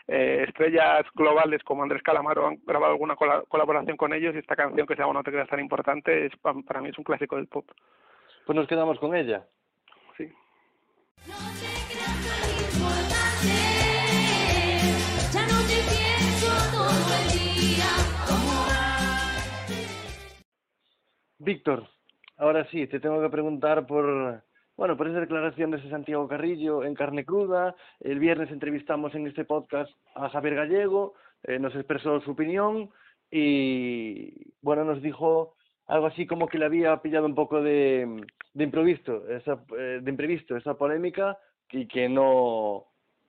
eh, 0.06 0.44
estrellas 0.46 1.06
globales 1.14 1.62
como 1.62 1.82
Andrés 1.82 2.02
Calamaro 2.02 2.46
han 2.46 2.58
grabado 2.66 2.92
alguna 2.92 3.16
cola- 3.16 3.42
colaboración 3.48 3.96
con 3.96 4.12
ellos 4.12 4.34
y 4.34 4.38
esta 4.38 4.54
canción 4.54 4.86
que 4.86 4.94
se 4.94 5.00
llama 5.00 5.14
No 5.14 5.22
te 5.22 5.30
creas 5.30 5.48
tan 5.48 5.60
importante 5.60 6.26
es, 6.26 6.36
pa- 6.36 6.52
para 6.66 6.82
mí 6.82 6.90
es 6.90 6.98
un 6.98 7.04
clásico 7.04 7.36
del 7.36 7.46
pop. 7.48 7.64
Pues 8.44 8.54
nos 8.56 8.68
quedamos 8.68 8.98
con 8.98 9.14
ella. 9.16 9.44
Sí. 10.18 10.30
Víctor, 21.44 21.86
ahora 22.38 22.66
sí, 22.70 22.86
te 22.86 23.00
tengo 23.00 23.20
que 23.20 23.28
preguntar 23.28 23.86
por, 23.86 24.42
bueno, 24.76 24.96
por 24.96 25.08
esas 25.08 25.20
declaraciones 25.20 25.82
de 25.84 25.90
Santiago 25.90 26.26
Carrillo 26.26 26.84
en 26.84 26.94
carne 26.94 27.24
cruda. 27.24 27.74
El 28.00 28.18
viernes 28.18 28.50
entrevistamos 28.50 29.14
en 29.14 29.26
este 29.26 29.44
podcast 29.44 29.92
a 30.14 30.30
Javier 30.30 30.54
Gallego, 30.54 31.14
eh, 31.42 31.58
nos 31.58 31.74
expresó 31.74 32.20
su 32.22 32.30
opinión 32.30 32.88
y, 33.30 34.52
bueno, 34.62 34.84
nos 34.84 35.02
dijo 35.02 35.54
algo 35.86 36.06
así 36.06 36.26
como 36.26 36.48
que 36.48 36.58
le 36.58 36.66
había 36.66 36.96
pillado 37.02 37.26
un 37.26 37.34
poco 37.34 37.62
de, 37.62 38.24
de 38.54 38.64
imprevisto, 38.64 39.28
esa, 39.28 39.62
eh, 39.78 40.00
de 40.02 40.10
imprevisto 40.10 40.56
esa 40.56 40.74
polémica 40.74 41.38
y 41.70 41.86
que 41.86 42.08
no, 42.08 42.86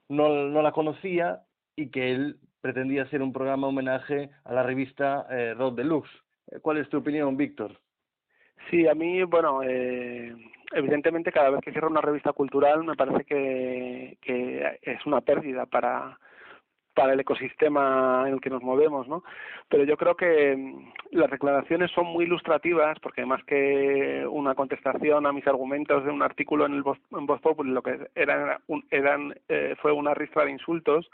no, 0.09 0.49
no 0.49 0.61
la 0.61 0.71
conocía 0.71 1.41
y 1.75 1.89
que 1.89 2.11
él 2.11 2.37
pretendía 2.61 3.03
hacer 3.03 3.21
un 3.21 3.33
programa 3.33 3.67
homenaje 3.67 4.29
a 4.43 4.53
la 4.53 4.63
revista 4.63 5.27
eh, 5.29 5.53
Rock 5.53 5.75
Deluxe. 5.75 6.11
Eh, 6.51 6.59
¿Cuál 6.61 6.77
es 6.77 6.89
tu 6.89 6.97
opinión, 6.97 7.37
Víctor? 7.37 7.79
Sí, 8.69 8.87
a 8.87 8.95
mí, 8.95 9.21
bueno, 9.23 9.61
eh, 9.63 10.35
evidentemente 10.73 11.31
cada 11.31 11.51
vez 11.51 11.61
que 11.61 11.71
cierra 11.71 11.87
una 11.87 12.01
revista 12.01 12.33
cultural 12.33 12.83
me 12.83 12.95
parece 12.95 13.23
que, 13.25 14.17
que 14.21 14.79
es 14.81 15.05
una 15.05 15.21
pérdida 15.21 15.65
para 15.65 16.17
para 16.95 17.13
el 17.13 17.19
ecosistema 17.19 18.23
en 18.27 18.33
el 18.35 18.41
que 18.41 18.49
nos 18.49 18.63
movemos, 18.63 19.07
¿no? 19.07 19.23
Pero 19.69 19.83
yo 19.83 19.97
creo 19.97 20.15
que 20.15 20.55
mm, 20.55 20.91
las 21.17 21.29
declaraciones 21.29 21.91
son 21.91 22.07
muy 22.07 22.25
ilustrativas 22.25 22.97
porque 23.01 23.25
más 23.25 23.43
que 23.43 24.25
una 24.29 24.55
contestación 24.55 25.25
a 25.25 25.33
mis 25.33 25.45
argumentos 25.45 26.03
de 26.05 26.11
un 26.11 26.23
artículo 26.23 26.65
en 26.65 26.73
el 26.73 26.83
Voz, 26.83 26.97
en 27.11 27.25
Voz 27.25 27.41
Populi, 27.41 27.71
lo 27.71 27.81
que 27.83 27.99
eran, 28.15 28.57
un- 28.67 28.85
eran 28.89 29.35
eh, 29.49 29.75
fue 29.81 29.91
una 29.91 30.13
ristra 30.13 30.45
de 30.45 30.51
insultos, 30.51 31.09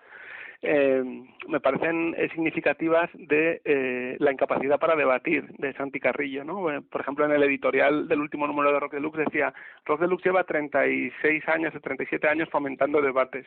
eh, 0.64 1.04
me 1.48 1.60
parecen 1.60 2.14
eh, 2.18 2.30
significativas 2.34 3.10
de 3.14 3.62
eh, 3.66 4.16
la 4.20 4.32
incapacidad 4.32 4.80
para 4.80 4.96
debatir 4.96 5.48
de 5.58 5.74
Santi 5.74 6.00
Carrillo, 6.00 6.44
¿no? 6.44 6.62
Por 6.90 7.02
ejemplo, 7.02 7.26
en 7.26 7.32
el 7.32 7.44
editorial 7.44 8.08
del 8.08 8.22
último 8.22 8.46
número 8.46 8.72
de 8.72 8.80
Rock 8.80 8.94
Deluxe 8.94 9.18
decía, 9.26 9.54
Rock 9.86 10.02
Deluxe 10.02 10.26
lleva 10.26 10.44
36 10.44 11.48
años 11.50 11.74
o 11.76 11.80
37 11.80 12.28
años 12.28 12.50
fomentando 12.50 13.02
debates. 13.02 13.46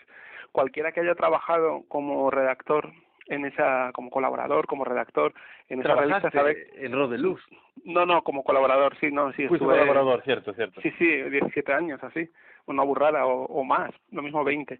Cualquiera 0.50 0.92
que 0.92 1.00
haya 1.00 1.14
trabajado 1.14 1.84
como 1.88 2.30
redactor 2.30 2.92
en 3.26 3.44
esa, 3.46 3.90
como 3.92 4.10
colaborador, 4.10 4.66
como 4.66 4.84
redactor 4.84 5.32
en 5.68 5.80
esa 5.80 5.94
revista 5.94 6.30
Trabajaste 6.30 6.38
sabe 6.38 6.84
en 6.84 6.92
Rodeluz. 6.92 7.40
no, 7.84 8.04
no, 8.04 8.22
como 8.22 8.42
colaborador, 8.44 8.96
sí, 8.98 9.10
no, 9.10 9.32
sí. 9.32 9.44
Estuve- 9.44 9.58
colaborador, 9.58 10.22
cierto, 10.24 10.52
cierto. 10.52 10.80
Sí, 10.82 10.90
sí, 10.98 11.06
17 11.06 11.72
años, 11.72 12.02
así, 12.04 12.28
una 12.66 12.82
burrada 12.82 13.24
o, 13.24 13.44
o 13.46 13.64
más, 13.64 13.90
lo 14.10 14.20
mismo 14.20 14.44
20. 14.44 14.78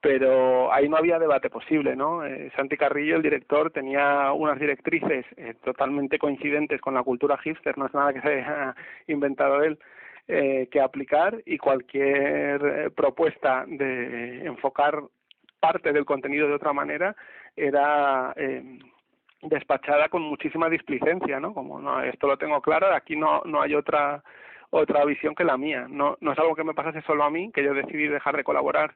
Pero 0.00 0.72
ahí 0.72 0.88
no 0.88 0.96
había 0.96 1.18
debate 1.18 1.50
posible, 1.50 1.96
¿no? 1.96 2.24
Eh, 2.24 2.52
Santi 2.54 2.76
Carrillo, 2.76 3.16
el 3.16 3.22
director, 3.22 3.72
tenía 3.72 4.32
unas 4.32 4.60
directrices 4.60 5.26
eh, 5.36 5.54
totalmente 5.64 6.18
coincidentes 6.18 6.80
con 6.80 6.94
la 6.94 7.02
cultura 7.02 7.36
hipster, 7.38 7.76
no 7.76 7.86
es 7.86 7.94
nada 7.94 8.12
que 8.12 8.20
se 8.20 8.28
haya 8.28 8.76
inventado 9.08 9.62
él, 9.64 9.78
eh, 10.30 10.68
que 10.70 10.78
aplicar 10.82 11.40
y 11.46 11.56
cualquier 11.56 12.62
eh, 12.62 12.90
propuesta 12.90 13.64
de 13.66 14.44
enfocar 14.44 15.02
parte 15.58 15.90
del 15.90 16.04
contenido 16.04 16.46
de 16.46 16.52
otra 16.52 16.74
manera 16.74 17.16
era 17.56 18.34
eh, 18.36 18.78
despachada 19.40 20.10
con 20.10 20.20
muchísima 20.20 20.68
displicencia, 20.68 21.40
¿no? 21.40 21.54
Como 21.54 21.80
no, 21.80 22.02
esto 22.02 22.26
lo 22.26 22.36
tengo 22.36 22.60
claro, 22.60 22.94
aquí 22.94 23.16
no 23.16 23.40
no 23.46 23.62
hay 23.62 23.74
otra 23.74 24.22
otra 24.68 25.02
visión 25.06 25.34
que 25.34 25.44
la 25.44 25.56
mía. 25.56 25.86
No 25.88 26.18
no 26.20 26.32
es 26.32 26.38
algo 26.38 26.54
que 26.54 26.64
me 26.64 26.74
pasase 26.74 27.00
solo 27.06 27.24
a 27.24 27.30
mí, 27.30 27.50
que 27.50 27.64
yo 27.64 27.72
decidí 27.72 28.06
dejar 28.06 28.36
de 28.36 28.44
colaborar 28.44 28.94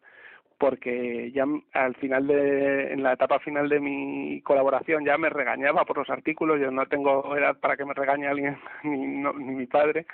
porque 0.63 1.33
ya 1.33 1.45
al 1.73 1.97
final 1.97 2.29
de 2.29 2.93
en 2.93 3.03
la 3.03 3.15
etapa 3.15 3.41
final 3.41 3.69
de 3.69 3.81
mi 3.81 4.41
colaboración 4.43 5.05
ya 5.05 5.19
me 5.19 5.29
regañaba 5.29 5.85
por 5.85 5.99
los 5.99 6.09
artículos, 6.09 6.61
yo 6.61 6.71
no 6.71 6.87
tengo 6.87 7.37
edad 7.37 7.59
para 7.59 7.77
que 7.77 7.85
me 7.85 7.95
regañe 7.95 8.29
alguien 8.29 8.57
ni, 8.85 9.07
no- 9.19 9.33
ni 9.33 9.57
mi 9.57 9.67
padre 9.67 10.07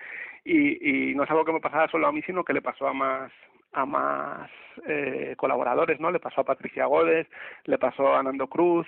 y, 0.46 1.10
y 1.10 1.14
no 1.14 1.24
es 1.24 1.30
algo 1.30 1.44
que 1.44 1.52
me 1.52 1.60
pasara 1.60 1.86
solo 1.88 2.06
a 2.06 2.12
mí, 2.12 2.22
sino 2.22 2.44
que 2.44 2.54
le 2.54 2.62
pasó 2.62 2.88
a 2.88 2.94
más 2.94 3.30
a 3.74 3.84
más 3.84 4.50
eh, 4.86 5.34
colaboradores, 5.36 6.00
¿no? 6.00 6.10
Le 6.10 6.18
pasó 6.18 6.40
a 6.40 6.44
Patricia 6.44 6.86
Godes, 6.86 7.26
le 7.64 7.76
pasó 7.76 8.14
a 8.16 8.22
Nando 8.22 8.46
Cruz, 8.46 8.86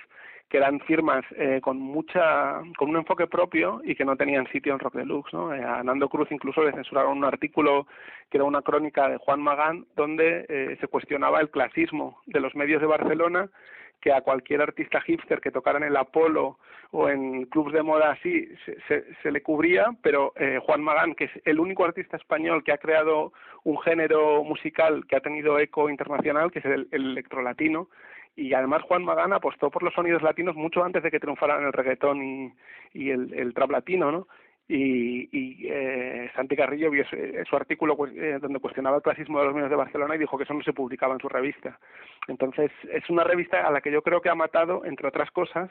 que 0.51 0.57
eran 0.57 0.81
firmas 0.81 1.23
eh, 1.37 1.61
con 1.61 1.79
mucha, 1.79 2.61
con 2.77 2.89
un 2.89 2.97
enfoque 2.97 3.25
propio 3.25 3.79
y 3.85 3.95
que 3.95 4.03
no 4.03 4.17
tenían 4.17 4.45
sitio 4.51 4.73
en 4.73 4.79
Rock 4.79 4.95
Deluxe, 4.95 5.31
¿no? 5.31 5.53
Eh, 5.53 5.63
a 5.63 5.81
Nando 5.81 6.09
Cruz 6.09 6.29
incluso 6.29 6.61
le 6.61 6.73
censuraron 6.73 7.17
un 7.17 7.23
artículo 7.23 7.87
que 8.29 8.37
era 8.37 8.43
una 8.43 8.61
crónica 8.61 9.07
de 9.07 9.15
Juan 9.15 9.39
Magán 9.39 9.85
donde 9.95 10.45
eh, 10.49 10.77
se 10.81 10.87
cuestionaba 10.89 11.39
el 11.39 11.51
clasismo 11.51 12.19
de 12.25 12.41
los 12.41 12.53
medios 12.53 12.81
de 12.81 12.87
Barcelona 12.87 13.49
que 14.01 14.11
a 14.11 14.19
cualquier 14.19 14.61
artista 14.61 14.99
hipster 14.99 15.39
que 15.39 15.51
tocara 15.51 15.77
en 15.77 15.85
el 15.85 15.95
Apolo 15.95 16.57
o 16.91 17.07
en 17.07 17.45
clubs 17.45 17.71
de 17.71 17.83
moda 17.83 18.11
así 18.11 18.49
se, 18.89 19.05
se, 19.23 19.31
le 19.31 19.41
cubría, 19.41 19.95
pero 20.01 20.33
eh, 20.35 20.59
Juan 20.65 20.81
Magán, 20.81 21.15
que 21.15 21.25
es 21.25 21.31
el 21.45 21.61
único 21.61 21.85
artista 21.85 22.17
español 22.17 22.65
que 22.65 22.73
ha 22.73 22.77
creado 22.77 23.31
un 23.63 23.79
género 23.79 24.43
musical 24.43 25.05
que 25.07 25.15
ha 25.15 25.21
tenido 25.21 25.57
eco 25.59 25.89
internacional, 25.89 26.51
que 26.51 26.59
es 26.59 26.65
el, 26.65 26.89
el 26.91 27.11
electrolatino, 27.11 27.87
y 28.35 28.53
además 28.53 28.81
Juan 28.83 29.03
Magán 29.03 29.33
apostó 29.33 29.69
por 29.69 29.83
los 29.83 29.93
sonidos 29.93 30.21
latinos 30.21 30.55
mucho 30.55 30.83
antes 30.83 31.03
de 31.03 31.11
que 31.11 31.19
triunfaran 31.19 31.63
el 31.63 31.73
reggaetón 31.73 32.23
y, 32.93 33.09
el, 33.09 33.33
el 33.33 33.53
trap 33.53 33.71
latino, 33.71 34.11
¿no? 34.11 34.27
y, 34.67 35.27
y 35.31 35.67
eh, 35.69 36.31
Santi 36.35 36.55
Carrillo 36.55 36.89
vio 36.89 37.05
su, 37.05 37.15
eh, 37.15 37.43
su 37.49 37.55
artículo 37.55 37.97
pues, 37.97 38.13
eh, 38.15 38.39
donde 38.41 38.59
cuestionaba 38.59 38.97
el 38.97 39.03
clasismo 39.03 39.39
de 39.39 39.45
los 39.45 39.53
medios 39.53 39.69
de 39.69 39.75
Barcelona 39.75 40.15
y 40.15 40.19
dijo 40.19 40.37
que 40.37 40.45
eso 40.45 40.53
no 40.53 40.63
se 40.63 40.71
publicaba 40.71 41.13
en 41.13 41.19
su 41.19 41.27
revista. 41.27 41.77
Entonces, 42.27 42.71
es 42.89 43.09
una 43.09 43.23
revista 43.23 43.67
a 43.67 43.71
la 43.71 43.81
que 43.81 43.91
yo 43.91 44.01
creo 44.01 44.21
que 44.21 44.29
ha 44.29 44.35
matado, 44.35 44.85
entre 44.85 45.09
otras 45.09 45.29
cosas, 45.31 45.69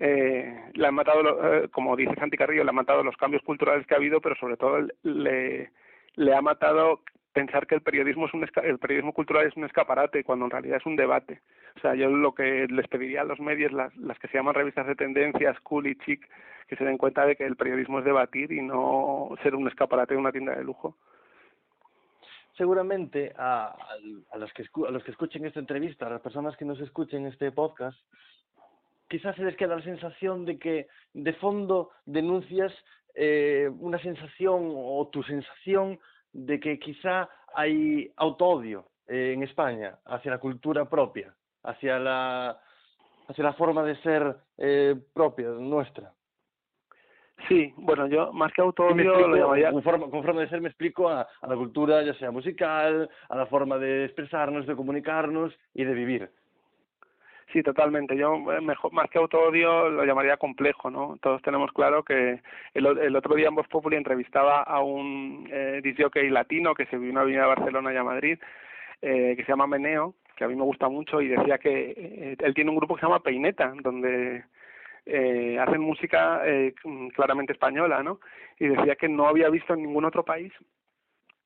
eh, 0.00 0.70
le 0.72 0.86
han 0.86 0.94
matado, 0.94 1.54
eh, 1.54 1.68
como 1.68 1.96
dice 1.96 2.14
Santi 2.16 2.36
Carrillo, 2.36 2.64
le 2.64 2.70
han 2.70 2.76
matado 2.76 3.02
los 3.02 3.16
cambios 3.16 3.42
culturales 3.42 3.86
que 3.86 3.94
ha 3.94 3.98
habido, 3.98 4.20
pero 4.20 4.34
sobre 4.36 4.56
todo 4.56 4.78
le, 5.02 5.70
le 6.16 6.34
ha 6.34 6.40
matado 6.40 7.00
pensar 7.34 7.66
que 7.66 7.74
el 7.74 7.82
periodismo 7.82 8.26
es 8.26 8.32
un 8.32 8.48
el 8.62 8.78
periodismo 8.78 9.12
cultural 9.12 9.46
es 9.46 9.56
un 9.56 9.64
escaparate 9.64 10.24
cuando 10.24 10.46
en 10.46 10.52
realidad 10.52 10.78
es 10.78 10.86
un 10.86 10.96
debate. 10.96 11.42
O 11.76 11.80
sea, 11.80 11.94
yo 11.94 12.08
lo 12.08 12.34
que 12.34 12.66
les 12.68 12.88
pediría 12.88 13.20
a 13.20 13.24
los 13.24 13.40
medios, 13.40 13.72
las, 13.72 13.94
las 13.96 14.18
que 14.18 14.28
se 14.28 14.38
llaman 14.38 14.54
revistas 14.54 14.86
de 14.86 14.94
tendencias, 14.94 15.58
cool 15.60 15.88
y 15.88 15.96
chic, 15.96 16.26
que 16.68 16.76
se 16.76 16.84
den 16.84 16.96
cuenta 16.96 17.26
de 17.26 17.36
que 17.36 17.44
el 17.44 17.56
periodismo 17.56 17.98
es 17.98 18.04
debatir 18.04 18.52
y 18.52 18.62
no 18.62 19.30
ser 19.42 19.54
un 19.54 19.68
escaparate 19.68 20.14
de 20.14 20.20
una 20.20 20.32
tienda 20.32 20.56
de 20.56 20.64
lujo. 20.64 20.96
seguramente 22.56 23.34
a, 23.36 23.76
a, 24.30 24.38
los 24.38 24.52
que 24.52 24.62
a 24.62 24.90
los 24.90 25.02
que 25.02 25.10
escuchen 25.10 25.44
esta 25.44 25.60
entrevista, 25.60 26.06
a 26.06 26.10
las 26.10 26.22
personas 26.22 26.56
que 26.56 26.64
nos 26.64 26.80
escuchen 26.80 27.26
este 27.26 27.50
podcast, 27.50 27.98
quizás 29.08 29.34
se 29.36 29.42
les 29.42 29.56
queda 29.56 29.76
la 29.76 29.82
sensación 29.82 30.44
de 30.44 30.58
que 30.58 30.86
de 31.12 31.32
fondo 31.34 31.90
denuncias 32.06 32.72
eh, 33.16 33.70
una 33.78 33.98
sensación 33.98 34.72
o 34.74 35.08
tu 35.12 35.22
sensación 35.22 35.98
de 36.34 36.60
que 36.60 36.78
quizá 36.78 37.28
hay 37.54 38.12
autoodio 38.16 38.84
eh, 39.06 39.32
en 39.34 39.42
España 39.42 39.96
hacia 40.04 40.32
la 40.32 40.38
cultura 40.38 40.84
propia, 40.88 41.34
hacia 41.62 41.98
la 41.98 42.58
hacia 43.26 43.44
la 43.44 43.54
forma 43.54 43.82
de 43.84 43.96
ser 44.02 44.36
eh, 44.58 44.96
propia 45.14 45.48
nuestra. 45.48 46.12
Sí, 47.48 47.72
bueno, 47.76 48.06
yo 48.06 48.32
más 48.32 48.52
que 48.52 48.62
explico, 48.62 48.92
lo 48.92 49.36
llamaría 49.36 49.72
con, 49.72 49.82
forma, 49.82 50.10
con 50.10 50.22
forma 50.22 50.42
de 50.42 50.48
ser 50.48 50.60
me 50.60 50.68
explico 50.68 51.08
a, 51.08 51.26
a 51.40 51.46
la 51.46 51.56
cultura, 51.56 52.02
ya 52.02 52.14
sea 52.14 52.30
musical, 52.30 53.08
a 53.28 53.36
la 53.36 53.46
forma 53.46 53.78
de 53.78 54.04
expresarnos, 54.04 54.66
de 54.66 54.76
comunicarnos 54.76 55.52
y 55.72 55.84
de 55.84 55.94
vivir. 55.94 56.30
Sí, 57.52 57.62
totalmente. 57.62 58.16
Yo 58.16 58.34
eh, 58.52 58.60
mejor, 58.60 58.92
más 58.92 59.08
que 59.10 59.18
autoodio 59.18 59.88
lo 59.88 60.04
llamaría 60.04 60.36
complejo, 60.36 60.90
¿no? 60.90 61.16
Todos 61.22 61.40
tenemos 61.42 61.72
claro 61.72 62.02
que 62.02 62.40
el, 62.74 62.86
el 62.86 63.16
otro 63.16 63.34
día 63.36 63.48
en 63.48 63.54
Voz 63.54 63.68
Populi 63.68 63.96
entrevistaba 63.96 64.62
a 64.62 64.80
un 64.80 65.48
eh, 65.52 65.80
disjockey 65.82 66.30
latino 66.30 66.74
que 66.74 66.86
se 66.86 66.98
vino 66.98 67.20
a 67.20 67.24
venir 67.24 67.40
a 67.40 67.46
Barcelona 67.46 67.92
y 67.92 67.96
a 67.96 68.04
Madrid, 68.04 68.38
eh, 69.02 69.34
que 69.36 69.44
se 69.44 69.52
llama 69.52 69.66
Meneo, 69.66 70.14
que 70.36 70.44
a 70.44 70.48
mí 70.48 70.56
me 70.56 70.64
gusta 70.64 70.88
mucho 70.88 71.20
y 71.20 71.28
decía 71.28 71.58
que 71.58 71.90
eh, 71.96 72.36
él 72.38 72.54
tiene 72.54 72.70
un 72.70 72.76
grupo 72.76 72.94
que 72.94 73.00
se 73.00 73.06
llama 73.06 73.22
Peineta, 73.22 73.72
donde 73.82 74.44
eh, 75.06 75.58
hacen 75.60 75.80
música 75.80 76.40
eh, 76.44 76.74
claramente 77.14 77.52
española, 77.52 78.02
¿no? 78.02 78.20
Y 78.58 78.68
decía 78.68 78.96
que 78.96 79.08
no 79.08 79.28
había 79.28 79.50
visto 79.50 79.74
en 79.74 79.82
ningún 79.82 80.04
otro 80.04 80.24
país 80.24 80.52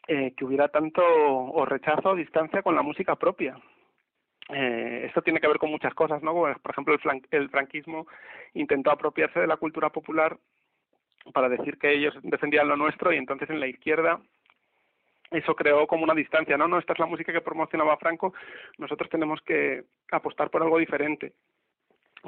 eh, 0.07 0.32
que 0.36 0.44
hubiera 0.44 0.68
tanto 0.68 1.03
o 1.05 1.64
rechazo 1.66 2.11
o 2.11 2.14
distancia 2.14 2.62
con 2.62 2.74
la 2.74 2.82
música 2.82 3.16
propia. 3.16 3.59
Eh, 4.51 5.03
esto 5.07 5.20
tiene 5.22 5.40
que 5.40 5.49
ver 5.49 5.59
con 5.59 5.70
muchas 5.70 5.92
cosas, 5.94 6.22
¿no? 6.22 6.32
Por 6.32 6.70
ejemplo, 6.70 6.94
el, 6.94 7.01
flan- 7.01 7.26
el 7.30 7.51
franquismo 7.51 8.07
intentó 8.55 8.90
apropiarse 8.90 9.40
de 9.40 9.46
la 9.46 9.57
cultura 9.59 9.90
popular 9.90 10.38
para 11.34 11.49
decir 11.51 11.78
que 11.78 11.92
ellos 11.92 12.14
defendían 12.22 12.68
lo 12.68 12.76
nuestro 12.76 13.12
y 13.12 13.16
entonces 13.18 13.51
en 13.51 13.61
la 13.61 13.66
izquierda 13.66 14.20
eso 15.30 15.55
creó 15.55 15.86
como 15.86 16.05
una 16.05 16.14
distancia, 16.14 16.57
no, 16.57 16.66
no, 16.66 16.78
esta 16.78 16.94
es 16.94 16.99
la 16.99 17.05
música 17.05 17.32
que 17.32 17.42
promocionaba 17.42 17.99
Franco, 17.99 18.32
nosotros 18.78 19.11
tenemos 19.11 19.42
que 19.42 19.84
apostar 20.11 20.49
por 20.49 20.62
algo 20.62 20.78
diferente. 20.78 21.34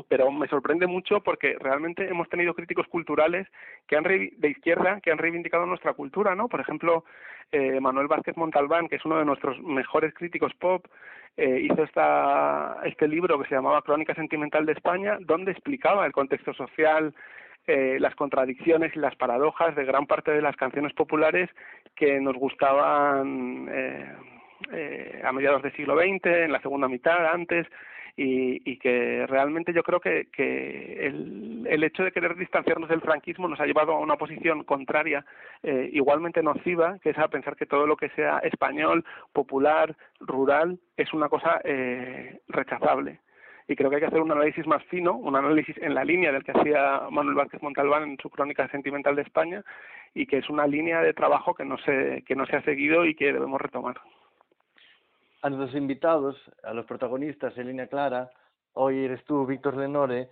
Pero 0.08 0.30
me 0.30 0.48
sorprende 0.48 0.86
mucho 0.86 1.20
porque 1.20 1.56
realmente 1.58 2.08
hemos 2.08 2.28
tenido 2.28 2.54
críticos 2.54 2.86
culturales 2.86 3.46
que 3.86 3.96
han 3.96 4.04
de 4.04 4.48
izquierda 4.48 5.00
que 5.00 5.10
han 5.10 5.18
reivindicado 5.18 5.66
nuestra 5.66 5.94
cultura, 5.94 6.34
¿no? 6.34 6.48
Por 6.48 6.60
ejemplo, 6.60 7.04
eh, 7.52 7.80
Manuel 7.80 8.06
Vázquez 8.06 8.36
Montalbán, 8.36 8.88
que 8.88 8.96
es 8.96 9.04
uno 9.04 9.18
de 9.18 9.24
nuestros 9.24 9.60
mejores 9.62 10.14
críticos 10.14 10.52
pop, 10.54 10.86
eh, 11.36 11.60
hizo 11.62 11.82
esta, 11.82 12.78
este 12.84 13.08
libro 13.08 13.38
que 13.40 13.48
se 13.48 13.54
llamaba 13.54 13.82
Crónica 13.82 14.14
Sentimental 14.14 14.66
de 14.66 14.72
España, 14.72 15.18
donde 15.20 15.52
explicaba 15.52 16.06
el 16.06 16.12
contexto 16.12 16.54
social, 16.54 17.14
eh, 17.66 17.98
las 18.00 18.14
contradicciones 18.14 18.96
y 18.96 18.98
las 18.98 19.14
paradojas 19.16 19.76
de 19.76 19.84
gran 19.84 20.06
parte 20.06 20.32
de 20.32 20.42
las 20.42 20.56
canciones 20.56 20.92
populares 20.94 21.48
que 21.94 22.20
nos 22.20 22.34
gustaban 22.34 23.68
eh, 23.70 24.12
eh, 24.72 25.22
a 25.22 25.30
mediados 25.30 25.62
del 25.62 25.76
siglo 25.76 25.96
XX, 25.96 26.26
en 26.26 26.52
la 26.52 26.60
segunda 26.62 26.88
mitad, 26.88 27.26
antes, 27.26 27.66
y, 28.22 28.60
y 28.70 28.76
que 28.76 29.26
realmente 29.26 29.72
yo 29.72 29.82
creo 29.82 29.98
que, 29.98 30.28
el 30.36 31.84
hecho 31.84 32.04
de 32.04 32.12
querer 32.12 32.36
distanciarnos 32.36 32.90
del 32.90 33.00
franquismo 33.00 33.48
nos 33.48 33.58
ha 33.60 33.64
llevado 33.64 33.92
a 33.92 33.98
una 33.98 34.16
posición 34.16 34.62
contraria, 34.64 35.24
eh, 35.62 35.88
igualmente 35.90 36.42
nociva, 36.42 36.98
que 36.98 37.10
es 37.10 37.18
a 37.18 37.28
pensar 37.28 37.56
que 37.56 37.64
todo 37.64 37.86
lo 37.86 37.96
que 37.96 38.10
sea 38.10 38.40
español, 38.40 39.06
popular, 39.32 39.96
rural, 40.20 40.78
es 40.98 41.14
una 41.14 41.30
cosa 41.30 41.62
eh, 41.64 42.40
rechazable 42.48 43.20
y 43.68 43.76
creo 43.76 43.88
que 43.88 43.96
hay 43.96 44.00
que 44.00 44.08
hacer 44.08 44.20
un 44.20 44.32
análisis 44.32 44.66
más 44.66 44.84
fino, 44.86 45.14
un 45.14 45.36
análisis 45.36 45.76
en 45.78 45.94
la 45.94 46.04
línea 46.04 46.32
del 46.32 46.44
que 46.44 46.52
hacía 46.52 47.02
Manuel 47.10 47.36
Vázquez 47.36 47.62
Montalbán 47.62 48.02
en 48.02 48.18
su 48.18 48.28
crónica 48.28 48.68
sentimental 48.68 49.16
de 49.16 49.22
España 49.22 49.62
y 50.12 50.26
que 50.26 50.38
es 50.38 50.50
una 50.50 50.66
línea 50.66 51.00
de 51.00 51.14
trabajo 51.14 51.54
que 51.54 51.64
no 51.64 51.78
se 51.78 52.22
que 52.26 52.34
no 52.34 52.44
se 52.46 52.56
ha 52.56 52.62
seguido 52.62 53.06
y 53.06 53.14
que 53.14 53.32
debemos 53.32 53.60
retomar. 53.60 53.96
A 55.42 55.50
nuestros 55.50 55.74
invitados, 55.80 56.36
a 56.62 56.74
los 56.74 56.86
protagonistas 56.86 57.56
en 57.56 57.68
línea 57.68 57.86
clara, 57.86 58.30
hoy 58.74 59.04
eres 59.04 59.24
tú, 59.24 59.46
Víctor 59.46 59.76
Lenore, 59.76 60.28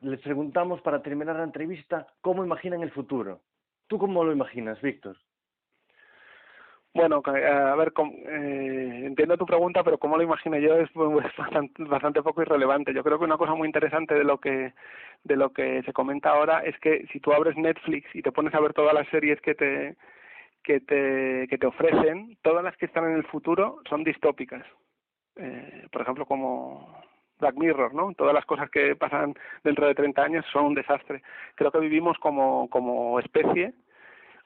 les 0.00 0.20
preguntamos 0.20 0.80
para 0.82 1.02
terminar 1.02 1.36
la 1.36 1.44
entrevista 1.44 2.06
cómo 2.20 2.44
imaginan 2.44 2.82
el 2.82 2.90
futuro. 2.90 3.40
¿Tú 3.86 3.98
cómo 3.98 4.24
lo 4.24 4.32
imaginas, 4.32 4.80
Víctor? 4.80 5.16
Bueno, 6.94 7.22
que- 7.22 7.44
a 7.44 7.74
ver, 7.74 7.92
eh, 7.98 9.02
entiendo 9.04 9.36
tu 9.36 9.46
pregunta, 9.46 9.82
pero 9.82 9.98
cómo 9.98 10.16
lo 10.16 10.22
imagino 10.22 10.56
yo 10.58 10.76
es, 10.78 10.90
bastante, 10.94 11.82
bastante 11.84 12.22
poco 12.22 12.42
irrelevante. 12.42 12.94
Yo 12.94 13.02
creo 13.02 13.18
que 13.18 13.24
una 13.24 13.36
cosa 13.36 13.54
muy 13.54 13.66
interesante 13.66 14.14
de 14.14 14.24
lo 14.24 14.38
que 14.38 14.72
de 15.24 15.36
lo 15.36 15.52
que 15.52 15.82
se 15.84 15.92
comenta 15.94 16.30
ahora 16.30 16.60
es 16.64 16.78
que 16.80 17.06
si 17.10 17.18
tú 17.18 17.32
abres 17.32 17.56
Netflix 17.56 18.14
y 18.14 18.20
te 18.22 18.30
pones 18.30 18.54
a 18.54 18.60
ver 18.60 18.74
todas 18.74 18.92
las 18.94 19.08
series 19.08 19.40
que 19.40 19.54
te 19.54 19.96
que 20.64 20.80
te 20.80 21.46
que 21.48 21.58
te 21.58 21.66
ofrecen, 21.66 22.36
todas 22.42 22.64
las 22.64 22.76
que 22.76 22.86
están 22.86 23.04
en 23.04 23.16
el 23.16 23.24
futuro 23.24 23.80
son 23.88 24.02
distópicas. 24.02 24.64
Eh, 25.36 25.86
por 25.92 26.02
ejemplo, 26.02 26.26
como 26.26 27.00
Black 27.38 27.56
Mirror, 27.56 27.94
¿no? 27.94 28.12
Todas 28.14 28.34
las 28.34 28.44
cosas 28.46 28.70
que 28.70 28.96
pasan 28.96 29.34
dentro 29.62 29.86
de 29.86 29.94
30 29.94 30.22
años 30.22 30.46
son 30.52 30.66
un 30.66 30.74
desastre. 30.74 31.22
Creo 31.54 31.70
que 31.70 31.78
vivimos 31.78 32.18
como 32.18 32.68
como 32.70 33.20
especie 33.20 33.74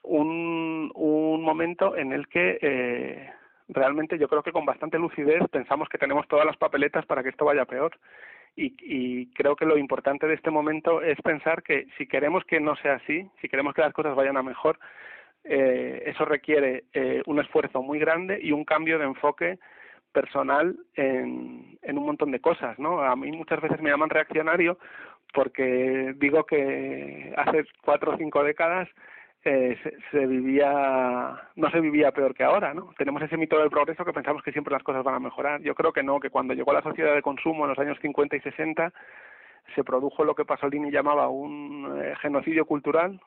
un, 0.02 0.90
un 0.94 1.42
momento 1.42 1.96
en 1.96 2.12
el 2.12 2.28
que 2.28 2.58
eh, 2.60 3.30
realmente 3.68 4.18
yo 4.18 4.28
creo 4.28 4.42
que 4.42 4.52
con 4.52 4.64
bastante 4.64 4.98
lucidez 4.98 5.42
pensamos 5.50 5.88
que 5.88 5.98
tenemos 5.98 6.26
todas 6.28 6.46
las 6.46 6.56
papeletas 6.56 7.06
para 7.06 7.22
que 7.22 7.28
esto 7.30 7.44
vaya 7.44 7.64
peor. 7.64 7.98
Y, 8.56 8.74
y 8.80 9.26
creo 9.34 9.54
que 9.54 9.66
lo 9.66 9.78
importante 9.78 10.26
de 10.26 10.34
este 10.34 10.50
momento 10.50 11.00
es 11.00 11.20
pensar 11.22 11.62
que 11.62 11.86
si 11.96 12.08
queremos 12.08 12.44
que 12.44 12.58
no 12.58 12.74
sea 12.76 12.94
así, 12.94 13.28
si 13.40 13.48
queremos 13.48 13.74
que 13.74 13.82
las 13.82 13.92
cosas 13.92 14.16
vayan 14.16 14.36
a 14.36 14.42
mejor, 14.42 14.78
eh, 15.44 16.02
eso 16.06 16.24
requiere 16.24 16.84
eh, 16.92 17.22
un 17.26 17.40
esfuerzo 17.40 17.82
muy 17.82 17.98
grande 17.98 18.38
y 18.40 18.52
un 18.52 18.64
cambio 18.64 18.98
de 18.98 19.04
enfoque 19.04 19.58
personal 20.12 20.76
en, 20.94 21.78
en 21.82 21.98
un 21.98 22.06
montón 22.06 22.30
de 22.30 22.40
cosas, 22.40 22.78
¿no? 22.78 23.00
A 23.02 23.14
mí 23.16 23.30
muchas 23.32 23.60
veces 23.60 23.80
me 23.80 23.90
llaman 23.90 24.10
reaccionario 24.10 24.78
porque 25.32 26.14
digo 26.16 26.44
que 26.44 27.32
hace 27.36 27.64
cuatro 27.82 28.12
o 28.12 28.16
cinco 28.16 28.42
décadas 28.42 28.88
eh, 29.44 29.78
se, 29.82 29.96
se 30.10 30.26
vivía 30.26 31.40
no 31.54 31.70
se 31.70 31.80
vivía 31.80 32.10
peor 32.10 32.34
que 32.34 32.42
ahora 32.42 32.74
no 32.74 32.92
tenemos 32.98 33.22
ese 33.22 33.36
mito 33.36 33.58
del 33.58 33.70
progreso 33.70 34.04
que 34.04 34.12
pensamos 34.12 34.42
que 34.42 34.52
siempre 34.52 34.72
las 34.72 34.82
cosas 34.82 35.04
van 35.04 35.14
a 35.14 35.20
mejorar 35.20 35.60
yo 35.62 35.74
creo 35.74 35.92
que 35.92 36.02
no 36.02 36.18
que 36.18 36.30
cuando 36.30 36.54
llegó 36.54 36.72
la 36.72 36.82
sociedad 36.82 37.14
de 37.14 37.22
consumo 37.22 37.64
en 37.64 37.70
los 37.70 37.78
años 37.78 37.98
50 38.02 38.36
y 38.36 38.40
60 38.40 38.92
se 39.74 39.84
produjo 39.84 40.24
lo 40.24 40.34
que 40.34 40.44
Pasolini 40.44 40.90
llamaba 40.90 41.28
un 41.28 42.00
eh, 42.02 42.14
genocidio 42.20 42.64
cultural 42.64 43.20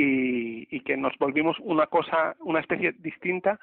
y, 0.00 0.66
y 0.70 0.80
que 0.80 0.96
nos 0.96 1.16
volvimos 1.18 1.58
una 1.60 1.86
cosa 1.86 2.34
una 2.40 2.60
especie 2.60 2.92
distinta 2.98 3.58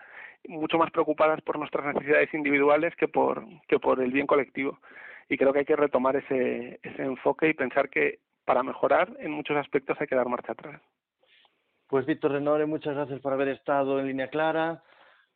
mucho 0.48 0.78
más 0.78 0.92
preocupadas 0.92 1.42
por 1.42 1.58
nuestras 1.58 1.94
necesidades 1.94 2.34
individuales 2.34 2.96
que 2.96 3.08
por 3.08 3.44
que 3.68 3.80
por 3.80 4.02
el 4.02 4.12
bien 4.12 4.28
colectivo 4.28 4.80
y 5.30 5.38
creo 5.38 5.52
que 5.52 5.60
hay 5.60 5.66
que 5.66 5.76
retomar 5.76 6.16
ese 6.16 6.80
ese 6.84 7.04
enfoque 7.04 7.50
y 7.50 7.54
pensar 7.54 7.90
que 7.90 8.20
para 8.46 8.64
mejorar 8.64 9.12
en 9.20 9.32
muchos 9.32 9.58
aspectos 9.58 9.98
hay 10.00 10.08
que 10.08 10.16
dar 10.16 10.30
marcha 10.30 10.54
atrás 10.54 10.82
Pues 11.88 12.06
Víctor 12.06 12.32
Lenore, 12.32 12.66
muchas 12.66 12.96
gracias 12.96 13.20
por 13.22 13.34
haber 13.34 13.48
estado 13.48 14.00
en 14.00 14.08
línea 14.08 14.28
clara. 14.30 14.84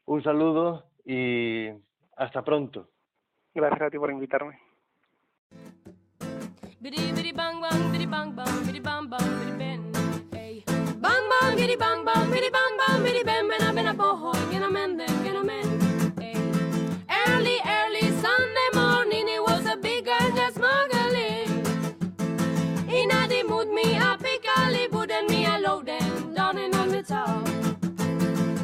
Un 0.05 0.21
saludo 0.21 0.83
y 1.05 1.69
hasta 2.17 2.41
pronto. 2.43 2.89
Gracias 3.55 3.81
a 3.81 3.89
ti 3.89 3.97
por 3.97 4.11
invitarme. 4.11 4.59
Bang 7.33 7.61
bang 7.61 7.91
biddy 7.91 8.05
bang 8.05 8.35
bang 8.35 8.65
biddy 8.65 8.79
bang 8.81 9.09
bang 9.09 9.39
biddy 9.39 9.57
ben. 9.57 10.00
Bang 11.01 11.27
bang 11.29 11.55
biddy 11.57 11.75
bang 11.75 12.05
bang 12.05 12.29
biddy 12.29 12.49
bang 13.23 13.49
bang 13.49 13.87
a 13.87 13.91
a 13.91 13.93
boho 13.95 14.33
get 14.51 14.61
a 14.61 14.69
men 14.69 14.97
then 14.97 15.23
get 15.23 15.35
a 15.35 15.43
men. 15.43 15.65
Early 17.27 17.57
early 17.65 18.05
Sunday 18.21 18.69
morning 18.75 19.27
it 19.27 19.41
was 19.41 19.65
a 19.65 19.75
big 19.75 20.05
girl 20.05 20.29
just 20.35 20.57
smuggling. 20.57 21.49
Inna 22.87 23.27
the 23.27 23.41
mood 23.49 23.69
me 23.69 23.97
a 23.97 24.15
pick 24.21 24.45
a 24.45 24.69
libud 24.75 25.09
and 25.09 25.27
me 25.27 25.43
a 25.45 25.57
load 25.57 25.87
them 25.87 26.35
down 26.35 26.59
in 26.59 26.75
on 26.75 26.89
the 26.89 27.01
top. 27.01 27.47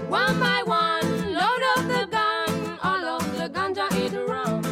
One 0.07 0.39
by 0.39 0.61
one 0.63 1.33
load 1.33 1.63
up 1.73 1.83
the 1.93 2.07
gun 2.11 2.79
all 2.83 3.03
of 3.15 3.25
the 3.35 3.49
ganja 3.49 3.87
it 4.05 4.13
around. 4.13 4.63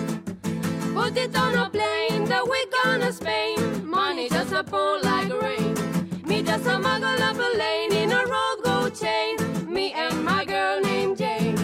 Put 0.93 1.17
it 1.17 1.35
on 1.35 1.55
a 1.55 1.67
plane, 1.71 2.25
the 2.25 2.45
we 2.47 2.63
gonna 2.77 3.11
Spain. 3.11 3.87
Money 3.89 4.29
just 4.29 4.53
a 4.53 4.63
pour 4.63 4.99
like 5.01 5.34
just 6.57 6.67
a 6.67 6.79
muggle 6.79 7.19
up 7.19 7.35
a 7.35 7.57
lane 7.57 7.91
in 7.91 8.11
a 8.13 8.25
road 8.25 8.95
chain. 8.95 9.35
Me 9.73 9.91
and 9.91 10.23
my 10.23 10.45
girl 10.45 10.79
named 10.79 11.17
Jane. 11.17 11.57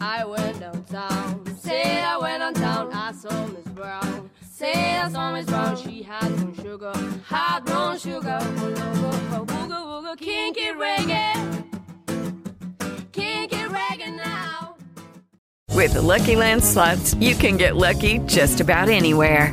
I 0.00 0.24
went 0.24 0.58
downtown. 0.58 1.56
Say 1.56 2.02
I 2.02 2.16
went 2.16 2.40
downtown. 2.40 2.92
I 2.92 3.12
saw 3.12 3.46
Miss 3.46 3.68
Brown. 3.68 4.30
Say 4.50 4.98
I 4.98 5.08
saw 5.10 5.32
Miss 5.32 5.46
Brown. 5.46 5.76
She 5.76 6.02
had 6.02 6.28
some 6.38 6.54
sugar, 6.56 6.92
hot 7.24 7.64
brown 7.66 7.98
sugar. 7.98 8.38
Wooga 9.30 9.80
wooga, 9.90 10.16
kinky 10.18 10.72
reggae, 10.82 11.34
kinky 13.12 13.56
reggae 13.78 14.16
now. 14.16 14.74
With 15.70 15.92
the 15.94 16.02
Lucky 16.02 16.34
Land 16.34 16.64
slots, 16.64 17.14
you 17.14 17.36
can 17.36 17.56
get 17.56 17.76
lucky 17.76 18.18
just 18.26 18.60
about 18.60 18.88
anywhere. 18.88 19.52